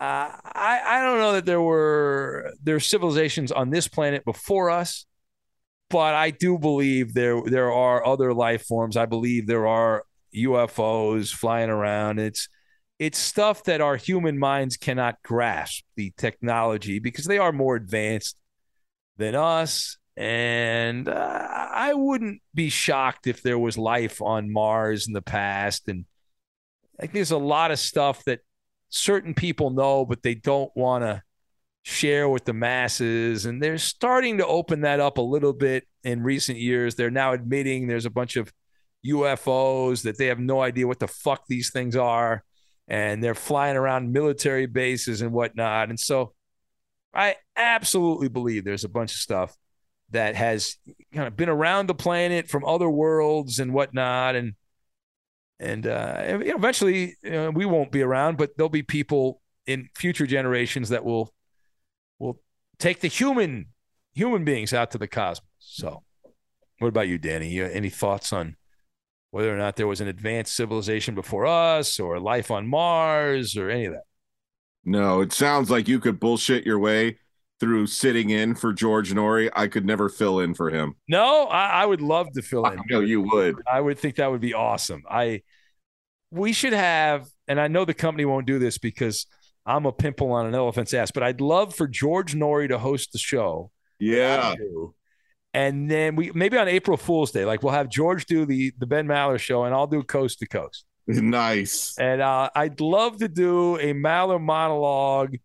Uh, 0.00 0.34
I, 0.44 0.80
I 0.84 1.02
don't 1.02 1.20
know 1.20 1.32
that 1.34 1.44
there 1.44 1.60
were 1.60 2.54
there 2.60 2.74
are 2.74 2.80
civilizations 2.80 3.52
on 3.52 3.70
this 3.70 3.86
planet 3.86 4.24
before 4.24 4.68
us 4.68 5.06
but 5.92 6.14
I 6.14 6.30
do 6.30 6.58
believe 6.58 7.14
there 7.14 7.40
there 7.44 7.70
are 7.70 8.04
other 8.04 8.34
life 8.34 8.64
forms. 8.66 8.96
I 8.96 9.06
believe 9.06 9.46
there 9.46 9.66
are 9.66 10.04
UFOs 10.34 11.32
flying 11.32 11.70
around. 11.70 12.18
It's 12.18 12.48
it's 12.98 13.18
stuff 13.18 13.64
that 13.64 13.80
our 13.80 13.96
human 13.96 14.38
minds 14.38 14.76
cannot 14.76 15.22
grasp 15.22 15.84
the 15.96 16.12
technology 16.16 16.98
because 16.98 17.26
they 17.26 17.38
are 17.38 17.52
more 17.52 17.76
advanced 17.76 18.36
than 19.18 19.34
us. 19.34 19.98
And 20.16 21.08
uh, 21.08 21.68
I 21.72 21.94
wouldn't 21.94 22.42
be 22.54 22.68
shocked 22.70 23.26
if 23.26 23.42
there 23.42 23.58
was 23.58 23.78
life 23.78 24.20
on 24.20 24.52
Mars 24.52 25.06
in 25.06 25.12
the 25.12 25.22
past. 25.22 25.88
And 25.88 26.04
think 27.02 27.12
there's 27.12 27.32
a 27.32 27.38
lot 27.38 27.72
of 27.72 27.78
stuff 27.78 28.24
that 28.24 28.40
certain 28.88 29.34
people 29.34 29.70
know, 29.70 30.06
but 30.06 30.22
they 30.22 30.34
don't 30.36 30.70
want 30.76 31.02
to 31.02 31.22
share 31.82 32.28
with 32.28 32.44
the 32.44 32.52
masses. 32.52 33.46
And 33.46 33.62
they're 33.62 33.78
starting 33.78 34.38
to 34.38 34.46
open 34.46 34.82
that 34.82 35.00
up 35.00 35.18
a 35.18 35.22
little 35.22 35.52
bit 35.52 35.86
in 36.04 36.22
recent 36.22 36.58
years. 36.58 36.94
They're 36.94 37.10
now 37.10 37.32
admitting 37.32 37.86
there's 37.86 38.06
a 38.06 38.10
bunch 38.10 38.36
of 38.36 38.52
UFOs 39.06 40.02
that 40.02 40.16
they 40.18 40.26
have 40.26 40.38
no 40.38 40.60
idea 40.60 40.86
what 40.86 41.00
the 41.00 41.08
fuck 41.08 41.44
these 41.48 41.70
things 41.70 41.96
are. 41.96 42.44
And 42.88 43.22
they're 43.22 43.34
flying 43.34 43.76
around 43.76 44.12
military 44.12 44.66
bases 44.66 45.22
and 45.22 45.32
whatnot. 45.32 45.88
And 45.88 45.98
so 45.98 46.34
I 47.14 47.36
absolutely 47.56 48.28
believe 48.28 48.64
there's 48.64 48.84
a 48.84 48.88
bunch 48.88 49.12
of 49.12 49.18
stuff 49.18 49.56
that 50.10 50.34
has 50.36 50.76
kind 51.14 51.26
of 51.26 51.36
been 51.36 51.48
around 51.48 51.86
the 51.86 51.94
planet 51.94 52.48
from 52.48 52.64
other 52.64 52.88
worlds 52.88 53.58
and 53.58 53.72
whatnot. 53.72 54.36
And 54.36 54.54
and 55.58 55.86
uh, 55.86 56.16
eventually 56.18 57.16
uh, 57.24 57.50
we 57.54 57.64
won't 57.64 57.92
be 57.92 58.02
around, 58.02 58.36
but 58.36 58.50
there'll 58.56 58.68
be 58.68 58.82
people 58.82 59.40
in 59.66 59.88
future 59.94 60.26
generations 60.26 60.88
that 60.88 61.04
will 61.04 61.32
will 62.22 62.40
take 62.78 63.00
the 63.00 63.08
human 63.08 63.66
human 64.14 64.44
beings 64.44 64.72
out 64.72 64.90
to 64.92 64.98
the 64.98 65.08
cosmos. 65.08 65.46
So, 65.58 66.02
what 66.78 66.88
about 66.88 67.08
you, 67.08 67.18
Danny? 67.18 67.48
You, 67.48 67.64
any 67.64 67.90
thoughts 67.90 68.32
on 68.32 68.56
whether 69.30 69.54
or 69.54 69.58
not 69.58 69.76
there 69.76 69.86
was 69.86 70.00
an 70.00 70.08
advanced 70.08 70.54
civilization 70.54 71.14
before 71.14 71.46
us, 71.46 71.98
or 71.98 72.20
life 72.20 72.50
on 72.50 72.66
Mars, 72.66 73.56
or 73.56 73.70
any 73.70 73.86
of 73.86 73.92
that? 73.94 74.02
No, 74.84 75.20
it 75.20 75.32
sounds 75.32 75.70
like 75.70 75.88
you 75.88 76.00
could 76.00 76.20
bullshit 76.20 76.66
your 76.66 76.78
way 76.78 77.18
through 77.60 77.86
sitting 77.86 78.30
in 78.30 78.54
for 78.54 78.72
George 78.72 79.12
Noory. 79.12 79.48
I 79.54 79.68
could 79.68 79.86
never 79.86 80.08
fill 80.08 80.40
in 80.40 80.52
for 80.54 80.68
him. 80.70 80.96
No, 81.08 81.46
I, 81.46 81.82
I 81.82 81.86
would 81.86 82.02
love 82.02 82.32
to 82.32 82.42
fill 82.42 82.66
in. 82.66 82.78
I 82.78 82.82
know 82.90 83.00
you 83.00 83.22
would. 83.22 83.56
I 83.70 83.80
would 83.80 83.98
think 83.98 84.16
that 84.16 84.30
would 84.30 84.40
be 84.40 84.54
awesome. 84.54 85.02
I 85.08 85.42
we 86.30 86.52
should 86.52 86.72
have, 86.72 87.28
and 87.46 87.60
I 87.60 87.68
know 87.68 87.84
the 87.84 87.94
company 87.94 88.24
won't 88.24 88.46
do 88.46 88.58
this 88.58 88.78
because 88.78 89.26
I'm 89.64 89.86
a 89.86 89.92
pimple 89.92 90.32
on 90.32 90.46
an 90.46 90.54
elephant's 90.54 90.92
ass, 90.94 91.10
but 91.10 91.22
I'd 91.22 91.40
love 91.40 91.74
for 91.74 91.86
George 91.86 92.34
Noory 92.34 92.68
to 92.68 92.78
host 92.78 93.12
the 93.12 93.18
show. 93.18 93.70
Yeah. 93.98 94.54
And 95.54 95.90
then 95.90 96.16
we 96.16 96.32
maybe 96.32 96.56
on 96.56 96.66
April 96.66 96.96
Fool's 96.96 97.30
Day, 97.30 97.44
like 97.44 97.62
we'll 97.62 97.72
have 97.72 97.88
George 97.88 98.26
do 98.26 98.46
the 98.46 98.72
the 98.78 98.86
Ben 98.86 99.06
Maller 99.06 99.38
show, 99.38 99.64
and 99.64 99.74
I'll 99.74 99.86
do 99.86 100.02
coast 100.02 100.38
to 100.40 100.46
coast. 100.46 100.84
Nice. 101.06 101.96
And 101.98 102.22
uh, 102.22 102.50
I'd 102.54 102.80
love 102.80 103.18
to 103.18 103.28
do 103.28 103.76
a 103.76 103.92
Maller 103.92 104.40
monologue, 104.40 105.36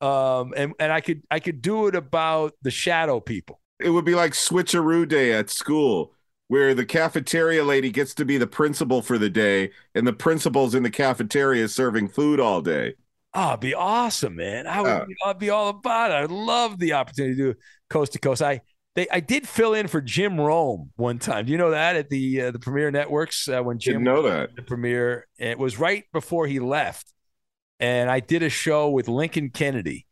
um, 0.00 0.52
and 0.56 0.74
and 0.78 0.92
I 0.92 1.00
could 1.00 1.22
I 1.30 1.40
could 1.40 1.62
do 1.62 1.86
it 1.86 1.94
about 1.94 2.52
the 2.62 2.70
shadow 2.70 3.20
people. 3.20 3.60
It 3.80 3.90
would 3.90 4.04
be 4.04 4.14
like 4.14 4.32
switcheroo 4.32 5.08
day 5.08 5.32
at 5.32 5.50
school 5.50 6.12
where 6.48 6.74
the 6.74 6.84
cafeteria 6.84 7.64
lady 7.64 7.90
gets 7.90 8.14
to 8.14 8.24
be 8.24 8.36
the 8.38 8.46
principal 8.46 9.02
for 9.02 9.18
the 9.18 9.30
day 9.30 9.70
and 9.94 10.06
the 10.06 10.12
principal's 10.12 10.74
in 10.74 10.82
the 10.82 10.90
cafeteria 10.90 11.66
serving 11.68 12.08
food 12.08 12.38
all 12.38 12.60
day. 12.60 12.94
Oh, 13.34 13.48
it'd 13.48 13.60
be 13.60 13.74
awesome, 13.74 14.36
man. 14.36 14.66
I 14.66 14.80
would 14.80 15.08
I'd 15.24 15.38
be 15.38 15.50
all 15.50 15.68
about 15.68 16.12
it. 16.12 16.14
I'd 16.14 16.30
love 16.30 16.78
the 16.78 16.92
opportunity 16.92 17.34
to 17.36 17.52
do 17.52 17.58
coast 17.90 18.12
to 18.12 18.18
coast. 18.20 18.42
I 18.42 18.60
they 18.94 19.08
I 19.10 19.20
did 19.20 19.48
fill 19.48 19.74
in 19.74 19.88
for 19.88 20.00
Jim 20.00 20.40
Rome 20.40 20.92
one 20.94 21.18
time. 21.18 21.46
Do 21.46 21.52
you 21.52 21.58
know 21.58 21.72
that 21.72 21.96
at 21.96 22.10
the 22.10 22.42
uh, 22.42 22.50
the 22.52 22.60
Premiere 22.60 22.92
Networks 22.92 23.48
uh, 23.48 23.60
when 23.60 23.78
Jim 23.80 23.94
Didn't 23.94 24.04
know 24.04 24.22
that 24.22 24.54
the 24.54 24.62
premiere? 24.62 25.26
It 25.36 25.58
was 25.58 25.78
right 25.78 26.04
before 26.12 26.46
he 26.46 26.60
left, 26.60 27.12
and 27.80 28.08
I 28.08 28.20
did 28.20 28.44
a 28.44 28.48
show 28.50 28.90
with 28.90 29.08
Lincoln 29.08 29.50
Kennedy, 29.50 30.06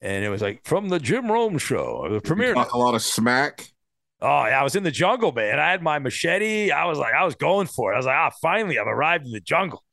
and 0.00 0.24
it 0.24 0.30
was 0.30 0.40
like 0.40 0.64
from 0.64 0.88
the 0.88 0.98
Jim 0.98 1.30
Rome 1.30 1.58
show, 1.58 2.08
the 2.10 2.20
premiere. 2.22 2.54
Talk 2.54 2.72
a 2.72 2.78
lot 2.78 2.94
of 2.94 3.02
smack. 3.02 3.68
Oh, 4.22 4.46
yeah, 4.46 4.58
I 4.58 4.62
was 4.62 4.74
in 4.74 4.84
the 4.84 4.90
jungle, 4.90 5.32
man. 5.32 5.60
I 5.60 5.70
had 5.70 5.82
my 5.82 5.98
machete. 5.98 6.70
I 6.70 6.86
was 6.86 6.96
like, 6.96 7.12
I 7.12 7.26
was 7.26 7.34
going 7.34 7.66
for 7.66 7.92
it. 7.92 7.96
I 7.96 7.98
was 7.98 8.06
like, 8.06 8.16
ah, 8.16 8.30
finally, 8.40 8.78
I've 8.78 8.86
arrived 8.86 9.26
in 9.26 9.32
the 9.32 9.40
jungle. 9.40 9.83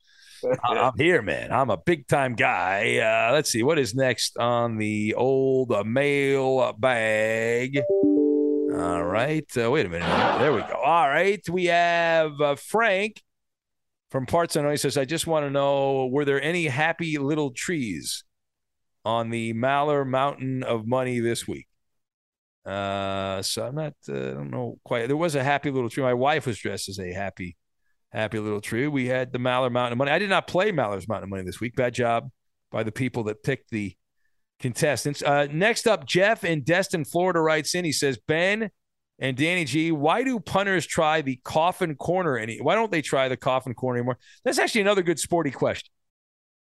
I'm 0.64 0.92
here, 0.96 1.22
man. 1.22 1.52
I'm 1.52 1.70
a 1.70 1.76
big 1.76 2.06
time 2.06 2.34
guy. 2.34 2.98
Uh, 2.98 3.32
let's 3.32 3.50
see 3.50 3.62
what 3.62 3.78
is 3.78 3.94
next 3.94 4.36
on 4.38 4.76
the 4.76 5.14
old 5.14 5.72
uh, 5.72 5.84
mail 5.84 6.72
bag. 6.78 7.80
All 8.74 9.04
right. 9.04 9.46
Uh, 9.56 9.70
wait 9.70 9.86
a 9.86 9.88
minute. 9.88 10.38
There 10.38 10.52
we 10.52 10.60
go. 10.60 10.74
All 10.74 11.08
right. 11.08 11.46
We 11.48 11.66
have 11.66 12.40
uh, 12.40 12.54
Frank 12.56 13.22
from 14.10 14.26
Parts 14.26 14.56
Unknown. 14.56 14.72
He 14.72 14.78
says, 14.78 14.96
I 14.96 15.04
just 15.04 15.26
want 15.26 15.44
to 15.46 15.50
know 15.50 16.06
were 16.06 16.24
there 16.24 16.40
any 16.40 16.66
happy 16.66 17.18
little 17.18 17.50
trees 17.50 18.24
on 19.04 19.30
the 19.30 19.52
Maller 19.54 20.06
Mountain 20.06 20.62
of 20.62 20.86
Money 20.86 21.20
this 21.20 21.46
week? 21.46 21.66
Uh, 22.64 23.42
so 23.42 23.66
I'm 23.66 23.74
not, 23.74 23.94
uh, 24.08 24.14
I 24.14 24.30
don't 24.32 24.50
know 24.50 24.78
quite. 24.84 25.06
There 25.08 25.16
was 25.16 25.34
a 25.34 25.42
happy 25.42 25.70
little 25.70 25.90
tree. 25.90 26.02
My 26.02 26.14
wife 26.14 26.46
was 26.46 26.58
dressed 26.58 26.88
as 26.88 26.98
a 26.98 27.12
happy 27.12 27.56
happy 28.12 28.38
little 28.38 28.60
tree. 28.60 28.86
We 28.86 29.06
had 29.06 29.32
the 29.32 29.38
Maller 29.38 29.72
Mountain 29.72 29.92
of 29.92 29.98
Money. 29.98 30.10
I 30.10 30.18
did 30.18 30.30
not 30.30 30.46
play 30.46 30.70
Maller's 30.70 31.08
Mountain 31.08 31.24
of 31.24 31.30
Money 31.30 31.44
this 31.44 31.60
week. 31.60 31.74
Bad 31.74 31.94
job 31.94 32.30
by 32.70 32.82
the 32.82 32.92
people 32.92 33.24
that 33.24 33.42
picked 33.42 33.70
the 33.70 33.96
contestants. 34.60 35.22
Uh, 35.22 35.48
next 35.50 35.86
up, 35.86 36.06
Jeff 36.06 36.44
in 36.44 36.62
Destin, 36.62 37.04
Florida 37.04 37.40
writes 37.40 37.74
in. 37.74 37.84
He 37.84 37.92
says, 37.92 38.18
Ben 38.26 38.70
and 39.18 39.36
Danny 39.36 39.64
G, 39.64 39.92
why 39.92 40.24
do 40.24 40.40
punters 40.40 40.86
try 40.86 41.22
the 41.22 41.40
coffin 41.44 41.94
corner 41.96 42.36
any? 42.38 42.58
Why 42.60 42.74
don't 42.74 42.90
they 42.90 43.02
try 43.02 43.28
the 43.28 43.36
coffin 43.36 43.74
corner 43.74 43.98
anymore? 43.98 44.18
That's 44.44 44.58
actually 44.58 44.82
another 44.82 45.02
good 45.02 45.18
sporty 45.18 45.50
question. 45.50 45.90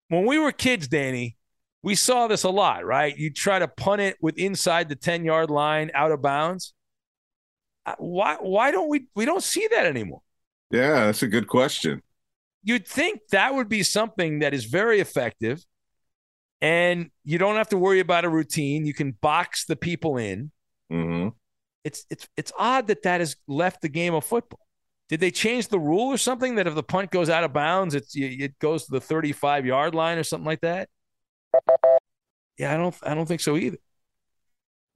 When 0.09 0.25
we 0.25 0.37
were 0.37 0.51
kids, 0.51 0.87
Danny, 0.87 1.37
we 1.81 1.95
saw 1.95 2.27
this 2.27 2.43
a 2.43 2.49
lot, 2.49 2.85
right? 2.85 3.15
You 3.15 3.31
try 3.31 3.59
to 3.59 3.67
punt 3.67 4.01
it 4.01 4.17
with 4.21 4.37
inside 4.37 4.89
the 4.89 4.95
10 4.95 5.25
yard 5.25 5.49
line 5.49 5.91
out 5.93 6.11
of 6.11 6.21
bounds. 6.21 6.73
Uh, 7.85 7.95
why, 7.97 8.37
why 8.39 8.71
don't 8.71 8.87
we, 8.87 9.07
we 9.15 9.25
don't 9.25 9.43
see 9.43 9.67
that 9.71 9.85
anymore? 9.85 10.21
Yeah, 10.73 11.05
that's 11.05 11.21
a 11.21 11.27
good 11.27 11.47
question. 11.47 12.01
You'd 12.63 12.87
think 12.87 13.21
that 13.31 13.53
would 13.53 13.69
be 13.69 13.83
something 13.83 14.39
that 14.39 14.53
is 14.53 14.65
very 14.65 14.99
effective 14.99 15.63
and 16.61 17.11
you 17.23 17.37
don't 17.37 17.57
have 17.57 17.69
to 17.69 17.77
worry 17.77 17.99
about 17.99 18.25
a 18.25 18.29
routine. 18.29 18.85
You 18.85 18.93
can 18.93 19.11
box 19.11 19.65
the 19.65 19.75
people 19.75 20.17
in. 20.17 20.49
Mm-hmm. 20.91 21.29
it's 21.83 22.05
it's 22.09 22.27
it's 22.37 22.51
odd 22.57 22.87
that 22.87 23.03
that 23.03 23.19
has 23.19 23.35
left 23.47 23.81
the 23.81 23.89
game 23.89 24.13
of 24.13 24.25
football. 24.25 24.59
Did 25.09 25.19
they 25.19 25.31
change 25.31 25.67
the 25.67 25.79
rule 25.79 26.07
or 26.07 26.17
something 26.17 26.55
that 26.55 26.65
if 26.65 26.75
the 26.75 26.83
punt 26.83 27.11
goes 27.11 27.29
out 27.29 27.43
of 27.43 27.53
bounds, 27.53 27.93
it's 27.93 28.15
it 28.15 28.57
goes 28.59 28.85
to 28.85 28.91
the 28.91 29.01
35 29.01 29.65
yard 29.65 29.93
line 29.93 30.17
or 30.17 30.23
something 30.23 30.45
like 30.45 30.61
that? 30.61 30.89
Yeah, 32.57 32.73
I 32.73 32.77
don't 32.77 32.95
I 33.03 33.13
don't 33.13 33.27
think 33.27 33.41
so 33.41 33.57
either. 33.57 33.77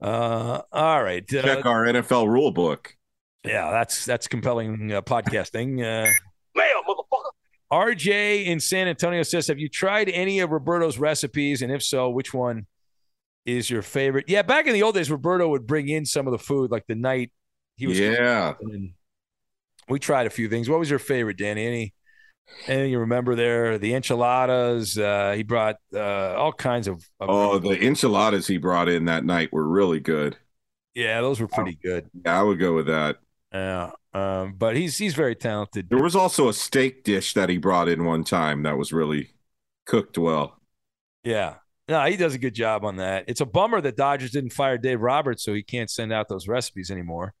Uh, 0.00 0.62
all 0.72 1.02
right. 1.02 1.22
Uh, 1.32 1.42
Check 1.42 1.66
our 1.66 1.84
NFL 1.84 2.28
rule 2.28 2.50
book. 2.50 2.96
Yeah, 3.48 3.70
that's 3.70 4.04
that's 4.04 4.28
compelling 4.28 4.92
uh, 4.92 5.02
podcasting. 5.02 5.82
Uh, 5.82 6.10
RJ 7.72 8.46
in 8.46 8.60
San 8.60 8.88
Antonio 8.88 9.22
says, 9.22 9.46
"Have 9.48 9.58
you 9.58 9.68
tried 9.68 10.08
any 10.08 10.40
of 10.40 10.50
Roberto's 10.50 10.98
recipes, 10.98 11.62
and 11.62 11.72
if 11.72 11.82
so, 11.82 12.10
which 12.10 12.32
one 12.32 12.66
is 13.44 13.70
your 13.70 13.82
favorite?" 13.82 14.26
Yeah, 14.28 14.42
back 14.42 14.66
in 14.66 14.72
the 14.72 14.82
old 14.82 14.94
days, 14.94 15.10
Roberto 15.10 15.48
would 15.48 15.66
bring 15.66 15.88
in 15.88 16.06
some 16.06 16.26
of 16.26 16.32
the 16.32 16.38
food, 16.38 16.70
like 16.70 16.86
the 16.86 16.94
night 16.94 17.30
he 17.76 17.86
was. 17.86 17.98
Yeah, 17.98 18.54
we 19.88 19.98
tried 19.98 20.26
a 20.26 20.30
few 20.30 20.48
things. 20.48 20.68
What 20.68 20.78
was 20.78 20.90
your 20.90 20.98
favorite, 20.98 21.38
Danny? 21.38 21.66
Any 21.66 21.94
anything 22.66 22.90
you 22.90 23.00
remember 23.00 23.34
there? 23.34 23.78
The 23.78 23.94
enchiladas. 23.94 24.98
Uh, 24.98 25.32
he 25.36 25.42
brought 25.42 25.76
uh, 25.94 26.34
all 26.34 26.52
kinds 26.52 26.88
of, 26.88 26.96
of. 27.20 27.28
Oh, 27.28 27.58
the 27.58 27.82
enchiladas 27.82 28.46
he 28.46 28.58
brought 28.58 28.88
in 28.88 29.06
that 29.06 29.24
night 29.24 29.52
were 29.52 29.66
really 29.66 30.00
good. 30.00 30.36
Yeah, 30.94 31.20
those 31.20 31.40
were 31.40 31.48
pretty 31.48 31.78
good. 31.82 32.10
Yeah, 32.24 32.40
I 32.40 32.42
would 32.42 32.58
go 32.58 32.74
with 32.74 32.86
that. 32.86 33.18
Yeah, 33.52 33.92
um, 34.12 34.54
but 34.58 34.76
he's 34.76 34.98
he's 34.98 35.14
very 35.14 35.34
talented. 35.34 35.88
There 35.88 36.02
was 36.02 36.16
also 36.16 36.48
a 36.48 36.52
steak 36.52 37.04
dish 37.04 37.32
that 37.34 37.48
he 37.48 37.56
brought 37.56 37.88
in 37.88 38.04
one 38.04 38.24
time 38.24 38.62
that 38.64 38.76
was 38.76 38.92
really 38.92 39.30
cooked 39.86 40.18
well. 40.18 40.60
Yeah, 41.24 41.54
no, 41.88 42.04
he 42.04 42.16
does 42.16 42.34
a 42.34 42.38
good 42.38 42.54
job 42.54 42.84
on 42.84 42.96
that. 42.96 43.24
It's 43.26 43.40
a 43.40 43.46
bummer 43.46 43.80
that 43.80 43.96
Dodgers 43.96 44.32
didn't 44.32 44.52
fire 44.52 44.76
Dave 44.76 45.00
Roberts, 45.00 45.42
so 45.42 45.54
he 45.54 45.62
can't 45.62 45.90
send 45.90 46.12
out 46.12 46.28
those 46.28 46.46
recipes 46.46 46.90
anymore. 46.90 47.34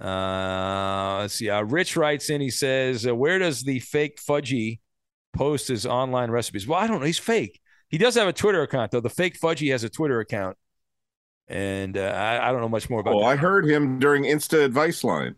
Uh, 0.00 1.18
let's 1.20 1.34
see. 1.34 1.48
Uh, 1.48 1.62
Rich 1.62 1.96
writes 1.96 2.28
in. 2.28 2.40
He 2.40 2.50
says, 2.50 3.06
uh, 3.06 3.14
"Where 3.14 3.38
does 3.38 3.62
the 3.62 3.78
fake 3.78 4.18
Fudgy 4.20 4.80
post 5.32 5.68
his 5.68 5.86
online 5.86 6.30
recipes?" 6.30 6.66
Well, 6.66 6.78
I 6.78 6.86
don't 6.88 7.00
know. 7.00 7.06
He's 7.06 7.18
fake. 7.18 7.60
He 7.88 7.98
does 7.98 8.16
have 8.16 8.26
a 8.28 8.32
Twitter 8.32 8.62
account 8.62 8.90
though. 8.90 9.00
The 9.00 9.08
fake 9.10 9.38
Fudgy 9.40 9.70
has 9.70 9.84
a 9.84 9.88
Twitter 9.88 10.18
account, 10.20 10.56
and 11.48 11.96
uh, 11.96 12.00
I, 12.00 12.48
I, 12.48 12.52
don't 12.52 12.60
know 12.60 12.68
much 12.68 12.90
more 12.90 13.00
about. 13.00 13.14
Oh, 13.14 13.20
that. 13.20 13.26
I 13.26 13.36
heard 13.36 13.66
him 13.66 13.98
during 13.98 14.24
Insta 14.24 14.64
Advice 14.64 15.04
Line. 15.04 15.36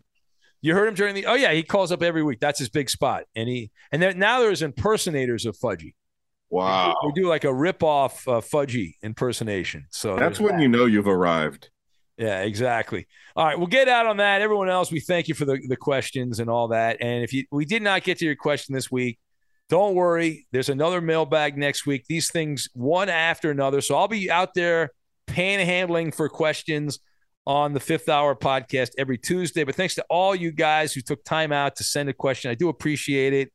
You 0.61 0.73
heard 0.73 0.87
him 0.87 0.95
during 0.95 1.15
the. 1.15 1.25
Oh 1.25 1.35
yeah, 1.35 1.53
he 1.53 1.63
calls 1.63 1.91
up 1.91 2.03
every 2.03 2.23
week. 2.23 2.39
That's 2.39 2.59
his 2.59 2.69
big 2.69 2.89
spot, 2.89 3.23
and 3.35 3.47
he 3.47 3.71
and 3.91 4.01
there, 4.01 4.13
now 4.13 4.39
there's 4.39 4.61
impersonators 4.61 5.45
of 5.45 5.57
Fudgy. 5.57 5.93
Wow. 6.49 6.95
We 7.03 7.11
do, 7.11 7.13
we 7.13 7.21
do 7.21 7.29
like 7.29 7.43
a 7.43 7.53
rip 7.53 7.83
off 7.83 8.27
uh, 8.27 8.41
Fudgy 8.41 8.95
impersonation. 9.03 9.85
So 9.91 10.15
that's 10.15 10.39
when 10.39 10.55
that. 10.55 10.61
you 10.61 10.67
know 10.67 10.85
you've 10.85 11.07
arrived. 11.07 11.69
Yeah, 12.17 12.41
exactly. 12.41 13.07
All 13.35 13.45
right, 13.45 13.57
we'll 13.57 13.67
get 13.67 13.87
out 13.87 14.05
on 14.05 14.17
that. 14.17 14.41
Everyone 14.41 14.67
else, 14.67 14.91
we 14.91 14.99
thank 14.99 15.29
you 15.29 15.35
for 15.35 15.45
the, 15.45 15.57
the 15.69 15.77
questions 15.77 16.41
and 16.41 16.49
all 16.49 16.69
that. 16.69 16.97
And 16.99 17.23
if 17.23 17.31
you 17.31 17.45
we 17.51 17.65
did 17.65 17.81
not 17.81 18.03
get 18.03 18.17
to 18.17 18.25
your 18.25 18.35
question 18.35 18.75
this 18.75 18.91
week, 18.91 19.19
don't 19.69 19.95
worry. 19.95 20.47
There's 20.51 20.69
another 20.69 20.99
mailbag 20.99 21.57
next 21.57 21.85
week. 21.85 22.05
These 22.07 22.31
things 22.31 22.67
one 22.73 23.07
after 23.07 23.51
another. 23.51 23.79
So 23.79 23.95
I'll 23.95 24.09
be 24.09 24.29
out 24.29 24.53
there 24.53 24.89
panhandling 25.29 26.13
for 26.13 26.29
questions 26.29 26.99
on 27.45 27.73
the 27.73 27.79
fifth 27.79 28.09
hour 28.09 28.35
podcast 28.35 28.89
every 28.97 29.17
Tuesday. 29.17 29.63
But 29.63 29.75
thanks 29.75 29.95
to 29.95 30.05
all 30.09 30.35
you 30.35 30.51
guys 30.51 30.93
who 30.93 31.01
took 31.01 31.23
time 31.23 31.51
out 31.51 31.75
to 31.77 31.83
send 31.83 32.09
a 32.09 32.13
question. 32.13 32.51
I 32.51 32.55
do 32.55 32.69
appreciate 32.69 33.33
it. 33.33 33.51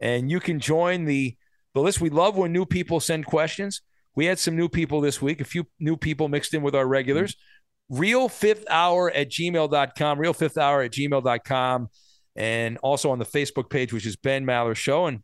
And 0.00 0.30
you 0.30 0.40
can 0.40 0.60
join 0.60 1.04
the 1.04 1.36
the 1.74 1.80
list. 1.80 2.00
We 2.00 2.10
love 2.10 2.36
when 2.36 2.52
new 2.52 2.66
people 2.66 3.00
send 3.00 3.26
questions. 3.26 3.82
We 4.14 4.26
had 4.26 4.38
some 4.38 4.54
new 4.54 4.68
people 4.68 5.00
this 5.00 5.20
week, 5.20 5.40
a 5.40 5.44
few 5.44 5.66
new 5.80 5.96
people 5.96 6.28
mixed 6.28 6.54
in 6.54 6.62
with 6.62 6.74
our 6.74 6.86
regulars. 6.86 7.32
Mm-hmm 7.32 7.54
real 7.88 8.28
fifth 8.28 8.64
hour 8.70 9.10
at 9.10 9.30
gmail.com, 9.30 10.18
real 10.18 10.32
fifth 10.32 10.58
hour 10.58 10.82
at 10.82 10.92
gmail.com, 10.92 11.88
and 12.36 12.78
also 12.78 13.10
on 13.10 13.18
the 13.18 13.24
Facebook 13.24 13.70
page, 13.70 13.92
which 13.92 14.06
is 14.06 14.16
Ben 14.16 14.44
Maller 14.44 14.76
Show. 14.76 15.06
And 15.06 15.22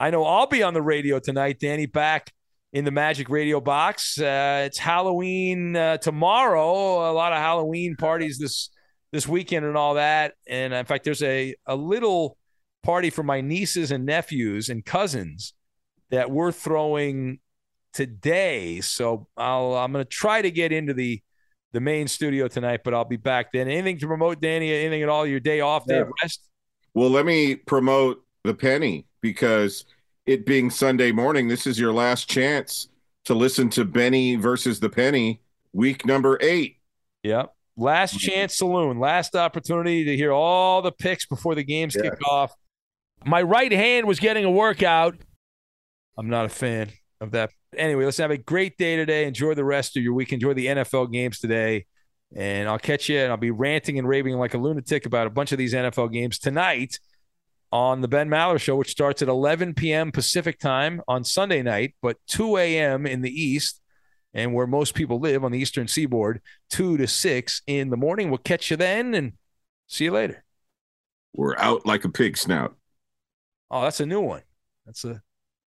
I 0.00 0.10
know 0.10 0.24
I'll 0.24 0.46
be 0.46 0.62
on 0.62 0.74
the 0.74 0.82
radio 0.82 1.18
tonight, 1.18 1.58
Danny, 1.60 1.86
back 1.86 2.32
in 2.72 2.84
the 2.84 2.90
Magic 2.90 3.28
Radio 3.28 3.60
box. 3.60 4.20
Uh, 4.20 4.64
it's 4.66 4.78
Halloween 4.78 5.74
uh, 5.76 5.96
tomorrow, 5.98 7.10
a 7.10 7.12
lot 7.12 7.32
of 7.32 7.38
Halloween 7.38 7.96
parties 7.96 8.38
this 8.38 8.70
this 9.10 9.26
weekend 9.26 9.64
and 9.64 9.76
all 9.76 9.94
that. 9.94 10.34
And 10.46 10.74
in 10.74 10.84
fact, 10.84 11.04
there's 11.04 11.22
a, 11.22 11.54
a 11.66 11.74
little 11.74 12.36
party 12.82 13.10
for 13.10 13.22
my 13.22 13.40
nieces 13.40 13.90
and 13.90 14.04
nephews 14.04 14.68
and 14.68 14.84
cousins 14.84 15.54
that 16.10 16.30
we're 16.30 16.52
throwing 16.52 17.38
today. 17.94 18.80
So 18.80 19.26
I'll, 19.36 19.74
I'm 19.74 19.92
going 19.92 20.04
to 20.04 20.08
try 20.08 20.42
to 20.42 20.50
get 20.50 20.72
into 20.72 20.94
the 20.94 21.22
the 21.72 21.80
main 21.80 22.08
studio 22.08 22.48
tonight, 22.48 22.80
but 22.82 22.94
I'll 22.94 23.04
be 23.04 23.18
back 23.18 23.52
then. 23.52 23.68
Anything 23.68 23.98
to 23.98 24.06
promote, 24.06 24.40
Danny? 24.40 24.72
Anything 24.72 25.02
at 25.02 25.10
all? 25.10 25.26
Your 25.26 25.38
day 25.38 25.60
off, 25.60 25.84
day 25.84 25.96
yeah. 25.96 26.02
of 26.02 26.08
rest? 26.22 26.48
Well, 26.94 27.10
let 27.10 27.26
me 27.26 27.56
promote 27.56 28.24
the 28.42 28.54
penny 28.54 29.06
because 29.20 29.84
it 30.28 30.44
being 30.44 30.68
Sunday 30.68 31.10
morning, 31.10 31.48
this 31.48 31.66
is 31.66 31.80
your 31.80 31.90
last 31.90 32.28
chance 32.28 32.88
to 33.24 33.32
listen 33.32 33.70
to 33.70 33.84
Benny 33.86 34.36
versus 34.36 34.78
the 34.78 34.90
penny, 34.90 35.40
week 35.72 36.04
number 36.04 36.36
eight. 36.42 36.76
Yep. 37.22 37.54
Last 37.78 38.10
mm-hmm. 38.10 38.30
chance 38.30 38.58
saloon, 38.58 39.00
last 39.00 39.34
opportunity 39.34 40.04
to 40.04 40.16
hear 40.16 40.30
all 40.30 40.82
the 40.82 40.92
picks 40.92 41.24
before 41.24 41.54
the 41.54 41.64
games 41.64 41.96
yeah. 41.96 42.10
kick 42.10 42.28
off. 42.28 42.52
My 43.24 43.40
right 43.40 43.72
hand 43.72 44.06
was 44.06 44.20
getting 44.20 44.44
a 44.44 44.50
workout. 44.50 45.16
I'm 46.18 46.28
not 46.28 46.44
a 46.44 46.50
fan 46.50 46.90
of 47.22 47.30
that. 47.30 47.48
Anyway, 47.74 48.04
let's 48.04 48.18
have 48.18 48.30
a 48.30 48.36
great 48.36 48.76
day 48.76 48.96
today. 48.96 49.24
Enjoy 49.24 49.54
the 49.54 49.64
rest 49.64 49.96
of 49.96 50.02
your 50.02 50.12
week. 50.12 50.34
Enjoy 50.34 50.52
the 50.52 50.66
NFL 50.66 51.10
games 51.10 51.38
today. 51.38 51.86
And 52.36 52.68
I'll 52.68 52.78
catch 52.78 53.08
you 53.08 53.18
and 53.18 53.30
I'll 53.30 53.38
be 53.38 53.50
ranting 53.50 53.98
and 53.98 54.06
raving 54.06 54.34
like 54.36 54.52
a 54.52 54.58
lunatic 54.58 55.06
about 55.06 55.26
a 55.26 55.30
bunch 55.30 55.52
of 55.52 55.58
these 55.58 55.72
NFL 55.72 56.12
games 56.12 56.38
tonight 56.38 56.98
on 57.70 58.00
the 58.00 58.08
Ben 58.08 58.28
Maller 58.28 58.60
Show, 58.60 58.76
which 58.76 58.90
starts 58.90 59.22
at 59.22 59.28
11 59.28 59.74
p.m. 59.74 60.12
Pacific 60.12 60.58
time 60.58 61.02
on 61.06 61.24
Sunday 61.24 61.62
night, 61.62 61.94
but 62.00 62.16
2 62.28 62.56
a.m. 62.56 63.06
in 63.06 63.22
the 63.22 63.30
East 63.30 63.80
and 64.34 64.54
where 64.54 64.66
most 64.66 64.94
people 64.94 65.18
live 65.18 65.44
on 65.44 65.52
the 65.52 65.58
Eastern 65.58 65.88
Seaboard, 65.88 66.40
2 66.70 66.96
to 66.98 67.06
6 67.06 67.62
in 67.66 67.90
the 67.90 67.96
morning. 67.96 68.30
We'll 68.30 68.38
catch 68.38 68.70
you 68.70 68.76
then 68.76 69.14
and 69.14 69.32
see 69.86 70.04
you 70.04 70.12
later. 70.12 70.44
We're 71.34 71.56
out 71.56 71.86
like 71.86 72.04
a 72.04 72.08
pig 72.08 72.36
snout. 72.36 72.74
Oh, 73.70 73.82
that's 73.82 74.00
a 74.00 74.06
new 74.06 74.20
one. 74.20 74.42
That's 74.86 75.04
a 75.04 75.22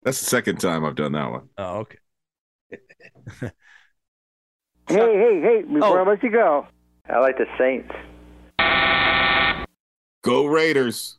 that's 0.03 0.19
the 0.19 0.25
second 0.25 0.59
time 0.61 0.85
I've 0.85 0.95
done 0.95 1.11
that 1.11 1.29
one. 1.29 1.49
Oh, 1.57 1.79
okay. 1.79 1.97
hey, 3.41 3.49
hey, 4.87 5.41
hey! 5.41 5.61
Before 5.63 5.99
oh. 5.99 6.05
I 6.05 6.09
let 6.09 6.23
you 6.23 6.31
go, 6.31 6.65
I 7.09 7.19
like 7.19 7.37
the 7.37 7.45
Saints. 7.57 7.93
Go 10.21 10.45
Raiders! 10.45 11.18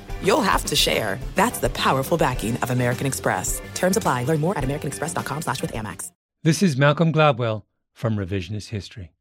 you'll 0.21 0.41
have 0.41 0.65
to 0.65 0.75
share. 0.75 1.19
That's 1.35 1.59
the 1.59 1.69
powerful 1.69 2.17
backing 2.17 2.57
of 2.57 2.71
American 2.71 3.07
Express. 3.07 3.61
Terms 3.73 3.97
apply. 3.97 4.25
Learn 4.25 4.39
more 4.39 4.57
at 4.57 4.63
americanexpress.com 4.63 5.43
slash 5.43 5.61
with 5.61 5.73
Amex. 5.73 6.11
This 6.43 6.63
is 6.63 6.75
Malcolm 6.75 7.13
Gladwell 7.13 7.63
from 7.93 8.17
Revisionist 8.17 8.69
History. 8.69 9.11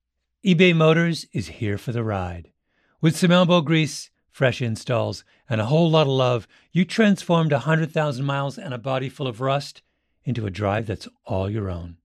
eBay 0.45 0.75
Motors 0.75 1.27
is 1.33 1.49
here 1.49 1.79
for 1.79 1.93
the 1.93 2.03
ride. 2.03 2.51
With 3.01 3.17
some 3.17 3.31
elbow 3.31 3.61
grease, 3.61 4.11
fresh 4.31 4.63
installs, 4.63 5.25
and 5.49 5.61
a 5.61 5.67
whole 5.67 5.91
lot 5.91 6.03
of 6.03 6.09
love, 6.09 6.49
you 6.73 6.85
transformed 6.85 7.53
100,000 7.53 8.25
miles 8.25 8.57
and 8.57 8.75
a 8.75 8.79
body 8.79 9.09
full 9.09 9.27
of 9.27 9.41
rust– 9.41 9.83
into 10.25 10.47
a 10.47 10.51
drive 10.51 10.87
that's 10.87 11.09
all 11.25 11.49
your 11.51 11.71
own. 11.71 11.97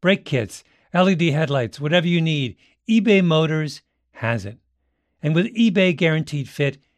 Brake 0.00 0.24
kits, 0.24 0.62
LED 0.94 1.22
headlights, 1.22 1.80
whatever 1.80 2.06
you 2.06 2.20
need, 2.20 2.56
eBay 2.88 3.24
Motors 3.24 3.82
has 4.12 4.44
it. 4.44 4.58
And 5.22 5.34
with 5.34 5.54
eBay 5.54 5.96
Guaranteed 5.96 6.48
Fit, 6.48 6.78